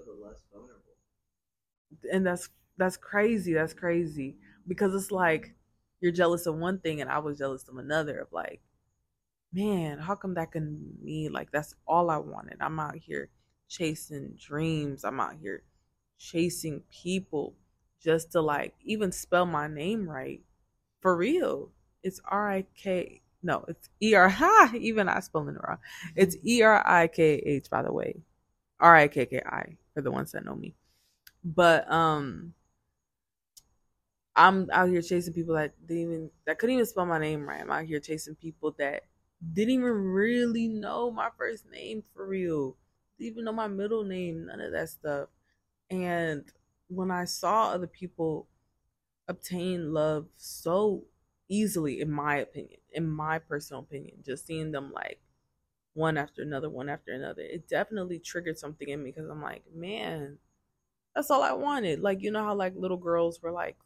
and 2.13 2.27
that's 2.27 2.49
that's 2.77 2.97
crazy. 2.97 3.53
That's 3.53 3.75
crazy 3.75 4.37
because 4.67 4.95
it's 4.95 5.11
like 5.11 5.55
you're 6.01 6.13
jealous 6.13 6.47
of 6.47 6.57
one 6.57 6.79
thing 6.79 7.01
and 7.01 7.11
I 7.11 7.19
was 7.19 7.39
jealous 7.39 7.69
of 7.69 7.77
another 7.77 8.19
of 8.21 8.29
like 8.33 8.61
man, 9.53 9.99
how 9.99 10.15
come 10.15 10.35
that 10.35 10.53
can 10.53 10.97
me? 11.03 11.29
Like 11.29 11.51
that's 11.53 11.75
all 11.87 12.11
I 12.11 12.19
wanted. 12.19 12.59
I'm 12.61 12.79
out 12.81 12.97
here 12.97 13.31
chasing 13.69 14.37
dreams. 14.39 15.05
I'm 15.05 15.21
out 15.21 15.37
here 15.41 15.63
chasing 16.19 16.83
people 16.91 17.55
just 18.03 18.33
to 18.33 18.41
like 18.41 18.75
even 18.85 19.13
spell 19.13 19.47
my 19.47 19.67
name 19.69 20.09
right. 20.09 20.41
For 21.01 21.17
real. 21.17 21.71
It's 22.03 22.21
R 22.25 22.51
I 22.51 22.67
K 22.77 23.21
no, 23.43 23.65
it's 23.69 23.89
E 24.03 24.15
R 24.15 24.29
ha 24.41 24.73
even 24.75 25.09
I 25.09 25.21
spelling 25.21 25.57
it 25.57 25.61
wrong. 25.67 25.79
It's 26.17 26.37
E 26.45 26.63
R 26.63 26.87
I 26.87 27.09
K 27.09 27.35
H 27.35 27.71
by 27.71 27.83
the 27.83 27.93
way. 27.93 28.17
R 28.81 28.97
I 28.97 29.09
K 29.09 29.27
K 29.27 29.41
I 29.45 29.77
for 29.95 30.03
the 30.03 30.11
ones 30.11 30.33
that 30.33 30.45
know 30.45 30.55
me. 30.55 30.75
But 31.45 31.91
um 31.91 32.55
I'm 34.37 34.69
out 34.73 34.89
here 34.89 35.03
chasing 35.03 35.35
people 35.35 35.55
that 35.55 35.75
didn't 35.87 36.03
even 36.03 36.31
that 36.47 36.59
couldn't 36.59 36.75
even 36.75 36.87
spell 36.87 37.07
my 37.07 37.19
name 37.19 37.47
right. 37.49 37.61
I'm 37.61 37.71
out 37.71 37.85
here 37.85 38.01
chasing 38.01 38.35
people 38.37 38.75
that 38.79 39.05
didn't 39.55 39.75
even 39.75 39.93
really 39.93 40.69
know 40.69 41.11
my 41.11 41.31
first 41.37 41.65
name 41.71 42.03
for 42.15 42.27
real. 42.27 42.77
Didn't 43.19 43.33
even 43.33 43.45
know 43.45 43.53
my 43.53 43.69
middle 43.69 44.05
name, 44.05 44.47
none 44.47 44.61
of 44.61 44.73
that 44.73 44.89
stuff. 44.89 45.29
And 45.91 46.45
when 46.89 47.11
I 47.11 47.25
saw 47.25 47.71
other 47.71 47.87
people 47.87 48.49
obtain 49.29 49.93
love 49.93 50.27
so 50.37 51.05
easily, 51.49 52.01
in 52.01 52.11
my 52.11 52.37
opinion, 52.37 52.81
in 52.93 53.09
my 53.09 53.39
personal 53.39 53.83
opinion, 53.83 54.17
just 54.25 54.47
seeing 54.47 54.73
them 54.73 54.93
like 54.93 55.21
one 55.95 56.19
after 56.19 56.43
another, 56.43 56.71
one 56.71 56.89
after 56.89 57.13
another, 57.13 57.43
it 57.43 57.69
definitely 57.69 58.19
triggered 58.19 58.59
something 58.59 58.89
in 58.89 59.03
me 59.03 59.13
because 59.13 59.31
I'm 59.31 59.43
like, 59.43 59.65
man, 59.75 60.39
that's 61.15 61.31
all 61.31 61.43
I 61.43 61.53
wanted. 61.53 62.01
Like, 62.01 62.23
you 62.23 62.31
know 62.31 62.45
how 62.45 62.55
like 62.55 62.75
little 62.77 62.97
girls 62.99 63.43
were 63.43 63.53
like, 63.53 63.77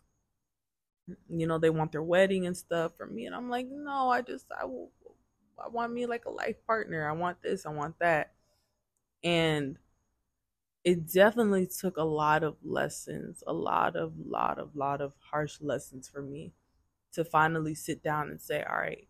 you 1.29 1.47
know, 1.47 1.59
they 1.59 1.71
want 1.71 1.93
their 1.93 2.03
wedding 2.03 2.47
and 2.47 2.57
stuff 2.57 2.97
for 2.97 3.07
me. 3.07 3.27
And 3.27 3.35
I'm 3.35 3.51
like, 3.51 3.67
no, 3.71 4.11
I 4.11 4.23
just, 4.23 4.47
I 4.59 4.65
will, 4.65 4.91
I 5.59 5.69
want 5.69 5.93
me 5.93 6.07
like 6.07 6.25
a 6.27 6.31
life 6.31 6.57
partner. 6.67 7.09
I 7.09 7.13
want 7.13 7.43
this, 7.43 7.67
I 7.67 7.71
want 7.71 7.99
that. 8.01 8.33
And 9.25 9.79
it 10.85 11.11
definitely 11.11 11.67
took 11.67 11.97
a 11.97 12.03
lot 12.03 12.43
of 12.45 12.57
lessons, 12.63 13.43
a 13.47 13.53
lot 13.53 13.97
of 13.97 14.13
lot 14.19 14.59
of 14.59 14.77
lot 14.77 15.01
of 15.01 15.13
harsh 15.31 15.61
lessons 15.61 16.09
for 16.09 16.23
me 16.23 16.53
to 17.13 17.25
finally 17.25 17.75
sit 17.75 18.03
down 18.03 18.31
and 18.31 18.41
say, 18.41 18.63
"All 18.65 18.77
right. 18.77 19.09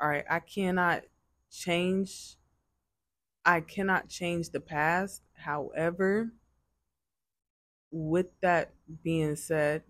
All 0.00 0.08
right, 0.08 0.24
I 0.28 0.40
cannot 0.40 1.04
change 1.50 2.36
I 3.46 3.62
cannot 3.62 4.10
change 4.10 4.50
the 4.50 4.60
past. 4.60 5.22
However, 5.32 6.32
with 7.90 8.26
that 8.40 8.72
being 9.02 9.36
said, 9.36 9.82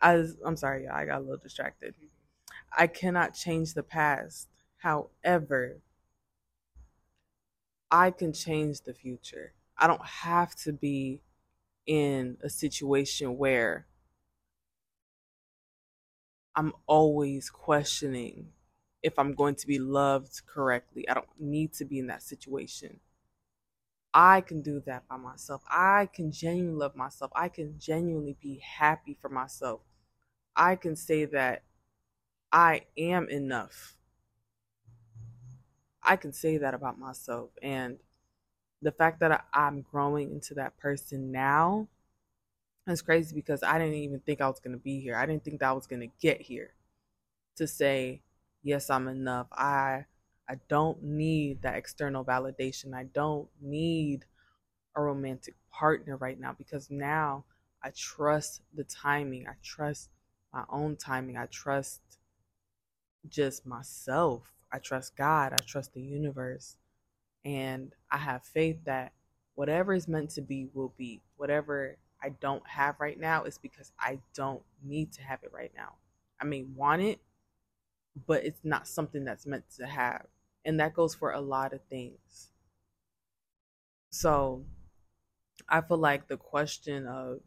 as 0.00 0.36
I'm 0.44 0.56
sorry, 0.56 0.88
I 0.88 1.04
got 1.06 1.18
a 1.18 1.20
little 1.20 1.36
distracted. 1.38 1.94
I 2.76 2.86
cannot 2.86 3.34
change 3.34 3.74
the 3.74 3.82
past. 3.82 4.48
However, 4.78 5.78
I 7.90 8.10
can 8.10 8.32
change 8.32 8.82
the 8.82 8.94
future. 8.94 9.52
I 9.78 9.86
don't 9.86 10.04
have 10.04 10.54
to 10.56 10.72
be 10.72 11.20
in 11.86 12.36
a 12.42 12.48
situation 12.48 13.36
where 13.38 13.86
I'm 16.56 16.72
always 16.86 17.50
questioning 17.50 18.48
if 19.02 19.18
I'm 19.18 19.34
going 19.34 19.56
to 19.56 19.66
be 19.66 19.78
loved 19.78 20.42
correctly. 20.46 21.08
I 21.08 21.14
don't 21.14 21.28
need 21.38 21.72
to 21.74 21.84
be 21.84 21.98
in 21.98 22.06
that 22.06 22.22
situation. 22.22 23.00
I 24.12 24.40
can 24.40 24.62
do 24.62 24.80
that 24.86 25.08
by 25.08 25.16
myself. 25.16 25.62
I 25.68 26.06
can 26.06 26.30
genuinely 26.30 26.78
love 26.78 26.94
myself. 26.94 27.32
I 27.34 27.48
can 27.48 27.74
genuinely 27.78 28.36
be 28.40 28.58
happy 28.58 29.18
for 29.20 29.28
myself. 29.28 29.80
I 30.54 30.76
can 30.76 30.94
say 30.94 31.24
that 31.26 31.64
I 32.54 32.82
am 32.96 33.28
enough. 33.30 33.96
I 36.00 36.14
can 36.14 36.32
say 36.32 36.58
that 36.58 36.72
about 36.72 37.00
myself. 37.00 37.50
And 37.60 37.98
the 38.80 38.92
fact 38.92 39.18
that 39.20 39.44
I'm 39.52 39.80
growing 39.82 40.30
into 40.30 40.54
that 40.54 40.78
person 40.78 41.32
now 41.32 41.88
is 42.86 43.02
crazy 43.02 43.34
because 43.34 43.64
I 43.64 43.76
didn't 43.80 43.94
even 43.94 44.20
think 44.20 44.40
I 44.40 44.46
was 44.46 44.60
going 44.60 44.76
to 44.76 44.82
be 44.82 45.00
here. 45.00 45.16
I 45.16 45.26
didn't 45.26 45.42
think 45.42 45.58
that 45.60 45.70
I 45.70 45.72
was 45.72 45.88
going 45.88 46.02
to 46.02 46.14
get 46.20 46.42
here 46.42 46.74
to 47.56 47.66
say, 47.66 48.22
yes, 48.62 48.88
I'm 48.88 49.08
enough. 49.08 49.48
I 49.50 50.04
I 50.48 50.60
don't 50.68 51.02
need 51.02 51.62
that 51.62 51.74
external 51.74 52.24
validation. 52.24 52.94
I 52.94 53.04
don't 53.04 53.48
need 53.60 54.26
a 54.94 55.02
romantic 55.02 55.54
partner 55.72 56.16
right 56.18 56.38
now 56.38 56.54
because 56.56 56.88
now 56.88 57.46
I 57.82 57.90
trust 57.96 58.60
the 58.74 58.84
timing. 58.84 59.48
I 59.48 59.54
trust 59.64 60.10
my 60.52 60.64
own 60.70 60.96
timing. 60.96 61.36
I 61.36 61.46
trust 61.46 62.00
just 63.28 63.66
myself. 63.66 64.52
I 64.72 64.78
trust 64.78 65.16
God. 65.16 65.52
I 65.52 65.62
trust 65.64 65.94
the 65.94 66.00
universe. 66.00 66.76
And 67.44 67.92
I 68.10 68.18
have 68.18 68.44
faith 68.44 68.78
that 68.84 69.12
whatever 69.54 69.94
is 69.94 70.08
meant 70.08 70.30
to 70.30 70.40
be 70.40 70.68
will 70.72 70.94
be. 70.96 71.20
Whatever 71.36 71.96
I 72.22 72.30
don't 72.40 72.66
have 72.66 72.96
right 72.98 73.18
now 73.18 73.44
is 73.44 73.58
because 73.58 73.92
I 73.98 74.20
don't 74.34 74.62
need 74.82 75.12
to 75.12 75.22
have 75.22 75.40
it 75.42 75.52
right 75.52 75.72
now. 75.76 75.94
I 76.40 76.44
may 76.44 76.62
want 76.62 77.02
it, 77.02 77.20
but 78.26 78.44
it's 78.44 78.64
not 78.64 78.88
something 78.88 79.24
that's 79.24 79.46
meant 79.46 79.64
to 79.76 79.86
have. 79.86 80.26
And 80.64 80.80
that 80.80 80.94
goes 80.94 81.14
for 81.14 81.32
a 81.32 81.40
lot 81.40 81.72
of 81.72 81.80
things. 81.90 82.50
So 84.10 84.64
I 85.68 85.80
feel 85.82 85.98
like 85.98 86.28
the 86.28 86.36
question 86.36 87.06
of 87.06 87.40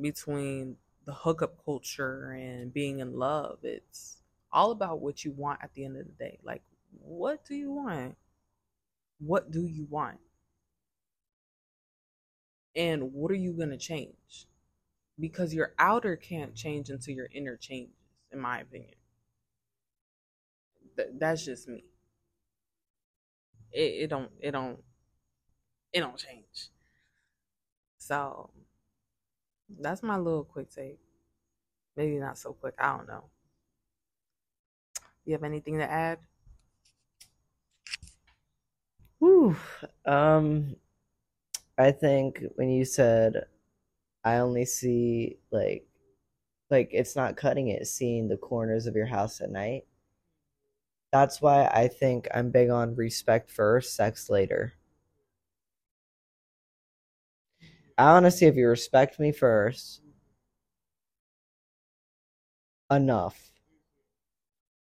between 0.00 0.76
the 1.04 1.12
hookup 1.12 1.64
culture 1.64 2.32
and 2.32 2.72
being 2.72 3.00
in 3.00 3.18
love, 3.18 3.58
it's 3.62 4.18
all 4.52 4.70
about 4.70 5.00
what 5.00 5.24
you 5.24 5.32
want 5.32 5.60
at 5.62 5.72
the 5.74 5.84
end 5.84 5.96
of 5.96 6.06
the 6.06 6.12
day. 6.12 6.38
Like, 6.42 6.62
what 7.00 7.44
do 7.44 7.54
you 7.54 7.72
want? 7.72 8.16
What 9.18 9.50
do 9.50 9.66
you 9.66 9.86
want? 9.90 10.18
And 12.74 13.12
what 13.12 13.30
are 13.30 13.36
you 13.36 13.52
going 13.52 13.70
to 13.70 13.76
change? 13.78 14.46
Because 15.18 15.54
your 15.54 15.74
outer 15.78 16.16
can't 16.16 16.54
change 16.54 16.90
until 16.90 17.14
your 17.14 17.28
inner 17.32 17.56
changes, 17.56 17.94
in 18.32 18.40
my 18.40 18.60
opinion. 18.60 18.94
Th- 20.96 21.08
that's 21.18 21.44
just 21.44 21.68
me. 21.68 21.84
It, 23.72 24.04
it 24.04 24.06
don't, 24.10 24.30
it 24.40 24.52
don't, 24.52 24.78
it 25.92 26.00
don't 26.00 26.16
change. 26.16 26.70
So 27.98 28.50
that's 29.80 30.02
my 30.02 30.16
little 30.16 30.44
quick 30.44 30.70
take. 30.70 30.98
Maybe 31.96 32.18
not 32.18 32.38
so 32.38 32.52
quick. 32.52 32.74
I 32.78 32.96
don't 32.96 33.06
know. 33.06 33.24
You 35.24 35.32
have 35.34 35.44
anything 35.44 35.78
to 35.78 35.90
add? 35.90 36.18
Whew. 39.18 39.56
Um, 40.04 40.76
I 41.78 41.92
think 41.92 42.42
when 42.56 42.70
you 42.70 42.84
said, 42.84 43.46
I 44.24 44.36
only 44.36 44.64
see 44.64 45.38
like, 45.50 45.86
like 46.70 46.90
it's 46.92 47.14
not 47.14 47.36
cutting 47.36 47.68
it, 47.68 47.86
seeing 47.86 48.28
the 48.28 48.36
corners 48.36 48.86
of 48.86 48.96
your 48.96 49.06
house 49.06 49.40
at 49.40 49.50
night. 49.50 49.84
That's 51.12 51.42
why 51.42 51.66
I 51.66 51.88
think 51.88 52.26
I'm 52.34 52.50
big 52.50 52.70
on 52.70 52.96
respect 52.96 53.50
first, 53.50 53.94
sex 53.94 54.30
later. 54.30 54.72
I 57.98 58.12
want 58.12 58.26
to 58.26 58.30
see 58.30 58.46
if 58.46 58.56
you 58.56 58.68
respect 58.68 59.18
me 59.18 59.32
first 59.32 60.00
enough 62.90 63.50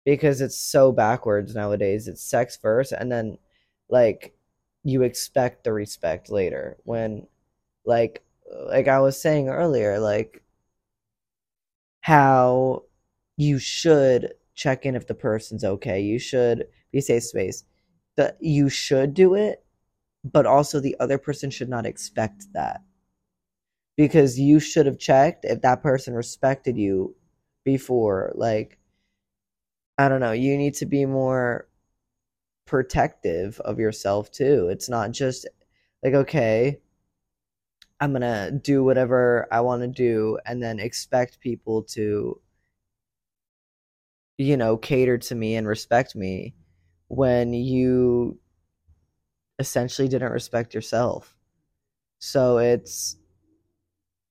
because 0.06 0.42
it's 0.42 0.58
so 0.58 0.92
backwards 0.92 1.54
nowadays. 1.56 2.08
It's 2.08 2.22
sex 2.22 2.58
first, 2.58 2.92
and 2.92 3.12
then 3.12 3.38
like 3.90 4.36
you 4.84 5.04
expect 5.04 5.64
the 5.64 5.74
respect 5.74 6.30
later. 6.30 6.78
When 6.84 7.28
like 7.86 8.24
like 8.70 8.88
I 8.88 9.00
was 9.02 9.22
saying 9.22 9.50
earlier, 9.50 10.00
like 10.00 10.44
how 12.02 12.84
you 13.38 13.60
should 13.60 14.34
check 14.56 14.86
in 14.86 14.96
if 14.96 15.08
the 15.08 15.14
person's 15.14 15.64
okay. 15.64 16.02
You 16.02 16.20
should 16.20 16.68
be 16.92 17.02
safe 17.02 17.24
space. 17.24 17.64
That 18.16 18.38
you 18.42 18.70
should 18.70 19.14
do 19.14 19.36
it, 19.36 19.64
but 20.26 20.46
also 20.46 20.80
the 20.80 20.96
other 21.00 21.18
person 21.18 21.52
should 21.52 21.70
not 21.70 21.86
expect 21.86 22.46
that 22.54 22.82
because 23.98 24.40
you 24.40 24.60
should 24.60 24.86
have 24.86 25.00
checked 25.00 25.46
if 25.46 25.62
that 25.62 25.84
person 25.84 26.14
respected 26.14 26.78
you 26.78 27.16
before. 27.66 28.32
Like 28.36 28.78
i 29.98 30.08
don't 30.08 30.20
know 30.20 30.32
you 30.32 30.58
need 30.58 30.76
to 30.76 30.86
be 30.86 31.06
more 31.06 31.68
protective 32.66 33.60
of 33.62 33.80
yourself 33.80 34.32
too. 34.32 34.70
It's 34.70 34.90
not 34.90 35.12
just 35.12 35.48
like 36.04 36.14
okay 36.14 36.80
i'm 38.00 38.14
gonna 38.14 38.52
do 38.52 38.84
whatever 38.84 39.48
i 39.52 39.60
want 39.62 39.82
to 39.82 39.88
do 39.88 40.38
and 40.46 40.62
then 40.62 40.80
expect 40.80 41.40
people 41.40 41.82
to 41.84 42.40
you 44.38 44.56
know 44.58 44.78
cater 44.78 45.18
to 45.18 45.36
me 45.36 45.56
and 45.56 45.68
respect 45.68 46.16
me 46.16 46.54
when 47.08 47.54
you 47.54 48.40
essentially 49.60 50.08
didn't 50.08 50.32
respect 50.32 50.74
yourself. 50.74 51.36
So 52.20 52.58
it's 52.58 53.18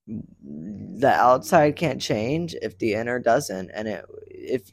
the 0.07 1.13
outside 1.13 1.77
can't 1.77 2.01
change 2.01 2.55
if 2.63 2.79
the 2.79 2.95
inner 2.95 3.19
doesn't. 3.19 3.71
And 3.71 3.89
it, 3.89 4.05
if 4.29 4.71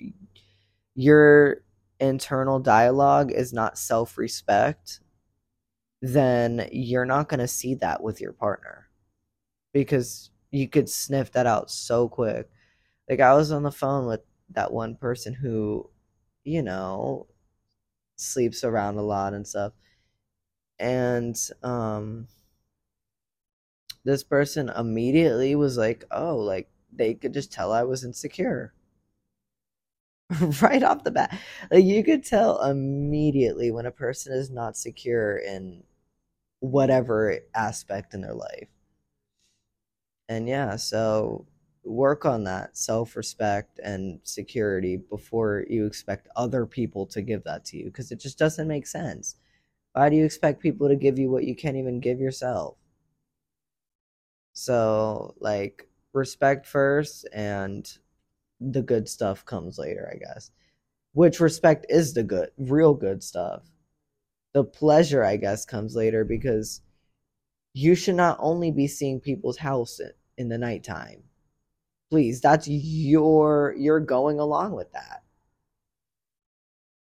your 0.95 1.63
internal 1.99 2.59
dialogue 2.59 3.31
is 3.31 3.53
not 3.53 3.77
self-respect 3.77 4.99
then 6.01 6.67
you're 6.71 7.05
not 7.05 7.29
going 7.29 7.39
to 7.39 7.47
see 7.47 7.75
that 7.75 8.01
with 8.03 8.19
your 8.19 8.33
partner 8.33 8.87
because 9.73 10.31
you 10.51 10.67
could 10.69 10.89
sniff 10.89 11.31
that 11.33 11.47
out 11.47 11.71
so 11.71 12.09
quick. 12.09 12.49
Like 13.09 13.19
i 13.21 13.33
was 13.33 13.51
on 13.51 13.63
the 13.63 13.71
phone 13.71 14.07
with 14.07 14.21
that 14.51 14.73
one 14.73 14.95
person 14.95 15.33
who 15.33 15.89
you 16.43 16.63
know 16.63 17.27
sleeps 18.17 18.63
around 18.63 18.97
a 18.97 19.03
lot 19.03 19.33
and 19.33 19.47
stuff. 19.47 19.73
And 20.79 21.37
um 21.61 22.27
this 24.03 24.23
person 24.23 24.69
immediately 24.69 25.55
was 25.55 25.77
like, 25.77 26.05
oh, 26.11 26.37
like 26.37 26.69
they 26.91 27.13
could 27.13 27.33
just 27.33 27.51
tell 27.51 27.71
I 27.71 27.83
was 27.83 28.03
insecure. 28.03 28.73
right 30.61 30.83
off 30.83 31.03
the 31.03 31.11
bat. 31.11 31.37
Like 31.71 31.83
you 31.85 32.03
could 32.03 32.23
tell 32.23 32.61
immediately 32.63 33.71
when 33.71 33.85
a 33.85 33.91
person 33.91 34.33
is 34.33 34.49
not 34.49 34.77
secure 34.77 35.37
in 35.37 35.83
whatever 36.59 37.39
aspect 37.55 38.13
in 38.13 38.21
their 38.21 38.35
life. 38.35 38.69
And 40.29 40.47
yeah, 40.49 40.75
so 40.75 41.45
work 41.85 42.25
on 42.25 42.43
that 42.45 42.77
self 42.77 43.15
respect 43.15 43.79
and 43.83 44.19
security 44.23 44.97
before 44.97 45.65
you 45.69 45.85
expect 45.85 46.27
other 46.35 46.65
people 46.65 47.05
to 47.07 47.21
give 47.21 47.43
that 47.45 47.65
to 47.65 47.77
you 47.77 47.85
because 47.85 48.11
it 48.11 48.19
just 48.19 48.37
doesn't 48.37 48.67
make 48.67 48.87
sense. 48.87 49.35
Why 49.93 50.09
do 50.09 50.17
you 50.17 50.25
expect 50.25 50.61
people 50.61 50.89
to 50.89 50.95
give 50.97 51.19
you 51.19 51.31
what 51.31 51.45
you 51.45 51.55
can't 51.55 51.77
even 51.77 51.99
give 52.01 52.19
yourself? 52.21 52.77
So, 54.53 55.35
like, 55.39 55.87
respect 56.13 56.67
first, 56.67 57.27
and 57.33 57.87
the 58.61 58.81
good 58.83 59.09
stuff 59.09 59.45
comes 59.45 59.79
later, 59.79 60.09
I 60.13 60.17
guess. 60.17 60.51
Which 61.13 61.39
respect 61.41 61.85
is 61.89 62.13
the 62.13 62.23
good, 62.23 62.51
real 62.57 62.93
good 62.95 63.23
stuff. 63.23 63.63
The 64.53 64.63
pleasure, 64.63 65.23
I 65.23 65.37
guess, 65.37 65.65
comes 65.65 65.95
later 65.95 66.25
because 66.25 66.81
you 67.73 67.95
should 67.95 68.15
not 68.15 68.37
only 68.39 68.71
be 68.71 68.87
seeing 68.87 69.19
people's 69.19 69.57
house 69.57 69.99
in 70.37 70.49
the 70.49 70.57
nighttime. 70.57 71.23
Please, 72.11 72.41
that's 72.41 72.67
your 72.67 73.75
you're 73.77 73.99
going 73.99 74.39
along 74.39 74.73
with 74.73 74.91
that. 74.93 75.23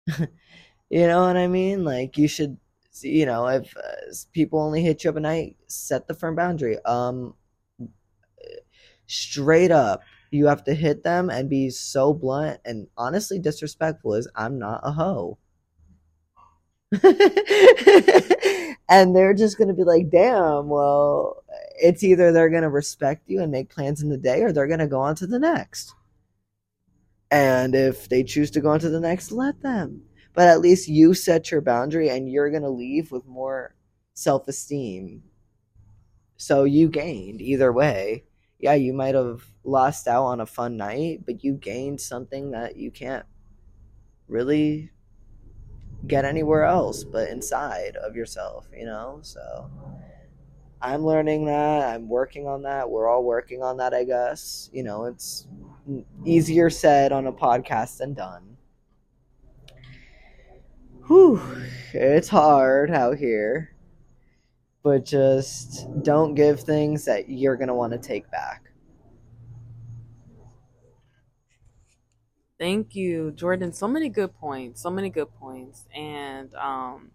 you 0.90 1.06
know 1.06 1.26
what 1.26 1.36
I 1.36 1.48
mean? 1.48 1.84
Like 1.84 2.18
you 2.18 2.28
should 2.28 2.58
you 3.02 3.26
know, 3.26 3.46
if 3.48 3.76
uh, 3.76 3.95
people 4.32 4.60
only 4.60 4.82
hit 4.82 5.04
you 5.04 5.10
up 5.10 5.16
at 5.16 5.22
night, 5.22 5.56
set 5.66 6.06
the 6.06 6.14
firm 6.14 6.34
boundary. 6.34 6.78
Um, 6.84 7.34
straight 9.06 9.70
up, 9.70 10.02
you 10.30 10.46
have 10.46 10.64
to 10.64 10.74
hit 10.74 11.04
them 11.04 11.30
and 11.30 11.48
be 11.48 11.70
so 11.70 12.12
blunt 12.12 12.60
and 12.64 12.88
honestly 12.96 13.38
disrespectful. 13.38 14.14
Is 14.14 14.28
I'm 14.34 14.58
not 14.58 14.80
a 14.82 14.92
hoe. 14.92 15.38
and 18.88 19.16
they're 19.16 19.34
just 19.34 19.58
gonna 19.58 19.74
be 19.74 19.84
like, 19.84 20.10
damn, 20.10 20.68
well, 20.68 21.42
it's 21.80 22.02
either 22.02 22.32
they're 22.32 22.50
gonna 22.50 22.70
respect 22.70 23.28
you 23.28 23.42
and 23.42 23.52
make 23.52 23.70
plans 23.70 24.02
in 24.02 24.08
the 24.08 24.16
day 24.16 24.42
or 24.42 24.52
they're 24.52 24.68
gonna 24.68 24.86
go 24.86 25.00
on 25.00 25.14
to 25.16 25.26
the 25.26 25.38
next. 25.38 25.94
And 27.30 27.74
if 27.74 28.08
they 28.08 28.22
choose 28.22 28.50
to 28.52 28.60
go 28.60 28.70
on 28.70 28.80
to 28.80 28.88
the 28.88 29.00
next, 29.00 29.32
let 29.32 29.60
them 29.62 30.02
but 30.36 30.48
at 30.48 30.60
least 30.60 30.86
you 30.86 31.14
set 31.14 31.50
your 31.50 31.62
boundary 31.62 32.10
and 32.10 32.30
you're 32.30 32.50
going 32.50 32.62
to 32.62 32.68
leave 32.68 33.10
with 33.10 33.26
more 33.26 33.74
self 34.16 34.48
esteem. 34.48 35.22
So 36.36 36.64
you 36.64 36.88
gained 36.88 37.40
either 37.40 37.72
way. 37.72 38.24
Yeah, 38.58 38.74
you 38.74 38.92
might 38.92 39.14
have 39.14 39.44
lost 39.62 40.08
out 40.08 40.24
on 40.24 40.40
a 40.40 40.46
fun 40.46 40.76
night, 40.76 41.20
but 41.24 41.44
you 41.44 41.52
gained 41.52 42.00
something 42.00 42.50
that 42.50 42.76
you 42.76 42.90
can't 42.90 43.26
really 44.26 44.90
get 46.06 46.24
anywhere 46.24 46.64
else 46.64 47.04
but 47.04 47.28
inside 47.28 47.96
of 47.96 48.16
yourself, 48.16 48.66
you 48.74 48.86
know? 48.86 49.18
So 49.22 49.70
I'm 50.80 51.04
learning 51.04 51.44
that. 51.46 51.94
I'm 51.94 52.08
working 52.08 52.46
on 52.46 52.62
that. 52.62 52.88
We're 52.88 53.08
all 53.08 53.22
working 53.22 53.62
on 53.62 53.76
that, 53.76 53.92
I 53.92 54.04
guess. 54.04 54.70
You 54.72 54.82
know, 54.82 55.04
it's 55.04 55.46
easier 56.24 56.70
said 56.70 57.12
on 57.12 57.26
a 57.26 57.32
podcast 57.32 57.98
than 57.98 58.14
done 58.14 58.56
whew, 61.06 61.40
it's 61.92 62.28
hard 62.28 62.90
out 62.90 63.16
here. 63.16 63.75
But 64.86 65.04
just 65.04 65.88
don't 66.04 66.36
give 66.36 66.60
things 66.60 67.06
that 67.06 67.28
you're 67.28 67.56
going 67.56 67.66
to 67.66 67.74
want 67.74 67.92
to 67.92 67.98
take 67.98 68.30
back. 68.30 68.70
Thank 72.56 72.94
you, 72.94 73.32
Jordan. 73.32 73.72
So 73.72 73.88
many 73.88 74.08
good 74.08 74.32
points. 74.36 74.80
So 74.80 74.90
many 74.90 75.10
good 75.10 75.34
points. 75.40 75.86
And 75.92 76.54
um 76.54 77.10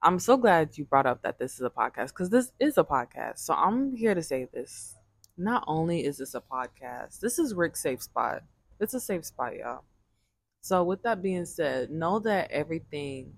I'm 0.00 0.20
so 0.20 0.36
glad 0.36 0.78
you 0.78 0.84
brought 0.84 1.06
up 1.06 1.24
that 1.24 1.40
this 1.40 1.54
is 1.54 1.62
a 1.62 1.70
podcast 1.70 2.10
because 2.10 2.30
this 2.30 2.52
is 2.60 2.78
a 2.78 2.84
podcast. 2.84 3.38
So 3.40 3.52
I'm 3.54 3.96
here 3.96 4.14
to 4.14 4.22
say 4.22 4.46
this. 4.54 4.94
Not 5.36 5.64
only 5.66 6.04
is 6.04 6.18
this 6.18 6.36
a 6.36 6.40
podcast, 6.40 7.18
this 7.18 7.40
is 7.40 7.52
Rick's 7.52 7.82
safe 7.82 8.00
spot. 8.00 8.44
It's 8.78 8.94
a 8.94 9.00
safe 9.00 9.24
spot, 9.24 9.56
y'all. 9.56 9.82
So 10.60 10.84
with 10.84 11.02
that 11.02 11.20
being 11.20 11.46
said, 11.46 11.90
know 11.90 12.20
that 12.20 12.52
everything 12.52 13.32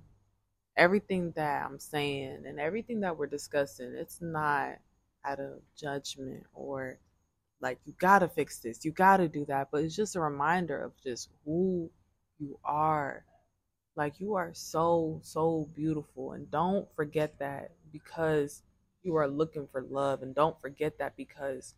everything 0.81 1.33
that 1.37 1.67
I'm 1.67 1.79
saying 1.81 2.45
and 2.47 2.61
everything 2.61 3.01
that 3.03 3.19
we're 3.19 3.29
discussing, 3.29 3.95
it's 3.97 4.21
not 4.23 4.79
out 5.27 5.41
of 5.41 5.61
judgment 5.79 6.45
or 6.55 6.99
like 7.61 7.79
you 7.87 7.95
gotta 7.99 8.29
fix 8.29 8.59
this, 8.61 8.85
you 8.85 8.93
gotta 8.93 9.29
do 9.29 9.45
that, 9.47 9.69
but 9.73 9.85
it's 9.85 9.97
just 9.97 10.17
a 10.17 10.21
reminder 10.21 10.83
of 10.83 10.93
just 11.05 11.31
who 11.47 11.91
you 12.41 12.59
are 12.65 13.25
like 13.97 14.21
you 14.21 14.35
are 14.35 14.53
so, 14.55 15.21
so 15.23 15.69
beautiful. 15.75 16.33
And 16.33 16.51
don't 16.51 16.89
forget 16.97 17.39
that 17.41 17.73
because 17.93 18.63
you 19.03 19.17
are 19.17 19.29
looking 19.29 19.69
for 19.73 19.83
love. 19.83 20.23
And 20.23 20.35
don't 20.35 20.61
forget 20.61 20.99
that 20.99 21.17
because 21.17 21.75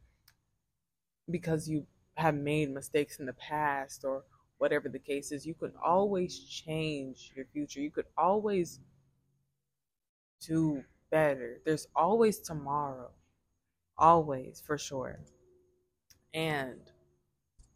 because 1.30 1.68
you 1.68 1.86
have 2.16 2.34
made 2.34 2.70
mistakes 2.70 3.18
in 3.18 3.26
the 3.26 3.32
past 3.34 4.04
or 4.04 4.24
whatever 4.58 4.88
the 4.88 4.98
case 4.98 5.32
is, 5.32 5.46
you 5.46 5.54
could 5.54 5.72
always 5.84 6.38
change 6.38 7.32
your 7.34 7.46
future. 7.52 7.80
You 7.80 7.90
could 7.90 8.06
always 8.16 8.80
do 10.46 10.84
better. 11.10 11.60
There's 11.64 11.88
always 11.94 12.38
tomorrow. 12.38 13.10
Always, 13.98 14.62
for 14.64 14.78
sure. 14.78 15.20
And 16.34 16.80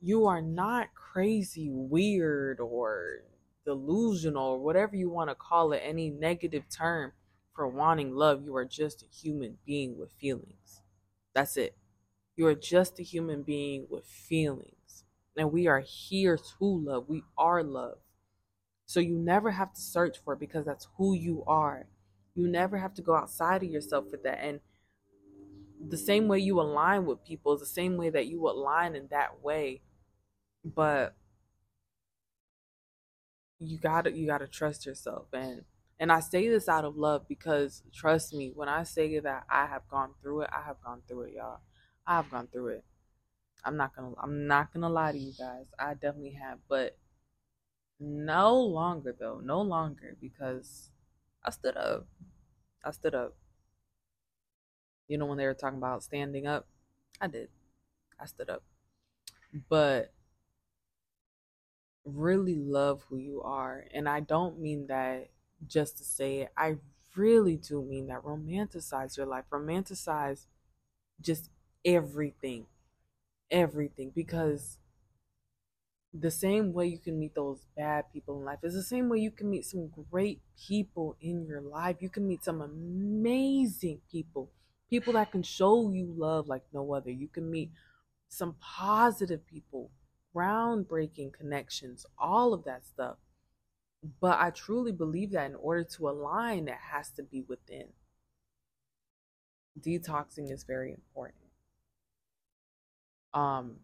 you 0.00 0.26
are 0.26 0.40
not 0.42 0.88
crazy, 0.94 1.70
weird, 1.70 2.60
or 2.60 3.22
delusional 3.64 4.52
or 4.52 4.58
whatever 4.58 4.96
you 4.96 5.10
want 5.10 5.30
to 5.30 5.34
call 5.34 5.72
it, 5.72 5.82
any 5.84 6.10
negative 6.10 6.64
term 6.68 7.12
for 7.54 7.66
wanting 7.68 8.14
love. 8.14 8.44
You 8.44 8.54
are 8.56 8.64
just 8.64 9.02
a 9.02 9.06
human 9.06 9.58
being 9.66 9.98
with 9.98 10.12
feelings. 10.12 10.82
That's 11.34 11.56
it. 11.56 11.76
You 12.36 12.46
are 12.46 12.54
just 12.54 12.98
a 12.98 13.02
human 13.02 13.42
being 13.42 13.86
with 13.90 14.06
feelings. 14.06 15.04
And 15.36 15.52
we 15.52 15.66
are 15.66 15.80
here 15.80 16.36
to 16.36 16.64
love. 16.64 17.08
We 17.08 17.22
are 17.36 17.62
love. 17.62 17.98
So 18.86 19.00
you 19.00 19.18
never 19.18 19.50
have 19.50 19.74
to 19.74 19.80
search 19.80 20.18
for 20.24 20.34
it 20.34 20.40
because 20.40 20.64
that's 20.64 20.88
who 20.96 21.14
you 21.14 21.42
are. 21.46 21.86
You 22.36 22.46
never 22.46 22.78
have 22.78 22.94
to 22.94 23.02
go 23.02 23.16
outside 23.16 23.64
of 23.64 23.70
yourself 23.70 24.10
for 24.10 24.18
that. 24.18 24.44
And 24.44 24.60
the 25.88 25.98
same 25.98 26.28
way 26.28 26.38
you 26.38 26.60
align 26.60 27.06
with 27.06 27.24
people 27.24 27.54
is 27.54 27.60
the 27.60 27.66
same 27.66 27.96
way 27.96 28.10
that 28.10 28.26
you 28.26 28.46
align 28.48 28.94
in 28.94 29.08
that 29.10 29.42
way. 29.42 29.82
But 30.64 31.16
you 33.58 33.78
gotta 33.78 34.12
you 34.12 34.26
gotta 34.26 34.46
trust 34.46 34.84
yourself 34.84 35.26
and 35.32 35.64
and 35.98 36.12
I 36.12 36.20
say 36.20 36.48
this 36.48 36.68
out 36.68 36.84
of 36.84 36.96
love 36.96 37.26
because 37.26 37.82
trust 37.92 38.34
me, 38.34 38.52
when 38.54 38.68
I 38.68 38.82
say 38.82 39.18
that 39.18 39.44
I 39.48 39.64
have 39.66 39.88
gone 39.88 40.10
through 40.20 40.42
it, 40.42 40.50
I 40.52 40.62
have 40.66 40.76
gone 40.84 41.00
through 41.08 41.22
it, 41.22 41.34
y'all. 41.36 41.60
I 42.06 42.16
have 42.16 42.30
gone 42.30 42.48
through 42.52 42.68
it. 42.68 42.84
I'm 43.64 43.76
not 43.76 43.96
gonna 43.96 44.12
I'm 44.22 44.46
not 44.46 44.72
gonna 44.74 44.90
lie 44.90 45.12
to 45.12 45.18
you 45.18 45.32
guys. 45.38 45.66
I 45.78 45.94
definitely 45.94 46.38
have, 46.42 46.58
but 46.68 46.98
no 47.98 48.60
longer 48.60 49.14
though, 49.18 49.40
no 49.42 49.62
longer 49.62 50.16
because 50.20 50.90
I 51.46 51.50
stood 51.50 51.76
up. 51.78 52.06
I 52.84 52.92
stood 52.92 53.14
up. 53.14 53.34
You 55.08 55.18
know 55.18 55.26
when 55.26 55.38
they 55.38 55.46
were 55.46 55.54
talking 55.54 55.78
about 55.78 56.02
standing 56.02 56.46
up, 56.46 56.66
I 57.20 57.26
did. 57.28 57.48
I 58.20 58.26
stood 58.26 58.50
up. 58.50 58.62
But 59.68 60.12
really 62.04 62.54
love 62.54 63.04
who 63.08 63.16
you 63.16 63.42
are. 63.42 63.84
And 63.92 64.08
I 64.08 64.20
don't 64.20 64.60
mean 64.60 64.86
that 64.88 65.28
just 65.66 65.98
to 65.98 66.04
say 66.04 66.40
it. 66.40 66.52
I 66.56 66.76
really 67.16 67.56
do 67.56 67.82
mean 67.82 68.06
that. 68.08 68.22
Romanticize 68.22 69.16
your 69.16 69.26
life. 69.26 69.44
Romanticize 69.50 70.46
just 71.20 71.50
everything. 71.84 72.66
Everything. 73.50 74.12
Because 74.14 74.78
the 76.20 76.30
same 76.30 76.72
way 76.72 76.86
you 76.86 76.98
can 76.98 77.18
meet 77.18 77.34
those 77.34 77.66
bad 77.76 78.04
people 78.12 78.38
in 78.38 78.44
life 78.44 78.60
is 78.62 78.74
the 78.74 78.82
same 78.82 79.08
way 79.08 79.18
you 79.18 79.30
can 79.30 79.50
meet 79.50 79.64
some 79.64 79.90
great 80.10 80.40
people 80.66 81.16
in 81.20 81.46
your 81.46 81.60
life. 81.60 81.96
You 82.00 82.08
can 82.08 82.26
meet 82.26 82.44
some 82.44 82.60
amazing 82.60 84.00
people. 84.10 84.50
People 84.88 85.14
that 85.14 85.32
can 85.32 85.42
show 85.42 85.90
you 85.90 86.14
love 86.16 86.46
like 86.46 86.62
no 86.72 86.94
other. 86.94 87.10
You 87.10 87.28
can 87.28 87.50
meet 87.50 87.70
some 88.28 88.56
positive 88.60 89.46
people 89.46 89.90
groundbreaking 90.34 91.32
connections, 91.32 92.04
all 92.18 92.52
of 92.52 92.64
that 92.64 92.84
stuff. 92.84 93.16
But 94.20 94.38
I 94.38 94.50
truly 94.50 94.92
believe 94.92 95.32
that 95.32 95.50
in 95.50 95.56
order 95.56 95.84
to 95.96 96.08
align, 96.08 96.68
it 96.68 96.78
has 96.92 97.10
to 97.10 97.22
be 97.22 97.42
within. 97.48 97.86
Detoxing 99.80 100.52
is 100.52 100.64
very 100.64 100.92
important. 100.92 101.42
Um, 103.34 103.76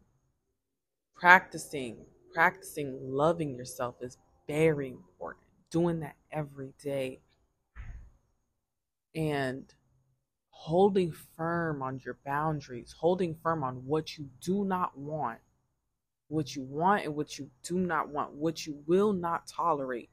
practicing, 1.17 2.07
practicing 2.33 2.99
loving 3.03 3.55
yourself 3.55 3.97
is 4.01 4.19
very 4.47 4.89
important. 4.89 5.45
Doing 5.71 6.01
that 6.01 6.17
every 6.31 6.73
day. 6.83 7.21
And 9.15 9.73
holding 10.51 11.13
firm 11.13 11.83
on 11.83 12.01
your 12.05 12.19
boundaries, 12.25 12.95
holding 12.99 13.35
firm 13.43 13.63
on 13.63 13.87
what 13.87 14.17
you 14.17 14.29
do 14.41 14.65
not 14.65 14.97
want 14.97 15.39
what 16.33 16.57
you 16.57 16.63
want 16.63 17.05
and 17.05 17.15
what 17.15 17.39
you 17.39 17.51
do 17.63 17.79
not 17.79 18.09
want, 18.09 18.33
what 18.33 18.67
you 18.67 18.83
will 18.87 19.13
not 19.13 19.47
tolerate. 19.47 20.09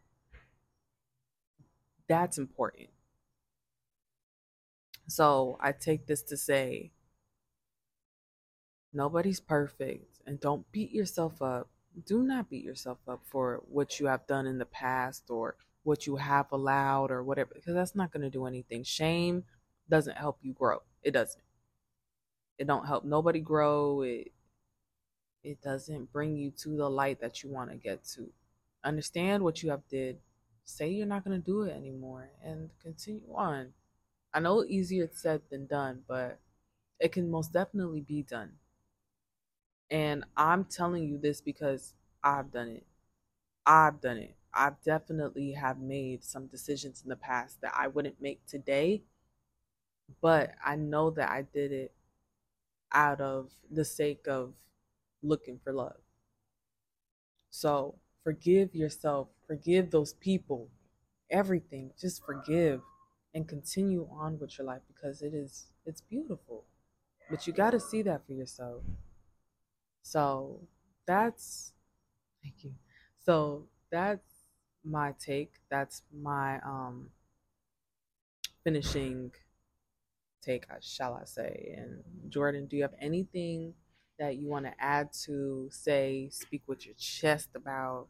That's 2.09 2.38
important. 2.38 2.89
So 5.07 5.57
I 5.61 5.72
take 5.72 6.07
this 6.07 6.22
to 6.24 6.36
say 6.36 6.91
nobody's 8.91 9.39
perfect 9.39 10.20
and 10.28 10.41
don't 10.41 10.70
beat 10.74 10.91
yourself 10.91 11.41
up. 11.41 11.70
Do 12.06 12.24
not 12.24 12.50
beat 12.50 12.64
yourself 12.64 13.00
up 13.08 13.22
for 13.26 13.62
what 13.68 14.00
you 14.00 14.08
have 14.08 14.28
done 14.28 14.48
in 14.48 14.58
the 14.58 14.66
past 14.66 15.26
or 15.30 15.56
what 15.84 16.06
you 16.06 16.18
have 16.18 16.52
allowed 16.52 17.12
or 17.12 17.24
whatever, 17.24 17.52
because 17.54 17.74
that's 17.74 17.96
not 17.96 18.12
going 18.12 18.22
to 18.24 18.30
do 18.30 18.46
anything. 18.46 18.84
Shame 18.84 19.44
doesn't 19.90 20.18
help 20.18 20.38
you 20.42 20.54
grow. 20.54 20.82
It 21.04 21.12
doesn't. 21.12 21.44
It 22.58 22.68
don't 22.68 22.86
help 22.86 23.06
nobody 23.06 23.40
grow. 23.40 24.02
It 24.02 24.32
it 25.44 25.62
doesn't 25.62 26.12
bring 26.12 26.36
you 26.36 26.52
to 26.52 26.76
the 26.76 26.90
light 26.90 27.22
that 27.22 27.44
you 27.44 27.50
want 27.50 27.72
to 27.72 27.78
get 27.78 28.04
to. 28.16 28.30
Understand 28.84 29.44
what 29.44 29.64
you 29.64 29.70
have 29.70 29.88
did. 29.90 30.18
Say 30.66 30.90
you're 30.90 31.08
not 31.08 31.24
going 31.24 31.40
to 31.40 31.46
do 31.46 31.64
it 31.64 31.76
anymore 31.76 32.30
and 32.44 32.70
continue 32.84 33.34
on. 33.34 33.74
I 34.34 34.42
know 34.42 34.64
easier 34.66 35.10
said 35.12 35.42
than 35.50 35.66
done, 35.66 36.02
but 36.08 36.40
it 37.00 37.12
can 37.14 37.32
most 37.32 37.54
definitely 37.54 38.02
be 38.02 38.22
done. 38.22 38.52
And 39.92 40.24
I'm 40.38 40.66
telling 40.66 41.04
you 41.04 41.18
this 41.18 41.42
because 41.42 41.94
I've 42.24 42.52
done 42.52 42.70
it. 42.70 42.86
I've 43.66 44.02
done 44.02 44.18
it. 44.18 44.36
I've 44.54 44.82
definitely 44.84 45.52
have 45.54 45.80
made 45.80 46.24
some 46.24 46.48
decisions 46.48 47.04
in 47.04 47.10
the 47.10 47.16
past 47.16 47.62
that 47.62 47.74
I 47.76 47.88
wouldn't 47.88 48.22
make 48.22 48.46
today, 48.48 49.04
but 50.22 50.52
I 50.64 50.76
know 50.76 51.12
that 51.12 51.30
I 51.30 51.44
did 51.44 51.72
it 51.72 51.94
out 52.92 53.22
of 53.22 53.52
the 53.70 53.86
sake 53.86 54.28
of 54.28 54.54
looking 55.22 55.60
for 55.64 55.72
love. 55.72 55.98
So 57.52 57.96
forgive 58.24 58.76
yourself, 58.76 59.28
forgive 59.48 59.92
those 59.92 60.14
people, 60.14 60.70
everything. 61.30 61.92
Just 62.00 62.24
forgive 62.26 62.82
and 63.34 63.48
continue 63.48 64.08
on 64.12 64.40
with 64.40 64.58
your 64.58 64.66
life 64.66 64.82
because 64.88 65.22
it 65.22 65.34
is 65.34 65.68
it's 65.86 66.02
beautiful. 66.02 66.66
But 67.30 67.46
you 67.46 67.54
got 67.54 67.72
to 67.72 67.80
see 67.80 68.02
that 68.04 68.26
for 68.26 68.34
yourself. 68.34 68.82
So 70.10 70.60
that's 71.05 71.74
thank 72.43 72.64
you. 72.64 72.74
So 73.20 73.68
that's 73.91 74.30
my 74.84 75.14
take. 75.20 75.53
That's 75.70 76.03
my 76.12 76.60
um 76.62 77.12
finishing 78.64 79.32
take, 80.41 80.66
shall 80.82 81.14
I 81.14 81.26
say. 81.26 81.76
And 81.78 82.03
Jordan, 82.32 82.66
do 82.66 82.76
you 82.78 82.82
have 82.84 82.95
anything 82.99 83.74
that 84.18 84.38
you 84.38 84.47
want 84.47 84.66
to 84.66 84.74
add 84.80 85.12
to, 85.26 85.70
say, 85.72 86.30
speak 86.30 86.64
with 86.68 86.86
your 86.86 86.95
chest 86.95 87.49
about, 87.55 88.07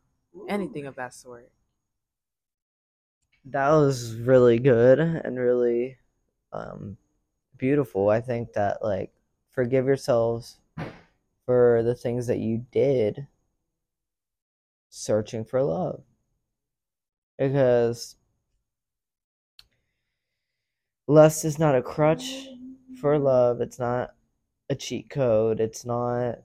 anything 0.47 0.85
of 0.85 0.95
that 0.95 1.13
sort? 1.13 1.51
That 3.45 3.69
was 3.71 4.15
really 4.15 4.59
good 4.59 4.99
and 4.99 5.37
really 5.39 5.97
um, 6.53 6.97
beautiful. 7.57 8.09
I 8.09 8.21
think 8.21 8.53
that, 8.53 8.83
like, 8.83 9.11
forgive 9.49 9.85
yourselves 9.85 10.59
for 11.49 11.81
the 11.81 11.95
things 11.95 12.27
that 12.27 12.37
you 12.37 12.63
did 12.71 13.25
searching 14.89 15.43
for 15.43 15.63
love. 15.63 16.03
Because 17.39 18.17
lust 21.07 21.43
is 21.43 21.59
not 21.59 21.75
a 21.75 21.81
crutch 21.81 22.47
for 23.01 23.17
love, 23.19 23.59
it's 23.61 23.79
not 23.79 24.15
a 24.69 24.75
cheat 24.75 25.09
code. 25.09 25.59
It's 25.59 25.85
not 25.85 26.39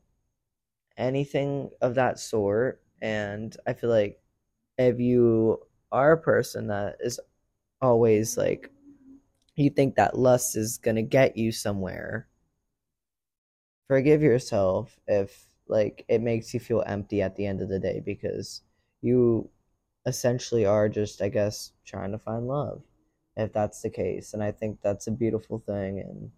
anything 0.97 1.71
of 1.81 1.95
that 1.95 2.19
sort. 2.19 2.81
And 3.01 3.57
I 3.67 3.73
feel 3.75 3.91
like 3.91 4.21
if 4.79 5.01
you 5.01 5.61
are 5.93 6.13
a 6.13 6.19
person 6.21 6.69
that 6.69 6.97
is 7.01 7.21
always 7.83 8.37
like, 8.37 8.71
you 9.57 9.71
think 9.71 9.97
that 9.97 10.19
lust 10.19 10.57
is 10.57 10.79
going 10.79 10.97
to 10.97 11.03
get 11.03 11.37
you 11.37 11.53
somewhere, 11.53 12.29
forgive 13.89 14.23
yourself 14.23 14.99
if 15.07 15.47
like 15.69 16.05
it 16.09 16.21
makes 16.21 16.53
you 16.55 16.61
feel 16.61 16.83
empty 16.87 17.23
at 17.23 17.37
the 17.37 17.47
end 17.47 17.61
of 17.63 17.69
the 17.69 17.79
day 17.79 18.01
because 18.05 18.63
you 19.01 19.49
essentially 20.07 20.67
are 20.67 20.89
just 20.89 21.23
i 21.23 21.29
guess 21.29 21.73
trying 21.85 22.13
to 22.13 22.19
find 22.19 22.47
love 22.47 22.83
if 23.37 23.53
that's 23.53 23.83
the 23.83 23.91
case. 23.91 24.35
And 24.35 24.43
i 24.43 24.53
think 24.53 24.81
that's 24.83 25.07
a 25.07 25.11
beautiful 25.13 25.59
thing. 25.67 26.01
And 26.01 26.31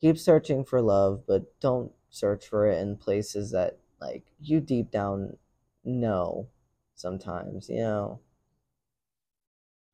keep 0.00 0.18
searching 0.18 0.64
for 0.64 0.80
love 0.80 1.22
but 1.26 1.58
don't 1.60 1.92
search 2.10 2.46
for 2.46 2.66
it 2.66 2.78
in 2.80 2.96
places 2.96 3.50
that 3.50 3.78
like 4.00 4.24
you 4.40 4.60
deep 4.60 4.90
down 4.90 5.36
know 5.84 6.48
sometimes 6.94 7.68
you 7.68 7.80
know? 7.80 8.20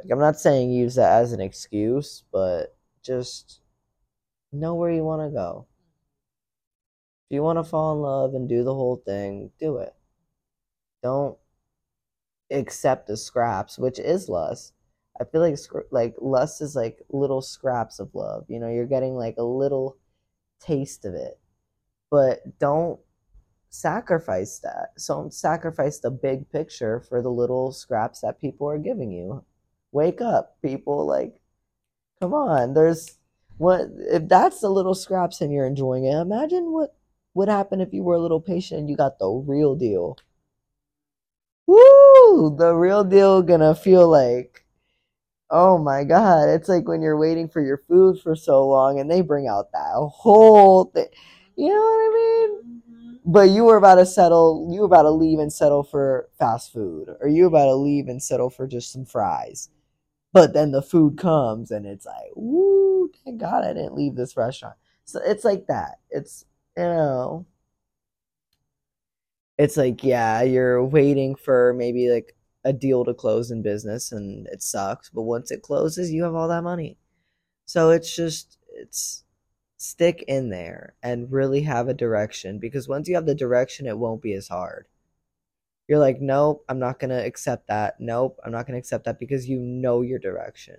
Like 0.00 0.10
i'm 0.12 0.18
not 0.18 0.38
saying 0.38 0.72
use 0.72 0.94
that 0.96 1.22
as 1.22 1.32
an 1.32 1.40
excuse 1.40 2.22
but 2.32 2.76
just 3.02 3.60
know 4.52 4.74
where 4.74 4.90
you 4.90 5.04
want 5.04 5.22
to 5.22 5.30
go 5.30 5.66
if 7.30 7.34
you 7.34 7.42
want 7.42 7.58
to 7.58 7.64
fall 7.64 7.94
in 7.94 8.00
love 8.00 8.34
and 8.34 8.48
do 8.48 8.62
the 8.64 8.74
whole 8.74 9.02
thing 9.04 9.50
do 9.58 9.78
it 9.78 9.94
don't 11.02 11.36
accept 12.50 13.06
the 13.06 13.16
scraps 13.16 13.78
which 13.78 13.98
is 13.98 14.28
lust 14.28 14.72
i 15.20 15.24
feel 15.24 15.40
like 15.40 15.58
like 15.90 16.14
lust 16.20 16.60
is 16.60 16.76
like 16.76 16.98
little 17.08 17.42
scraps 17.42 17.98
of 17.98 18.14
love 18.14 18.44
you 18.48 18.60
know 18.60 18.68
you're 18.68 18.86
getting 18.86 19.14
like 19.14 19.36
a 19.38 19.42
little 19.42 19.96
taste 20.60 21.04
of 21.04 21.14
it 21.14 21.38
but 22.10 22.58
don't 22.58 23.00
sacrifice 23.74 24.60
that. 24.60 24.90
So 24.96 25.14
don't 25.14 25.34
sacrifice 25.34 25.98
the 25.98 26.10
big 26.10 26.48
picture 26.50 27.00
for 27.00 27.20
the 27.20 27.30
little 27.30 27.72
scraps 27.72 28.20
that 28.20 28.40
people 28.40 28.68
are 28.68 28.78
giving 28.78 29.10
you. 29.10 29.44
Wake 29.92 30.20
up, 30.20 30.56
people. 30.62 31.06
Like, 31.06 31.40
come 32.20 32.32
on. 32.32 32.74
There's 32.74 33.18
what 33.58 33.82
if 33.98 34.28
that's 34.28 34.60
the 34.60 34.68
little 34.68 34.94
scraps 34.94 35.40
and 35.40 35.52
you're 35.52 35.66
enjoying 35.66 36.04
it. 36.04 36.14
Imagine 36.14 36.72
what 36.72 36.94
would 37.34 37.48
happened 37.48 37.82
if 37.82 37.92
you 37.92 38.02
were 38.02 38.14
a 38.14 38.20
little 38.20 38.40
patient 38.40 38.80
and 38.80 38.88
you 38.90 38.96
got 38.96 39.18
the 39.18 39.28
real 39.28 39.74
deal. 39.74 40.16
Woo! 41.66 42.54
The 42.56 42.74
real 42.74 43.04
deal 43.04 43.42
gonna 43.42 43.74
feel 43.74 44.08
like, 44.08 44.64
oh 45.50 45.78
my 45.78 46.04
god! 46.04 46.48
It's 46.48 46.68
like 46.68 46.88
when 46.88 47.02
you're 47.02 47.18
waiting 47.18 47.48
for 47.48 47.60
your 47.60 47.78
food 47.78 48.20
for 48.20 48.36
so 48.36 48.66
long 48.66 48.98
and 48.98 49.10
they 49.10 49.20
bring 49.20 49.48
out 49.48 49.72
that 49.72 50.10
whole 50.12 50.84
thing 50.86 51.08
you 51.56 51.68
know 51.68 51.74
what 51.74 51.80
I 51.80 52.10
mean? 52.14 52.82
Mm-hmm. 52.90 53.14
But 53.32 53.50
you 53.50 53.64
were 53.64 53.76
about 53.76 53.96
to 53.96 54.06
settle, 54.06 54.68
you 54.72 54.80
were 54.80 54.86
about 54.86 55.02
to 55.02 55.10
leave 55.10 55.38
and 55.38 55.52
settle 55.52 55.82
for 55.82 56.28
fast 56.38 56.72
food, 56.72 57.14
or 57.20 57.28
you 57.28 57.42
were 57.42 57.48
about 57.48 57.66
to 57.66 57.74
leave 57.74 58.08
and 58.08 58.22
settle 58.22 58.50
for 58.50 58.66
just 58.66 58.92
some 58.92 59.04
fries. 59.04 59.70
But 60.32 60.52
then 60.52 60.72
the 60.72 60.82
food 60.82 61.16
comes 61.16 61.70
and 61.70 61.86
it's 61.86 62.06
like, 62.06 62.32
woo, 62.34 63.10
thank 63.24 63.40
God 63.40 63.64
I 63.64 63.72
didn't 63.72 63.94
leave 63.94 64.16
this 64.16 64.36
restaurant. 64.36 64.74
So 65.04 65.20
it's 65.24 65.44
like 65.44 65.66
that. 65.68 65.98
It's, 66.10 66.44
you 66.76 66.84
know, 66.84 67.46
it's 69.58 69.76
like, 69.76 70.02
yeah, 70.04 70.42
you're 70.42 70.84
waiting 70.84 71.34
for 71.36 71.74
maybe 71.74 72.10
like 72.10 72.34
a 72.64 72.72
deal 72.72 73.04
to 73.04 73.14
close 73.14 73.50
in 73.50 73.62
business 73.62 74.12
and 74.12 74.46
it 74.48 74.62
sucks. 74.62 75.10
But 75.10 75.22
once 75.22 75.50
it 75.50 75.62
closes, 75.62 76.10
you 76.12 76.24
have 76.24 76.34
all 76.34 76.48
that 76.48 76.64
money. 76.64 76.98
So 77.66 77.90
it's 77.90 78.14
just, 78.14 78.58
it's, 78.72 79.24
stick 79.84 80.24
in 80.26 80.48
there 80.48 80.94
and 81.02 81.30
really 81.30 81.62
have 81.62 81.88
a 81.88 81.94
direction 81.94 82.58
because 82.58 82.88
once 82.88 83.08
you 83.08 83.14
have 83.14 83.26
the 83.26 83.34
direction, 83.34 83.86
it 83.86 83.98
won't 83.98 84.22
be 84.22 84.32
as 84.32 84.48
hard. 84.48 84.86
You're 85.86 85.98
like, 85.98 86.20
nope, 86.20 86.64
I'm 86.68 86.78
not 86.78 86.98
going 86.98 87.10
to 87.10 87.24
accept 87.24 87.68
that. 87.68 87.96
Nope, 88.00 88.38
I'm 88.44 88.52
not 88.52 88.66
going 88.66 88.74
to 88.74 88.78
accept 88.78 89.04
that 89.04 89.20
because 89.20 89.48
you 89.48 89.58
know 89.60 90.00
your 90.00 90.18
direction. 90.18 90.76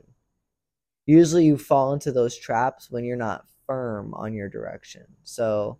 Usually 1.05 1.45
you 1.45 1.57
fall 1.57 1.93
into 1.93 2.11
those 2.11 2.35
traps 2.35 2.89
when 2.89 3.05
you're 3.05 3.15
not 3.15 3.45
firm 3.67 4.13
on 4.15 4.33
your 4.33 4.49
direction. 4.49 5.03
So, 5.23 5.77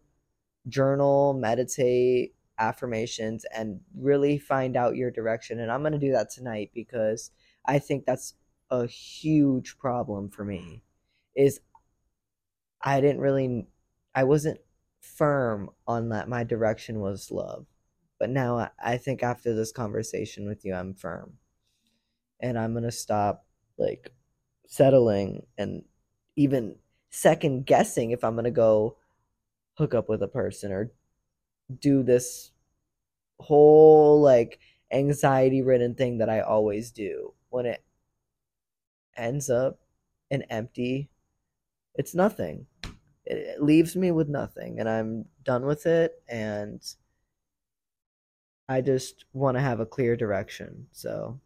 journal, 0.67 1.33
meditate, 1.33 2.35
affirmations, 2.57 3.45
and 3.55 3.81
really 3.97 4.37
find 4.37 4.77
out 4.77 4.95
your 4.95 5.11
direction. 5.11 5.59
And 5.59 5.71
I'm 5.71 5.81
going 5.81 5.93
to 5.93 5.99
do 5.99 6.11
that 6.13 6.29
tonight 6.29 6.71
because 6.73 7.31
I 7.65 7.79
think 7.79 8.05
that's 8.05 8.33
a 8.69 8.87
huge 8.87 9.77
problem 9.77 10.29
for 10.29 10.43
me 10.43 10.83
is 11.35 11.59
I 12.81 13.01
didn't 13.01 13.21
really, 13.21 13.67
I 14.13 14.23
wasn't 14.23 14.59
firm 14.99 15.69
on 15.87 16.09
that 16.09 16.29
my 16.29 16.43
direction 16.43 16.99
was 16.99 17.31
love. 17.31 17.65
But 18.19 18.29
now 18.29 18.71
I 18.83 18.97
think 18.97 19.23
after 19.23 19.53
this 19.53 19.71
conversation 19.71 20.47
with 20.47 20.63
you, 20.63 20.73
I'm 20.73 20.93
firm. 20.93 21.33
And 22.39 22.57
I'm 22.57 22.73
going 22.73 22.83
to 22.83 22.91
stop 22.91 23.45
like 23.77 24.11
settling 24.67 25.45
and 25.57 25.83
even 26.35 26.75
second 27.09 27.65
guessing 27.65 28.11
if 28.11 28.23
I'm 28.23 28.35
going 28.35 28.45
to 28.45 28.51
go 28.51 28.97
hook 29.77 29.93
up 29.93 30.09
with 30.09 30.23
a 30.23 30.27
person 30.27 30.71
or 30.71 30.91
do 31.79 32.03
this 32.03 32.51
whole 33.39 34.21
like 34.21 34.59
anxiety 34.91 35.61
ridden 35.61 35.95
thing 35.95 36.19
that 36.19 36.29
I 36.29 36.41
always 36.41 36.91
do 36.91 37.33
when 37.49 37.65
it 37.65 37.83
ends 39.15 39.49
up 39.49 39.79
an 40.31 40.43
empty 40.43 41.09
it's 41.95 42.15
nothing. 42.15 42.67
It 43.25 43.61
leaves 43.63 43.95
me 43.95 44.11
with 44.11 44.29
nothing, 44.29 44.79
and 44.79 44.89
I'm 44.89 45.25
done 45.43 45.65
with 45.65 45.85
it. 45.87 46.23
And 46.27 46.81
I 48.69 48.81
just 48.81 49.25
want 49.33 49.57
to 49.57 49.61
have 49.61 49.79
a 49.79 49.87
clear 49.87 50.15
direction. 50.15 50.87
So, 50.91 51.39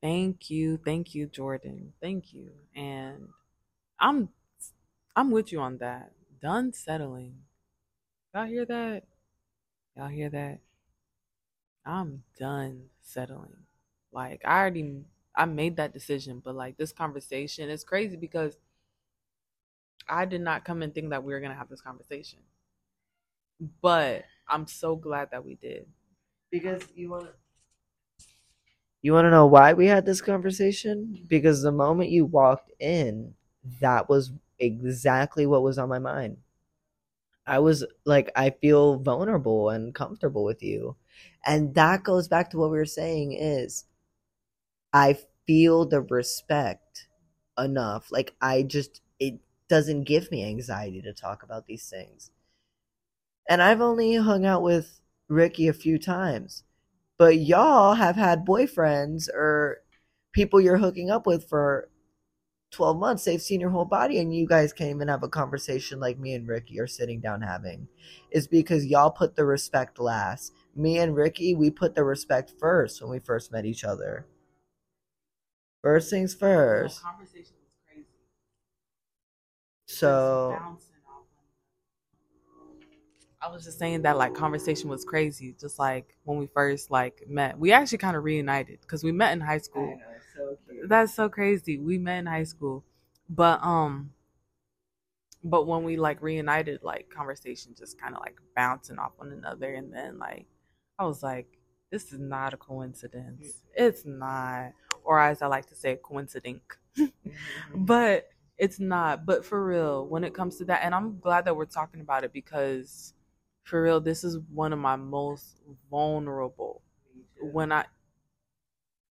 thank 0.00 0.50
you, 0.50 0.76
thank 0.76 1.14
you, 1.14 1.26
Jordan. 1.26 1.92
Thank 2.00 2.32
you, 2.32 2.52
and 2.74 3.28
I'm 4.00 4.30
I'm 5.18 5.32
with 5.32 5.50
you 5.50 5.58
on 5.58 5.78
that. 5.78 6.12
Done 6.40 6.72
settling. 6.72 7.42
Y'all 8.32 8.46
hear 8.46 8.64
that? 8.66 9.04
Y'all 9.96 10.08
hear 10.08 10.30
that? 10.30 10.60
I'm 11.84 12.22
done 12.38 12.90
settling. 13.02 13.66
Like 14.12 14.42
I 14.44 14.60
already 14.60 15.04
I 15.34 15.44
made 15.46 15.76
that 15.76 15.92
decision, 15.92 16.40
but 16.44 16.54
like 16.54 16.76
this 16.76 16.92
conversation 16.92 17.68
is 17.68 17.82
crazy 17.82 18.16
because 18.16 18.58
I 20.08 20.24
did 20.24 20.40
not 20.40 20.64
come 20.64 20.82
and 20.82 20.92
think 20.92 21.10
that 21.10 21.22
we 21.22 21.32
were 21.32 21.40
gonna 21.40 21.54
have 21.54 21.68
this 21.68 21.80
conversation. 21.80 22.40
But 23.80 24.24
I'm 24.48 24.66
so 24.66 24.96
glad 24.96 25.30
that 25.30 25.44
we 25.44 25.54
did. 25.54 25.86
Because 26.50 26.82
you 26.94 27.10
want 27.10 27.26
to 27.26 27.34
You 29.02 29.12
want 29.12 29.26
to 29.26 29.30
know 29.30 29.46
why 29.46 29.72
we 29.74 29.86
had 29.86 30.06
this 30.06 30.20
conversation? 30.20 31.24
Because 31.28 31.62
the 31.62 31.72
moment 31.72 32.10
you 32.10 32.24
walked 32.24 32.72
in, 32.80 33.34
that 33.80 34.08
was 34.08 34.32
exactly 34.60 35.46
what 35.46 35.62
was 35.62 35.78
on 35.78 35.88
my 35.88 35.98
mind. 35.98 36.38
I 37.46 37.58
was 37.60 37.84
like 38.04 38.30
I 38.36 38.50
feel 38.50 38.96
vulnerable 38.98 39.70
and 39.70 39.94
comfortable 39.94 40.44
with 40.44 40.62
you. 40.62 40.96
And 41.46 41.74
that 41.74 42.04
goes 42.04 42.28
back 42.28 42.50
to 42.50 42.58
what 42.58 42.70
we 42.70 42.78
were 42.78 42.84
saying 42.84 43.32
is 43.32 43.86
I 44.92 45.18
feel 45.46 45.86
the 45.86 46.02
respect 46.02 47.08
enough. 47.58 48.12
Like 48.12 48.34
I 48.40 48.62
just 48.62 49.00
it 49.18 49.40
doesn't 49.68 50.04
give 50.04 50.30
me 50.30 50.44
anxiety 50.44 51.02
to 51.02 51.12
talk 51.12 51.42
about 51.42 51.66
these 51.66 51.88
things. 51.88 52.30
And 53.48 53.62
I've 53.62 53.80
only 53.80 54.14
hung 54.16 54.44
out 54.46 54.62
with 54.62 55.00
Rikki 55.28 55.68
a 55.68 55.72
few 55.72 55.98
times. 55.98 56.64
But 57.18 57.38
y'all 57.38 57.94
have 57.94 58.16
had 58.16 58.46
boyfriends 58.46 59.28
or 59.28 59.78
people 60.32 60.60
you're 60.60 60.78
hooking 60.78 61.10
up 61.10 61.26
with 61.26 61.48
for 61.48 61.88
12 62.70 62.98
months. 62.98 63.24
They've 63.24 63.40
seen 63.40 63.60
your 63.60 63.70
whole 63.70 63.84
body 63.84 64.18
and 64.18 64.34
you 64.34 64.46
guys 64.46 64.72
can't 64.72 64.90
even 64.90 65.08
have 65.08 65.22
a 65.22 65.28
conversation 65.28 66.00
like 66.00 66.18
me 66.18 66.34
and 66.34 66.46
Rikki 66.46 66.80
are 66.80 66.86
sitting 66.86 67.20
down 67.20 67.42
having. 67.42 67.88
Is 68.30 68.46
because 68.46 68.86
y'all 68.86 69.10
put 69.10 69.36
the 69.36 69.44
respect 69.44 69.98
last. 69.98 70.52
Me 70.74 70.98
and 70.98 71.14
Rikki, 71.16 71.54
we 71.54 71.70
put 71.70 71.94
the 71.94 72.04
respect 72.04 72.52
first 72.58 73.00
when 73.00 73.10
we 73.10 73.18
first 73.18 73.52
met 73.52 73.64
each 73.64 73.84
other. 73.84 74.26
First 75.82 76.10
things 76.10 76.34
first. 76.34 77.02
conversation 77.02 77.54
was 77.62 77.72
crazy. 77.86 78.06
So 79.86 80.58
I 83.40 83.48
was 83.48 83.64
just 83.64 83.78
saying 83.78 84.02
that 84.02 84.16
like 84.16 84.34
conversation 84.34 84.90
was 84.90 85.04
crazy, 85.04 85.54
just 85.60 85.78
like 85.78 86.16
when 86.24 86.38
we 86.38 86.46
first 86.46 86.90
like 86.90 87.24
met. 87.28 87.58
We 87.58 87.72
actually 87.72 87.98
kind 87.98 88.16
of 88.16 88.24
reunited 88.24 88.80
because 88.80 89.04
we 89.04 89.12
met 89.12 89.32
in 89.32 89.40
high 89.40 89.58
school. 89.58 89.96
Know, 89.96 90.02
so 90.34 90.58
That's 90.86 91.14
so 91.14 91.28
crazy. 91.28 91.78
We 91.78 91.98
met 91.98 92.18
in 92.18 92.26
high 92.26 92.44
school, 92.44 92.84
but 93.28 93.62
um, 93.62 94.10
but 95.44 95.66
when 95.66 95.84
we 95.84 95.96
like 95.96 96.20
reunited, 96.20 96.82
like 96.82 97.10
conversation 97.10 97.74
just 97.78 98.00
kind 98.00 98.14
of 98.14 98.20
like 98.20 98.38
bouncing 98.56 98.98
off 98.98 99.12
one 99.16 99.32
another, 99.32 99.72
and 99.72 99.92
then 99.92 100.18
like 100.18 100.46
I 100.98 101.04
was 101.04 101.22
like, 101.22 101.46
this 101.92 102.12
is 102.12 102.18
not 102.18 102.54
a 102.54 102.56
coincidence. 102.56 103.62
It's 103.76 104.04
not 104.04 104.72
or 105.08 105.18
as 105.18 105.40
I 105.40 105.46
like 105.46 105.66
to 105.66 105.74
say, 105.74 105.96
coincidence. 105.96 106.62
mm-hmm. 106.96 107.10
But 107.74 108.28
It's 108.58 108.80
not, 108.80 109.24
but 109.24 109.44
for 109.44 109.64
real, 109.64 110.06
when 110.08 110.24
it 110.24 110.34
comes 110.34 110.56
to 110.56 110.64
that, 110.64 110.80
and 110.82 110.92
I'm 110.92 111.20
glad 111.20 111.44
that 111.44 111.54
we're 111.54 111.64
talking 111.64 112.00
about 112.00 112.24
it 112.24 112.32
because 112.32 113.14
for 113.68 113.82
real, 113.82 114.00
this 114.00 114.24
is 114.24 114.38
one 114.52 114.72
of 114.72 114.78
my 114.78 114.96
most 114.96 115.60
vulnerable 115.90 116.82
when 117.40 117.70
I 117.70 117.84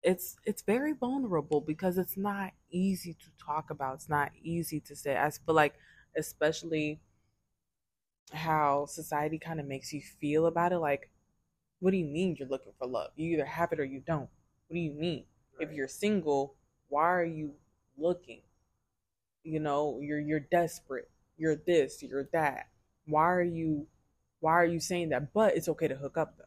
it's 0.02 0.36
it's 0.44 0.62
very 0.62 0.92
vulnerable 0.92 1.60
because 1.60 1.98
it's 1.98 2.16
not 2.16 2.52
easy 2.70 3.14
to 3.14 3.44
talk 3.44 3.70
about. 3.70 3.94
It's 3.94 4.08
not 4.08 4.32
easy 4.42 4.80
to 4.80 4.96
say. 4.96 5.16
I 5.16 5.30
feel 5.30 5.54
like 5.54 5.74
especially 6.16 7.00
how 8.32 8.86
society 8.86 9.38
kind 9.38 9.60
of 9.60 9.66
makes 9.66 9.92
you 9.92 10.00
feel 10.00 10.46
about 10.46 10.72
it 10.72 10.78
like 10.78 11.10
what 11.80 11.92
do 11.92 11.96
you 11.96 12.04
mean 12.04 12.34
you're 12.36 12.48
looking 12.48 12.72
for 12.78 12.88
love? 12.88 13.10
You 13.14 13.34
either 13.34 13.44
have 13.44 13.72
it 13.72 13.78
or 13.78 13.84
you 13.84 14.02
don't. 14.04 14.28
What 14.66 14.74
do 14.74 14.80
you 14.80 14.92
mean? 14.92 15.24
Right. 15.58 15.68
If 15.68 15.74
you're 15.74 15.88
single, 15.88 16.56
why 16.88 17.04
are 17.04 17.24
you 17.24 17.52
looking? 17.96 18.40
You 19.44 19.60
know, 19.60 20.00
you're 20.02 20.20
you're 20.20 20.40
desperate. 20.40 21.08
You're 21.36 21.56
this, 21.56 22.02
you're 22.02 22.28
that. 22.32 22.68
Why 23.06 23.30
are 23.30 23.42
you 23.42 23.86
why 24.40 24.52
are 24.52 24.66
you 24.66 24.80
saying 24.80 25.10
that? 25.10 25.32
But 25.32 25.56
it's 25.56 25.68
okay 25.68 25.88
to 25.88 25.96
hook 25.96 26.16
up 26.16 26.36
though. 26.38 26.44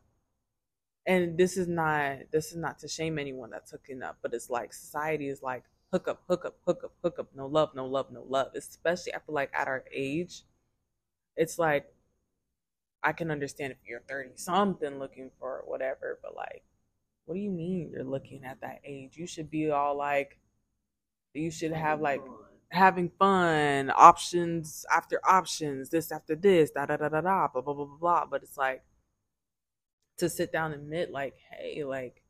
And 1.06 1.38
this 1.38 1.58
is 1.58 1.68
not 1.68 2.18
this 2.32 2.52
is 2.52 2.58
not 2.58 2.80
to 2.80 2.88
shame 2.88 3.18
anyone 3.18 3.50
that's 3.50 3.72
hooking 3.72 4.04
up, 4.04 4.18
but 4.22 4.34
it's 4.34 4.50
like 4.50 4.74
society 4.74 5.28
is 5.28 5.42
like 5.42 5.64
hook 5.92 6.08
up, 6.08 6.22
hook 6.28 6.46
up, 6.46 6.56
hook 6.66 6.82
up, 6.84 6.94
hook 7.04 7.20
up, 7.20 7.30
no 7.36 7.48
love, 7.48 7.72
no 7.76 7.86
love, 7.86 8.12
no 8.12 8.24
love. 8.28 8.52
Especially 8.56 9.14
I 9.14 9.20
feel 9.20 9.36
like 9.36 9.52
at 9.54 9.68
our 9.68 9.84
age, 9.94 10.44
it's 11.36 11.58
like 11.60 11.92
I 13.04 13.14
can 13.14 13.32
understand 13.32 13.72
if 13.74 13.80
you're 13.88 14.02
30 14.08 14.32
something 14.36 15.00
looking 15.00 15.32
for 15.40 15.64
whatever, 15.66 16.20
but 16.22 16.36
like, 16.36 16.64
what 17.26 17.36
do 17.36 17.42
you 17.42 17.50
mean 17.50 17.90
you're 17.92 18.04
looking 18.04 18.44
at 18.44 18.62
that 18.62 18.82
age? 18.86 19.18
You 19.18 19.26
should 19.26 19.50
be 19.50 19.72
all 19.72 19.98
like, 19.98 20.38
you 21.34 21.50
should 21.50 21.72
have 21.72 22.00
like 22.00 22.22
having 22.72 23.10
fun, 23.20 23.92
options 23.96 24.86
after 24.92 25.20
options, 25.26 25.90
this 25.90 26.12
after 26.12 26.36
this, 26.36 26.72
da 26.72 26.86
da 26.86 26.98
da 26.98 27.10
da 27.10 27.22
da, 27.22 27.48
blah 27.48 27.62
blah 27.62 27.74
blah 27.74 27.86
blah 27.86 27.98
blah. 27.98 28.26
But 28.26 28.44
it's 28.44 28.58
like 28.58 28.84
to 30.18 30.30
sit 30.30 30.52
down 30.52 30.72
and 30.74 30.84
admit, 30.84 31.12
like, 31.12 31.36
hey, 31.52 31.84
like, 31.84 32.22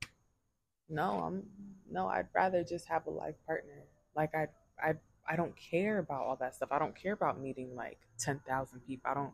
no, 0.89 1.21
I'm 1.21 1.43
no, 1.89 2.07
I'd 2.07 2.27
rather 2.33 2.63
just 2.63 2.87
have 2.87 3.07
a 3.07 3.11
life 3.11 3.35
partner. 3.45 3.83
Like 4.15 4.33
I 4.35 4.47
I 4.81 4.93
I 5.29 5.35
don't 5.35 5.55
care 5.55 5.99
about 5.99 6.23
all 6.25 6.35
that 6.37 6.55
stuff. 6.55 6.69
I 6.71 6.79
don't 6.79 6.95
care 6.95 7.13
about 7.13 7.39
meeting 7.39 7.75
like 7.75 7.99
ten 8.17 8.39
thousand 8.47 8.81
people. 8.81 9.09
I 9.11 9.13
don't 9.13 9.33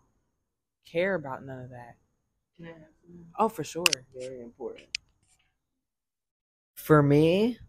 care 0.85 1.15
about 1.15 1.45
none 1.45 1.59
of 1.59 1.69
that. 1.69 1.95
Yeah. 2.59 2.71
Oh, 3.37 3.49
for 3.49 3.63
sure. 3.63 3.85
Very 4.15 4.41
important. 4.41 4.87
For 6.75 7.01
me, 7.01 7.59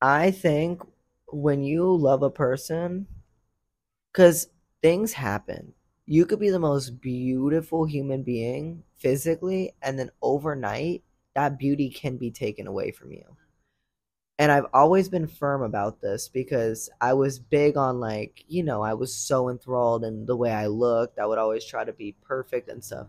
I 0.00 0.30
think 0.30 0.82
when 1.28 1.62
you 1.62 1.94
love 1.96 2.22
a 2.22 2.30
person, 2.30 3.06
because 4.12 4.48
things 4.82 5.12
happen. 5.12 5.72
You 6.06 6.26
could 6.26 6.38
be 6.40 6.50
the 6.50 6.58
most 6.58 7.00
beautiful 7.00 7.86
human 7.86 8.22
being 8.22 8.82
physically, 8.96 9.74
and 9.82 9.98
then 9.98 10.10
overnight, 10.22 11.02
that 11.34 11.58
beauty 11.58 11.90
can 11.90 12.16
be 12.16 12.30
taken 12.30 12.66
away 12.66 12.92
from 12.92 13.12
you. 13.12 13.36
And 14.38 14.50
I've 14.50 14.66
always 14.74 15.08
been 15.08 15.28
firm 15.28 15.62
about 15.62 16.00
this 16.00 16.28
because 16.28 16.90
I 17.00 17.12
was 17.12 17.38
big 17.38 17.76
on, 17.76 18.00
like, 18.00 18.44
you 18.48 18.64
know, 18.64 18.82
I 18.82 18.94
was 18.94 19.14
so 19.14 19.48
enthralled 19.48 20.04
in 20.04 20.26
the 20.26 20.36
way 20.36 20.52
I 20.52 20.66
looked. 20.66 21.18
I 21.18 21.26
would 21.26 21.38
always 21.38 21.64
try 21.64 21.84
to 21.84 21.92
be 21.92 22.16
perfect 22.22 22.68
and 22.68 22.84
stuff. 22.84 23.06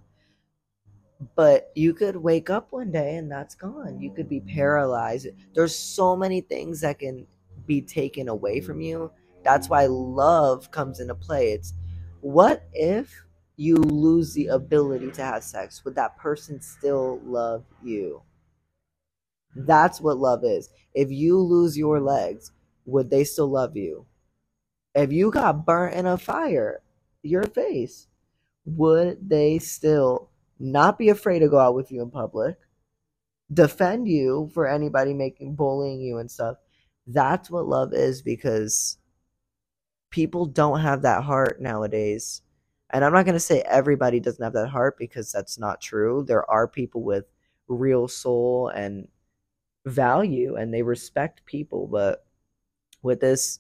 But 1.36 1.72
you 1.76 1.94
could 1.94 2.16
wake 2.16 2.50
up 2.50 2.72
one 2.72 2.92
day 2.92 3.16
and 3.16 3.32
that's 3.32 3.56
gone. 3.56 4.00
You 4.00 4.12
could 4.12 4.30
be 4.30 4.42
paralyzed. 4.42 5.28
There's 5.54 5.76
so 5.76 6.16
many 6.16 6.42
things 6.42 6.82
that 6.82 7.00
can 7.00 7.26
be 7.66 7.82
taken 7.82 8.28
away 8.30 8.62
from 8.62 8.82
you. 8.82 9.12
That's 9.44 9.68
mm. 9.68 9.72
why 9.72 9.86
love 9.88 10.72
comes 10.72 11.00
into 11.00 11.16
play. 11.16 11.52
It's 11.52 11.74
what 12.22 12.68
if 12.74 13.24
you 13.58 13.76
lose 13.76 14.34
the 14.34 14.48
ability 14.48 15.12
to 15.12 15.24
have 15.24 15.44
sex? 15.44 15.84
Would 15.86 15.96
that 15.96 16.18
person 16.18 16.62
still 16.62 17.22
love 17.24 17.64
you? 17.84 18.22
That's 19.56 20.02
what 20.02 20.18
love 20.18 20.44
is. 20.44 20.70
If 20.94 21.12
you 21.12 21.40
lose 21.40 21.78
your 21.78 22.02
legs, 22.02 22.52
would 22.86 23.10
they 23.10 23.24
still 23.24 23.48
love 23.48 23.78
you? 23.78 24.06
If 24.94 25.12
you 25.12 25.32
got 25.32 25.66
burnt 25.66 25.96
in 25.96 26.06
a 26.06 26.18
fire, 26.18 26.82
your 27.22 27.44
face, 27.44 28.08
would 28.66 29.30
they 29.30 29.60
still 29.60 30.30
not 30.60 30.98
be 30.98 31.10
afraid 31.10 31.40
to 31.40 31.50
go 31.50 31.60
out 31.60 31.76
with 31.76 31.92
you 31.92 32.02
in 32.02 32.10
public? 32.10 32.58
Defend 33.54 34.08
you 34.08 34.50
for 34.54 34.68
anybody 34.68 35.14
making 35.14 35.56
bullying 35.56 36.02
you 36.02 36.18
and 36.18 36.30
stuff 36.30 36.58
that's 37.08 37.50
what 37.50 37.68
love 37.68 37.94
is 37.94 38.22
because 38.22 38.98
people 40.10 40.46
don't 40.46 40.80
have 40.80 41.02
that 41.04 41.24
heart 41.24 41.62
nowadays. 41.62 42.42
And 42.92 43.04
I'm 43.04 43.14
not 43.14 43.26
going 43.26 43.34
to 43.34 43.40
say 43.40 43.62
everybody 43.62 44.20
doesn't 44.20 44.44
have 44.44 44.54
that 44.54 44.70
heart 44.70 44.98
because 44.98 45.32
that's 45.32 45.60
not 45.60 45.82
true. 45.82 46.24
There 46.28 46.50
are 46.50 46.68
people 46.68 47.04
with 47.04 47.26
real 47.68 48.08
soul 48.08 48.70
and 48.70 49.08
value 49.86 50.56
and 50.56 50.74
they 50.74 50.82
respect 50.82 51.46
people, 51.46 51.88
but 51.88 52.26
with 53.02 53.20
this, 53.20 53.60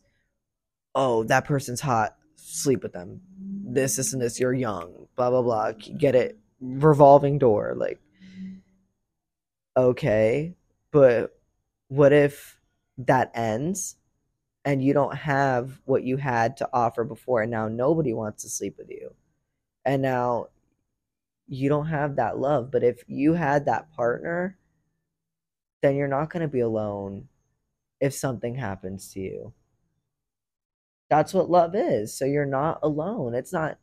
oh, 0.93 1.23
that 1.25 1.45
person's 1.45 1.81
hot, 1.81 2.15
sleep 2.35 2.83
with 2.83 2.93
them. 2.93 3.21
This, 3.67 3.97
this, 3.97 4.13
and 4.13 4.21
this, 4.21 4.39
you're 4.39 4.53
young, 4.53 5.07
blah, 5.15 5.29
blah, 5.29 5.41
blah. 5.41 5.71
Get 5.73 6.15
it? 6.15 6.37
Revolving 6.61 7.37
door. 7.37 7.73
Like, 7.75 7.99
okay, 9.75 10.55
but 10.91 11.37
what 11.89 12.13
if 12.13 12.54
that 12.97 13.31
ends 13.35 13.97
and 14.63 14.83
you 14.83 14.93
don't 14.93 15.15
have 15.15 15.79
what 15.85 16.03
you 16.03 16.17
had 16.17 16.57
to 16.57 16.69
offer 16.73 17.03
before 17.03 17.41
and 17.41 17.51
now 17.51 17.67
nobody 17.67 18.13
wants 18.13 18.43
to 18.43 18.49
sleep 18.49 18.75
with 18.77 18.89
you. 18.89 19.13
And 19.85 20.01
now 20.01 20.47
you 21.47 21.69
don't 21.69 21.87
have 21.87 22.15
that 22.15 22.39
love 22.39 22.71
but 22.71 22.83
if 22.83 23.03
you 23.07 23.33
had 23.33 23.65
that 23.65 23.91
partner 23.91 24.57
then 25.81 25.95
you're 25.95 26.07
not 26.07 26.31
going 26.31 26.41
to 26.41 26.47
be 26.47 26.61
alone 26.61 27.27
if 27.99 28.13
something 28.13 28.55
happens 28.55 29.13
to 29.13 29.19
you. 29.19 29.53
That's 31.09 31.33
what 31.33 31.49
love 31.49 31.75
is 31.75 32.17
so 32.17 32.25
you're 32.25 32.45
not 32.45 32.79
alone. 32.81 33.35
It's 33.35 33.53
not 33.53 33.77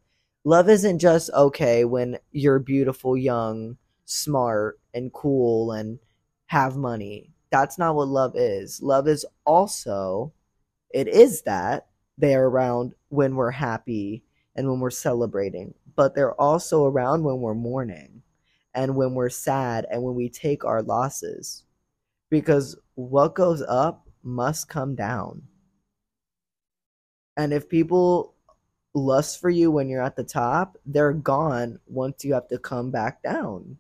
love 0.45 0.69
isn't 0.69 0.99
just 0.99 1.31
okay 1.31 1.85
when 1.85 2.19
you're 2.33 2.59
beautiful 2.59 3.17
young 3.17 3.77
smart 4.05 4.81
and 4.93 5.13
cool 5.13 5.73
and 5.73 5.99
have 6.47 6.77
money 6.77 7.33
that's 7.53 7.79
not 7.79 7.95
what 7.95 8.09
love 8.09 8.33
is. 8.35 8.83
Love 8.83 9.07
is 9.07 9.25
also, 9.45 10.33
it 10.93 11.07
is 11.07 11.43
that 11.43 11.87
they're 12.19 12.47
around 12.47 12.95
when 13.11 13.37
we're 13.37 13.51
happy 13.51 14.25
and 14.57 14.69
when 14.69 14.81
we're 14.81 14.91
celebrating, 14.91 15.75
but 15.95 16.15
they're 16.15 16.41
also 16.41 16.87
around 16.87 17.23
when 17.23 17.41
we're 17.41 17.55
mourning 17.55 18.23
and 18.75 18.97
when 18.97 19.15
we're 19.15 19.29
sad 19.29 19.87
and 19.91 20.03
when 20.03 20.15
we 20.15 20.29
take 20.29 20.65
our 20.65 20.83
losses. 20.83 21.65
Because 22.31 22.77
what 22.95 23.35
goes 23.35 23.63
up 23.63 24.09
must 24.23 24.69
come 24.69 24.95
down. 24.95 25.43
And 27.37 27.53
if 27.53 27.69
people 27.69 28.35
lust 28.95 29.41
for 29.41 29.51
you 29.51 29.71
when 29.71 29.89
you're 29.89 30.03
at 30.03 30.17
the 30.17 30.25
top, 30.25 30.79
they're 30.87 31.13
gone 31.13 31.79
once 31.87 32.25
you 32.25 32.33
have 32.33 32.49
to 32.49 32.59
come 32.59 32.91
back 32.91 33.23
down. 33.23 33.77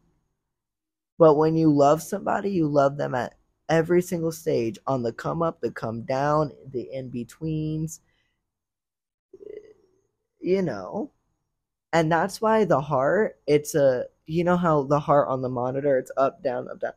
But 1.18 1.36
when 1.36 1.54
you 1.54 1.72
love 1.72 2.02
somebody, 2.02 2.50
you 2.50 2.66
love 2.66 2.96
them 2.96 3.14
at 3.14 3.34
every 3.72 4.02
single 4.02 4.30
stage 4.30 4.78
on 4.86 5.02
the 5.02 5.12
come 5.14 5.42
up, 5.42 5.58
the 5.62 5.70
come 5.70 6.02
down, 6.02 6.52
the 6.72 6.92
in 6.92 7.08
betweens, 7.08 8.00
you 10.40 10.60
know. 10.60 11.10
And 11.94 12.12
that's 12.12 12.40
why 12.42 12.66
the 12.66 12.82
heart, 12.82 13.38
it's 13.46 13.74
a, 13.74 14.04
you 14.26 14.44
know 14.44 14.58
how 14.58 14.82
the 14.82 15.00
heart 15.00 15.28
on 15.28 15.40
the 15.40 15.48
monitor, 15.48 15.98
it's 15.98 16.12
up, 16.18 16.42
down, 16.42 16.68
up, 16.68 16.80
down. 16.80 16.92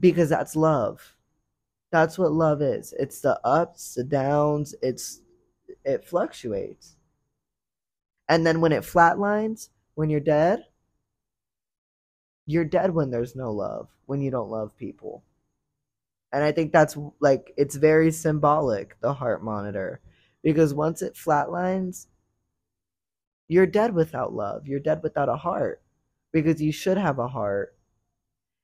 Because 0.00 0.28
that's 0.28 0.56
love. 0.56 1.14
That's 1.92 2.18
what 2.18 2.32
love 2.32 2.60
is. 2.60 2.92
It's 2.98 3.20
the 3.20 3.38
ups, 3.44 3.94
the 3.94 4.02
downs, 4.02 4.74
it's, 4.82 5.20
it 5.84 6.04
fluctuates. 6.04 6.96
And 8.28 8.44
then 8.44 8.60
when 8.60 8.72
it 8.72 8.82
flatlines, 8.82 9.68
when 9.94 10.10
you're 10.10 10.18
dead, 10.18 10.64
you're 12.46 12.64
dead 12.64 12.92
when 12.92 13.12
there's 13.12 13.36
no 13.36 13.52
love, 13.52 13.88
when 14.06 14.20
you 14.20 14.32
don't 14.32 14.50
love 14.50 14.76
people. 14.76 15.22
And 16.34 16.42
I 16.42 16.50
think 16.50 16.72
that's 16.72 16.98
like 17.20 17.54
it's 17.56 17.76
very 17.76 18.10
symbolic, 18.10 19.00
the 19.00 19.14
heart 19.14 19.44
monitor. 19.44 20.00
Because 20.42 20.74
once 20.74 21.00
it 21.00 21.14
flatlines, 21.14 22.08
you're 23.46 23.66
dead 23.68 23.94
without 23.94 24.32
love. 24.34 24.66
You're 24.66 24.80
dead 24.80 25.00
without 25.04 25.28
a 25.28 25.36
heart. 25.36 25.80
Because 26.32 26.60
you 26.60 26.72
should 26.72 26.98
have 26.98 27.20
a 27.20 27.28
heart. 27.28 27.76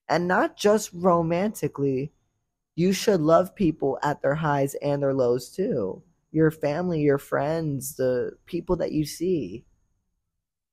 And 0.09 0.27
not 0.27 0.57
just 0.57 0.91
romantically, 0.93 2.13
you 2.75 2.93
should 2.93 3.21
love 3.21 3.55
people 3.55 4.01
at 4.03 4.21
their 4.21 4.35
highs 4.35 4.75
and 4.83 5.01
their 5.01 5.15
lows 5.15 5.49
too. 5.49 6.03
Your 6.33 6.51
family, 6.51 7.03
your 7.03 7.19
friends, 7.19 7.95
the 7.95 8.33
people 8.47 8.75
that 8.77 8.91
you 8.91 9.05
see. 9.05 9.65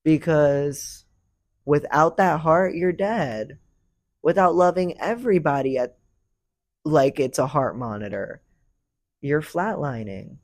Because 0.04 1.06
without 1.64 2.18
that 2.18 2.40
heart, 2.40 2.74
you're 2.74 2.92
dead. 2.92 3.60
Without 4.24 4.56
loving 4.56 5.00
everybody 5.00 5.78
at 5.78 5.97
like 6.88 7.20
it's 7.20 7.40
a 7.40 7.48
heart 7.48 7.78
monitor. 7.78 8.42
You're 9.22 9.42
flatlining. 9.42 10.38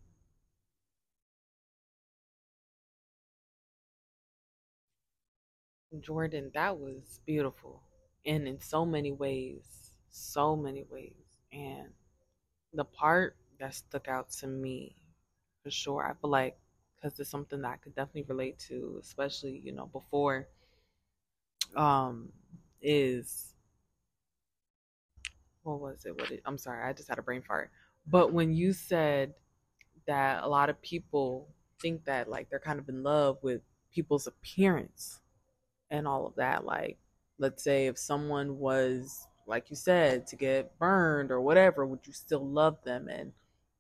Jordan, 6.00 6.52
that 6.54 6.78
was 6.78 7.20
beautiful. 7.26 7.82
And 8.26 8.48
in 8.48 8.60
so 8.60 8.86
many 8.86 9.12
ways, 9.12 9.92
so 10.10 10.56
many 10.56 10.86
ways. 10.90 11.14
And 11.52 11.90
the 12.74 12.86
part 12.86 13.36
that 13.60 13.76
stuck 13.76 14.08
out 14.08 14.32
to 14.32 14.48
me 14.48 14.96
for 15.64 15.70
sure, 15.72 16.04
I 16.04 16.14
feel 16.20 16.32
like, 16.32 16.58
because 16.96 17.20
it's 17.20 17.30
something 17.30 17.62
that 17.62 17.72
I 17.72 17.78
could 17.78 17.96
definitely 17.96 18.24
relate 18.24 18.60
to, 18.68 18.98
especially, 19.02 19.62
you 19.64 19.72
know, 19.72 19.86
before, 19.86 20.48
um, 21.76 22.30
is 22.82 23.53
what 25.64 25.80
was 25.80 26.06
it? 26.06 26.18
What 26.18 26.32
I'm 26.46 26.58
sorry, 26.58 26.84
I 26.84 26.94
just 26.94 27.10
had 27.10 27.20
a 27.20 27.24
brain 27.24 27.42
fart. 27.42 27.72
But 28.08 28.34
when 28.34 28.54
you 28.54 28.74
said 28.74 29.34
that 30.08 30.44
a 30.44 30.48
lot 30.48 30.70
of 30.70 30.82
people 30.82 31.48
think 31.82 32.06
that 32.06 32.30
like 32.30 32.50
they're 32.50 32.60
kind 32.60 32.80
of 32.80 32.90
in 32.90 33.04
love 33.04 33.38
with 33.42 33.62
people's 33.94 34.28
appearance 34.28 35.22
and 35.90 36.08
all 36.08 36.28
of 36.28 36.36
that, 36.36 36.66
like 36.66 36.98
let's 37.40 37.64
say 37.64 37.88
if 37.88 37.98
someone 37.98 38.60
was 38.60 39.28
like 39.48 39.70
you 39.70 39.76
said 39.76 40.28
to 40.28 40.36
get 40.36 40.78
burned 40.80 41.32
or 41.32 41.42
whatever, 41.42 41.86
would 41.86 42.06
you 42.06 42.14
still 42.14 42.46
love 42.46 42.78
them 42.84 43.08
and 43.08 43.32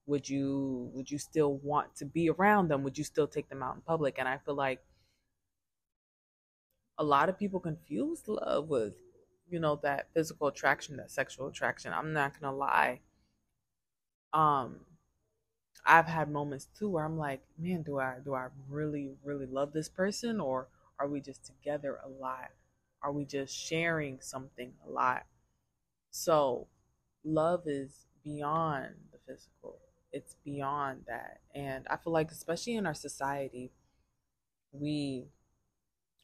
would 0.05 0.27
you 0.27 0.89
would 0.93 1.09
you 1.09 1.17
still 1.17 1.55
want 1.57 1.95
to 1.97 2.05
be 2.05 2.29
around 2.29 2.69
them? 2.69 2.83
Would 2.83 2.97
you 2.97 3.03
still 3.03 3.27
take 3.27 3.49
them 3.49 3.63
out 3.63 3.75
in 3.75 3.81
public? 3.81 4.15
And 4.19 4.27
I 4.27 4.37
feel 4.37 4.55
like 4.55 4.81
a 6.97 7.03
lot 7.03 7.29
of 7.29 7.39
people 7.39 7.59
confuse 7.59 8.27
love 8.27 8.67
with 8.67 8.93
you 9.49 9.59
know 9.59 9.75
that 9.83 10.07
physical 10.13 10.47
attraction 10.47 10.97
that 10.97 11.11
sexual 11.11 11.47
attraction 11.47 11.93
i'm 11.93 12.13
not 12.13 12.39
gonna 12.39 12.55
lie. 12.55 12.99
Um 14.33 14.79
i've 15.85 16.05
had 16.05 16.29
moments 16.31 16.67
too 16.77 16.89
where 16.89 17.03
i'm 17.03 17.17
like 17.17 17.41
man 17.57 17.81
do 17.81 17.99
i 17.99 18.15
do 18.23 18.33
i 18.33 18.47
really 18.69 19.15
really 19.23 19.45
love 19.45 19.73
this 19.73 19.89
person 19.89 20.39
or 20.39 20.67
are 20.99 21.07
we 21.07 21.19
just 21.19 21.43
together 21.45 21.99
a 22.05 22.07
lot? 22.07 22.51
Are 23.01 23.11
we 23.11 23.25
just 23.25 23.53
sharing 23.57 24.19
something 24.21 24.73
a 24.87 24.89
lot? 24.89 25.25
So 26.11 26.67
love 27.25 27.63
is 27.67 28.05
beyond 28.23 28.95
the 29.11 29.19
physical. 29.27 29.79
It's 30.11 30.35
beyond 30.45 31.03
that. 31.07 31.41
And 31.55 31.87
i 31.89 31.97
feel 31.97 32.13
like 32.13 32.31
especially 32.31 32.75
in 32.75 32.85
our 32.85 32.93
society 32.93 33.71
we 34.71 35.25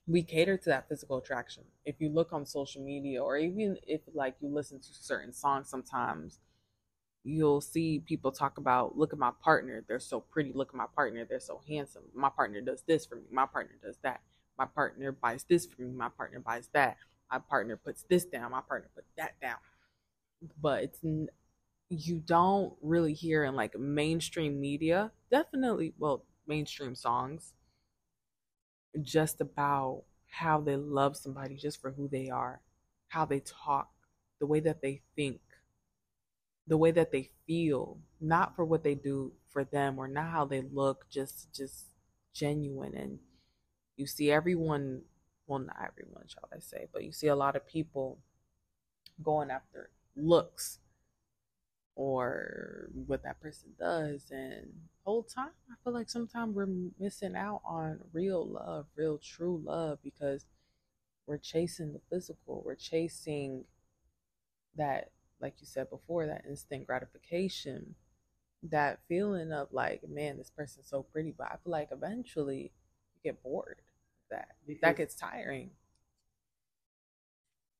we 0.10 0.24
cater 0.24 0.58
to 0.58 0.70
that 0.70 0.90
physical 0.90 1.20
attraction. 1.20 1.64
If 1.86 1.96
you 2.00 2.10
look 2.10 2.34
on 2.34 2.46
social 2.46 2.84
media 2.84 3.22
or 3.24 3.38
even 3.38 3.78
if 3.86 4.02
like 4.14 4.36
you 4.42 4.50
listen 4.50 4.80
to 4.80 4.88
certain 4.92 5.32
songs 5.32 5.70
sometimes, 5.70 6.40
you'll 7.24 7.62
see 7.62 8.00
people 8.00 8.32
talk 8.32 8.58
about 8.58 8.98
look 8.98 9.14
at 9.14 9.20
my 9.20 9.32
partner, 9.44 9.84
they're 9.88 10.00
so 10.00 10.20
pretty, 10.20 10.52
look 10.52 10.70
at 10.70 10.76
my 10.76 10.88
partner, 10.96 11.26
they're 11.30 11.40
so 11.40 11.62
handsome. 11.68 12.02
My 12.16 12.30
partner 12.30 12.60
does 12.60 12.82
this 12.88 13.06
for 13.06 13.18
me, 13.18 13.22
my 13.32 13.46
partner 13.46 13.76
does 13.84 13.98
that. 14.02 14.22
My 14.58 14.66
partner 14.66 15.12
buys 15.12 15.44
this 15.44 15.68
for 15.68 15.84
me, 15.84 15.92
my 15.92 16.10
partner 16.10 16.40
buys 16.40 16.70
that. 16.74 16.98
My 17.32 17.38
partner 17.38 17.78
puts 17.78 18.04
this 18.10 18.26
down, 18.26 18.52
my 18.52 18.62
partner 18.62 18.90
puts 18.96 19.12
that 19.16 19.40
down. 19.40 19.58
But 20.60 20.84
it's 20.84 21.00
you 21.90 22.18
don't 22.18 22.74
really 22.82 23.14
hear 23.14 23.44
in 23.44 23.56
like 23.56 23.78
mainstream 23.78 24.60
media, 24.60 25.12
definitely 25.30 25.94
well, 26.00 26.24
mainstream 26.48 26.96
songs 26.96 27.54
just 29.02 29.42
about 29.42 30.04
how 30.30 30.62
they 30.62 30.76
love 30.76 31.18
somebody 31.18 31.56
just 31.56 31.82
for 31.82 31.92
who 31.92 32.08
they 32.08 32.30
are, 32.30 32.62
how 33.10 33.26
they 33.26 33.40
talk, 33.42 33.90
the 34.40 34.46
way 34.46 34.60
that 34.60 34.82
they 34.82 35.02
think, 35.16 35.42
the 36.68 36.78
way 36.78 36.92
that 36.92 37.12
they 37.12 37.30
feel, 37.48 37.98
not 38.22 38.56
for 38.56 38.64
what 38.66 38.84
they 38.84 38.96
do 38.96 39.34
for 39.50 39.64
them 39.64 39.98
or 39.98 40.08
not 40.08 40.32
how 40.32 40.46
they 40.46 40.62
look, 40.62 41.10
just 41.10 41.52
just 41.54 41.88
genuine. 42.34 42.96
And 42.96 43.20
you 43.98 44.08
see 44.08 44.32
everyone 44.32 45.04
well 45.48 45.60
not 45.60 45.78
everyone 45.82 46.26
shall 46.28 46.50
I 46.54 46.60
say, 46.60 46.88
but 46.94 47.04
you 47.04 47.12
see 47.12 47.28
a 47.28 47.36
lot 47.36 47.56
of 47.56 47.68
people 47.68 48.20
going 49.24 49.52
after 49.52 49.90
looks 50.16 50.80
or 52.00 52.88
what 53.08 53.24
that 53.24 53.42
person 53.42 53.68
does 53.78 54.32
and 54.32 54.72
whole 55.04 55.22
time 55.22 55.52
i 55.70 55.74
feel 55.84 55.92
like 55.92 56.10
sometimes 56.10 56.56
we're 56.56 56.90
missing 56.98 57.36
out 57.36 57.60
on 57.66 58.00
real 58.14 58.48
love 58.48 58.86
real 58.96 59.18
true 59.18 59.62
love 59.66 60.00
because 60.02 60.46
we're 61.28 61.38
chasing 61.38 61.92
the 61.92 62.00
physical 62.10 62.64
we're 62.66 62.74
chasing 62.74 63.66
that 64.78 65.12
like 65.42 65.56
you 65.60 65.68
said 65.68 65.90
before 65.90 66.26
that 66.26 66.46
instant 66.48 66.88
gratification 66.88 67.96
that 68.64 69.00
feeling 69.10 69.52
of 69.52 69.68
like 69.74 70.02
man 70.08 70.38
this 70.38 70.52
person's 70.56 70.88
so 70.88 71.04
pretty 71.04 71.34
but 71.38 71.48
i 71.48 71.58
feel 71.62 71.72
like 71.74 71.90
eventually 71.92 72.72
you 73.14 73.32
get 73.32 73.44
bored 73.44 73.76
of 73.80 74.38
that. 74.38 74.56
Because 74.66 74.82
that 74.82 74.96
gets 74.96 75.16
tiring. 75.16 75.72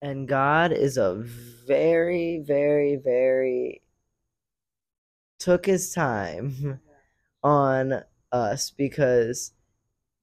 And 0.02 0.28
god 0.28 0.74
is 0.74 0.98
a 0.98 1.16
very 1.66 2.44
very 2.46 2.98
very 2.98 3.82
took 5.40 5.66
his 5.66 5.94
time 5.94 6.80
on 7.44 8.04
us 8.32 8.72
because 8.72 9.54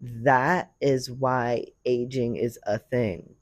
that 0.01 0.73
is 0.81 1.11
why 1.11 1.65
aging 1.85 2.37
is 2.37 2.59
a 2.65 2.79
thing. 2.79 3.35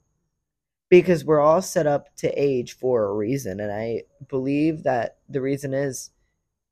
Because 0.89 1.25
we're 1.25 1.41
all 1.41 1.61
set 1.61 1.87
up 1.87 2.15
to 2.17 2.29
age 2.29 2.73
for 2.73 3.05
a 3.05 3.13
reason. 3.13 3.59
And 3.59 3.71
I 3.71 4.03
believe 4.29 4.83
that 4.83 5.17
the 5.27 5.41
reason 5.41 5.73
is 5.73 6.11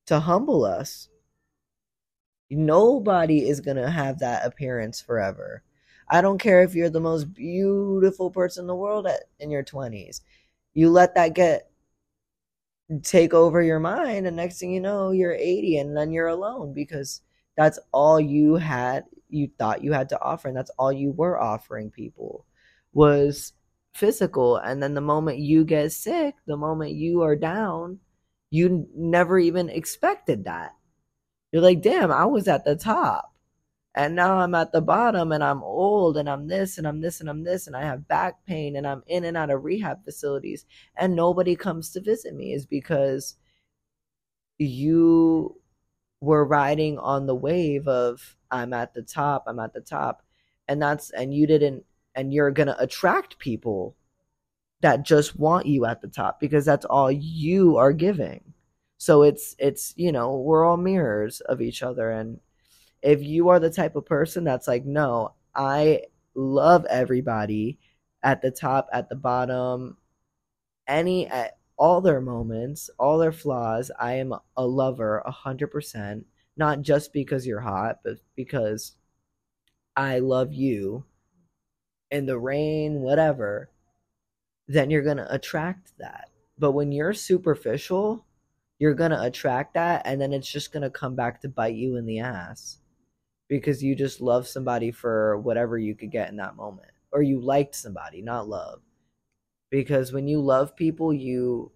to 0.08 0.20
humble 0.20 0.64
us. 0.64 1.10
Nobody 2.50 3.48
is 3.50 3.60
going 3.60 3.78
to 3.78 3.90
have 3.90 4.20
that 4.20 4.46
appearance 4.46 5.02
forever. 5.02 5.64
I 6.08 6.22
don't 6.22 6.38
care 6.38 6.62
if 6.62 6.76
you're 6.76 6.90
the 6.90 7.00
most 7.00 7.34
beautiful 7.34 8.30
person 8.30 8.64
in 8.64 8.68
the 8.68 8.76
world 8.76 9.08
at, 9.08 9.24
in 9.40 9.50
your 9.50 9.64
20s. 9.64 10.22
You 10.74 10.90
let 10.90 11.16
that 11.16 11.34
get 11.34 11.72
take 13.02 13.34
over 13.34 13.62
your 13.62 13.80
mind 13.80 14.28
and 14.28 14.36
next 14.36 14.60
thing 14.60 14.72
you 14.72 14.82
know 14.82 15.12
you're 15.12 15.34
80 15.34 15.78
and 15.78 15.98
then 15.98 16.12
you're 16.12 16.28
alone 16.28 16.74
because 16.74 17.22
that's 17.56 17.80
all 17.92 18.20
you 18.20 18.56
had 18.56 19.06
you 19.30 19.50
thought 19.58 19.84
you 19.84 19.94
had 19.94 20.10
to 20.10 20.22
offer 20.22 20.48
and 20.48 20.58
that's 20.58 20.72
all 20.78 20.92
you 20.92 21.12
were 21.12 21.40
offering 21.40 21.90
people 21.90 22.46
was 22.94 23.54
physical. 23.94 24.58
And 24.58 24.82
then 24.82 24.94
the 24.94 25.02
moment 25.02 25.40
you 25.40 25.66
get 25.66 25.92
sick 25.92 26.36
the 26.46 26.58
moment 26.58 26.92
you 26.92 27.22
are 27.22 27.36
down 27.36 28.00
you 28.50 28.88
never 28.96 29.40
even 29.40 29.68
expected 29.70 30.46
that. 30.46 30.74
You're 31.52 31.62
like 31.62 31.82
damn 31.82 32.12
i 32.12 32.26
was 32.26 32.48
at 32.48 32.66
the 32.66 32.76
top 32.76 33.33
and 33.96 34.16
now 34.16 34.38
I'm 34.38 34.56
at 34.56 34.72
the 34.72 34.82
bottom 34.82 35.32
and 35.32 35.44
I'm 35.44 35.62
old 35.62 36.18
and 36.18 36.30
I'm 36.30 36.48
this 36.48 36.78
and 36.78 36.88
I'm 36.88 37.02
this 37.02 37.20
and 37.20 37.30
I'm 37.30 37.44
this 37.44 37.68
and 37.68 37.76
I 37.76 37.84
have 37.84 38.08
back 38.08 38.44
pain 38.46 38.76
and 38.76 38.88
I'm 38.88 39.04
in 39.08 39.24
and 39.24 39.38
out 39.38 39.52
of 39.52 39.64
rehab 39.64 40.04
facilities 40.04 40.66
and 40.96 41.16
nobody 41.16 41.56
comes 41.56 41.92
to 41.92 42.02
visit 42.02 42.34
me 42.36 42.54
is 42.54 42.66
because 42.66 43.36
you 44.58 45.60
were 46.22 46.46
riding 46.46 46.98
on 47.00 47.28
the 47.28 47.36
wave 47.36 47.88
of 47.88 48.36
I'm 48.50 48.74
at 48.74 48.94
the 48.94 49.02
top, 49.02 49.44
I'm 49.48 49.60
at 49.60 49.74
the 49.74 49.82
top. 49.82 50.24
And 50.68 50.82
that's 50.82 51.12
and 51.12 51.34
you 51.34 51.46
didn't 51.46 51.84
and 52.16 52.34
you're 52.34 52.52
going 52.52 52.68
to 52.68 52.82
attract 52.82 53.40
people 53.40 53.96
that 54.82 55.04
just 55.04 55.38
want 55.38 55.66
you 55.66 55.86
at 55.86 56.02
the 56.02 56.08
top 56.08 56.40
because 56.40 56.66
that's 56.66 56.86
all 56.86 57.12
you 57.12 57.78
are 57.78 57.94
giving. 57.94 58.54
So 58.98 59.24
it's 59.24 59.56
it's 59.60 59.94
you 59.98 60.12
know, 60.12 60.38
we're 60.38 60.66
all 60.66 60.78
mirrors 60.78 61.42
of 61.42 61.62
each 61.62 61.84
other 61.84 62.10
and 62.12 62.40
if 63.04 63.22
you 63.22 63.50
are 63.50 63.60
the 63.60 63.70
type 63.70 63.96
of 63.96 64.06
person 64.06 64.44
that's 64.46 64.68
like, 64.68 64.86
no, 64.86 65.34
I 65.54 66.04
love 66.36 66.86
everybody 66.90 67.78
at 68.24 68.42
the 68.42 68.50
top, 68.50 68.88
at 68.94 69.10
the 69.10 69.16
bottom, 69.16 69.98
any 70.88 71.28
at 71.28 71.58
all 71.78 72.00
their 72.02 72.22
moments, 72.22 72.90
all 72.98 73.18
their 73.18 73.34
flaws, 73.34 73.92
I 74.00 74.14
am 74.14 74.34
a 74.56 74.66
lover 74.66 75.20
a 75.26 75.32
hundred 75.32 75.68
percent. 75.68 76.26
Not 76.56 76.82
just 76.82 77.14
because 77.14 77.48
you're 77.48 77.62
hot, 77.62 78.00
but 78.04 78.18
because 78.36 78.94
I 79.96 80.20
love 80.20 80.54
you 80.54 81.04
in 82.12 82.26
the 82.26 82.38
rain, 82.40 83.02
whatever, 83.02 83.70
then 84.68 84.90
you're 84.90 85.04
gonna 85.04 85.28
attract 85.30 85.94
that. 85.98 86.30
But 86.58 86.72
when 86.72 86.92
you're 86.92 87.14
superficial, 87.14 88.26
you're 88.80 88.94
gonna 88.94 89.22
attract 89.22 89.74
that 89.74 90.04
and 90.06 90.22
then 90.22 90.32
it's 90.32 90.50
just 90.50 90.72
gonna 90.72 90.90
come 90.90 91.16
back 91.16 91.42
to 91.42 91.50
bite 91.50 91.76
you 91.76 91.98
in 91.98 92.06
the 92.06 92.20
ass 92.20 92.78
because 93.48 93.84
you 93.84 93.96
just 93.96 94.22
love 94.22 94.48
somebody 94.48 94.92
for 94.92 95.38
whatever 95.38 95.78
you 95.78 95.96
could 95.96 96.12
get 96.12 96.30
in 96.30 96.38
that 96.38 96.56
moment 96.56 96.92
or 97.12 97.22
you 97.22 97.40
liked 97.40 97.76
somebody 97.76 98.22
not 98.22 98.48
love. 98.48 98.82
Because 99.70 100.12
when 100.12 100.28
you 100.28 100.40
love 100.40 100.76
people 100.76 101.14
you 101.14 101.72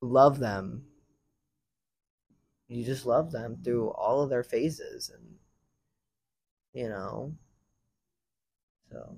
love 0.00 0.38
them. 0.38 0.84
You 2.68 2.84
just 2.84 3.06
love 3.06 3.32
them 3.32 3.58
through 3.64 3.90
all 3.90 4.22
of 4.22 4.30
their 4.30 4.42
phases 4.42 5.10
and 5.10 5.36
you 6.74 6.88
know. 6.88 7.34
So. 8.90 9.16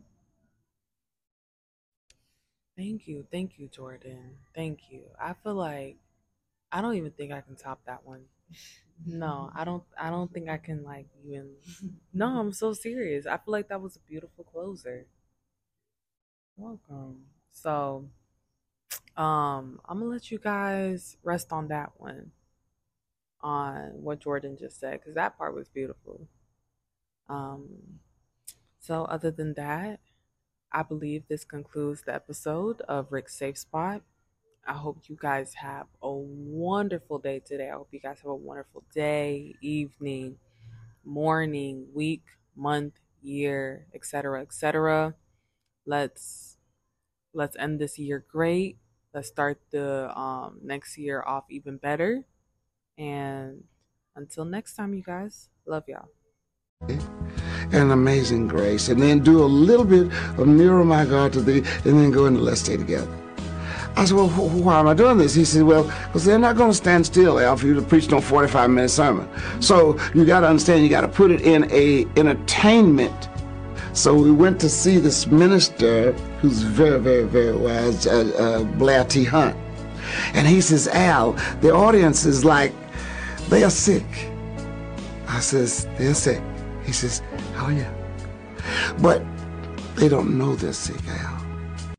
Thank 2.77 3.07
you 3.07 3.27
thank 3.31 3.59
you 3.59 3.69
jordan. 3.69 4.37
Thank 4.55 4.91
you. 4.91 5.03
I 5.21 5.35
feel 5.35 5.55
like 5.55 5.97
i 6.73 6.81
don't 6.81 6.95
even 6.95 7.11
think 7.11 7.33
i 7.33 7.41
can 7.41 7.57
top 7.57 7.81
that 7.87 8.07
one 8.07 8.23
no, 9.07 9.51
I 9.55 9.65
don't. 9.65 9.83
I 9.99 10.11
don't 10.11 10.33
think 10.33 10.49
I 10.49 10.59
can 10.59 10.83
like 10.85 11.07
even. 11.25 11.51
No, 12.13 12.27
I'm 12.39 12.53
so 12.53 12.73
serious. 12.73 13.27
I 13.27 13.37
feel 13.39 13.53
like 13.53 13.69
that 13.69 13.81
was 13.81 13.97
a 13.97 14.01
beautiful 14.01 14.45
closer. 14.45 15.07
welcome. 16.57 17.25
So, 17.51 18.05
um, 19.17 19.81
I'm 19.89 19.99
gonna 19.99 20.11
let 20.11 20.31
you 20.31 20.39
guys 20.39 21.17
rest 21.23 21.53
on 21.53 21.69
that 21.69 21.93
one, 21.99 22.33
on 23.41 24.03
what 24.03 24.21
Jordan 24.21 24.57
just 24.59 24.79
said, 24.81 25.01
because 25.01 25.15
that 25.15 25.37
part 25.39 25.55
was 25.55 25.69
beautiful. 25.69 26.27
Um, 27.29 28.01
so 28.81 29.05
other 29.05 29.31
than 29.31 29.55
that, 29.55 30.01
I 30.73 30.83
believe 30.83 31.29
this 31.29 31.45
concludes 31.45 32.03
the 32.03 32.15
episode 32.15 32.83
of 32.83 33.11
Rikki's 33.11 33.35
Safe 33.35 33.59
Spot. 33.59 34.03
I 34.67 34.75
hope 34.75 34.99
you 35.09 35.17
guys 35.21 35.55
have 35.55 35.87
a 36.03 36.13
wonderful 36.13 37.19
day 37.19 37.41
today. 37.41 37.71
I 37.71 37.75
hope 37.75 37.89
you 37.91 38.01
guys 38.01 38.19
have 38.23 38.31
a 38.31 38.35
wonderful 38.35 38.85
day, 38.95 39.55
evening, 39.61 40.37
morning, 41.05 41.87
week, 41.95 42.23
month, 42.57 42.95
year, 43.23 43.87
etc., 43.95 44.43
etc. 44.43 45.15
Let's 45.87 46.57
let's 47.33 47.57
end 47.57 47.81
this 47.81 47.99
year 47.99 48.25
great. 48.31 48.77
Let's 49.15 49.29
start 49.29 49.61
the 49.71 50.17
um, 50.17 50.61
next 50.63 50.97
year 50.99 51.23
off 51.27 51.45
even 51.51 51.79
better. 51.79 52.25
And 52.97 53.65
until 54.15 54.45
next 54.45 54.75
time, 54.75 54.95
you 54.95 55.03
guys, 55.03 55.49
love 55.67 55.85
y'all. 55.89 56.09
And 57.73 57.93
amazing 57.93 58.49
grace, 58.49 58.89
and 58.89 59.01
then 59.01 59.21
do 59.21 59.43
a 59.43 59.47
little 59.47 59.85
bit 59.85 60.07
of 60.39 60.47
nearer 60.47 60.85
my 60.85 61.05
God 61.05 61.33
to 61.35 61.41
thee, 61.41 61.63
and 61.85 61.99
then 61.99 62.11
go 62.11 62.27
into 62.27 62.41
let's 62.41 62.61
stay 62.61 62.77
together. 62.77 63.30
I 63.97 64.05
said, 64.05 64.17
well, 64.17 64.29
why 64.29 64.79
am 64.79 64.87
I 64.87 64.95
doing 64.95 65.19
this? 65.19 65.35
He 65.35 65.45
said, 65.45 65.63
well, 65.63 65.85
because 65.85 66.25
they're 66.25 66.39
not 66.39 66.57
going 66.57 66.71
to 66.71 66.77
stand 66.77 67.05
still, 67.07 67.39
Al, 67.39 67.57
for 67.57 67.67
you 67.67 67.75
to 67.75 67.83
preach 67.83 68.09
no 68.11 68.21
45 68.21 68.71
minute 68.71 68.89
sermon. 68.89 69.29
So 69.61 69.99
you 70.15 70.25
got 70.25 70.41
to 70.41 70.49
understand, 70.49 70.83
you 70.83 70.89
got 70.89 71.03
to 71.03 71.09
put 71.09 71.31
it 71.31 71.43
in 71.43 71.71
a 71.71 72.07
entertainment. 72.17 73.29
So 73.93 74.15
we 74.15 74.31
went 74.31 74.61
to 74.61 74.69
see 74.69 74.99
this 74.99 75.27
minister 75.27 76.13
who's 76.41 76.63
very, 76.63 77.01
very, 77.01 77.25
very 77.25 77.57
wise, 77.57 78.07
uh, 78.07 78.33
uh, 78.39 78.65
Blair 78.79 79.05
T. 79.05 79.25
Hunt. 79.25 79.57
And 80.35 80.47
he 80.47 80.61
says, 80.61 80.89
Al, 80.89 81.33
the 81.61 81.73
audience 81.73 82.25
is 82.25 82.45
like, 82.45 82.73
they 83.49 83.65
are 83.65 83.71
sick. 83.71 84.07
I 85.29 85.41
says, 85.41 85.87
they're 85.99 86.15
sick. 86.15 86.43
He 86.85 86.93
says, 86.93 87.23
oh 87.57 87.69
yeah. 87.69 87.93
But 89.01 89.23
they 89.97 90.09
don't 90.09 90.39
know 90.39 90.55
they're 90.55 90.73
sick, 90.73 91.01
Al. 91.09 91.40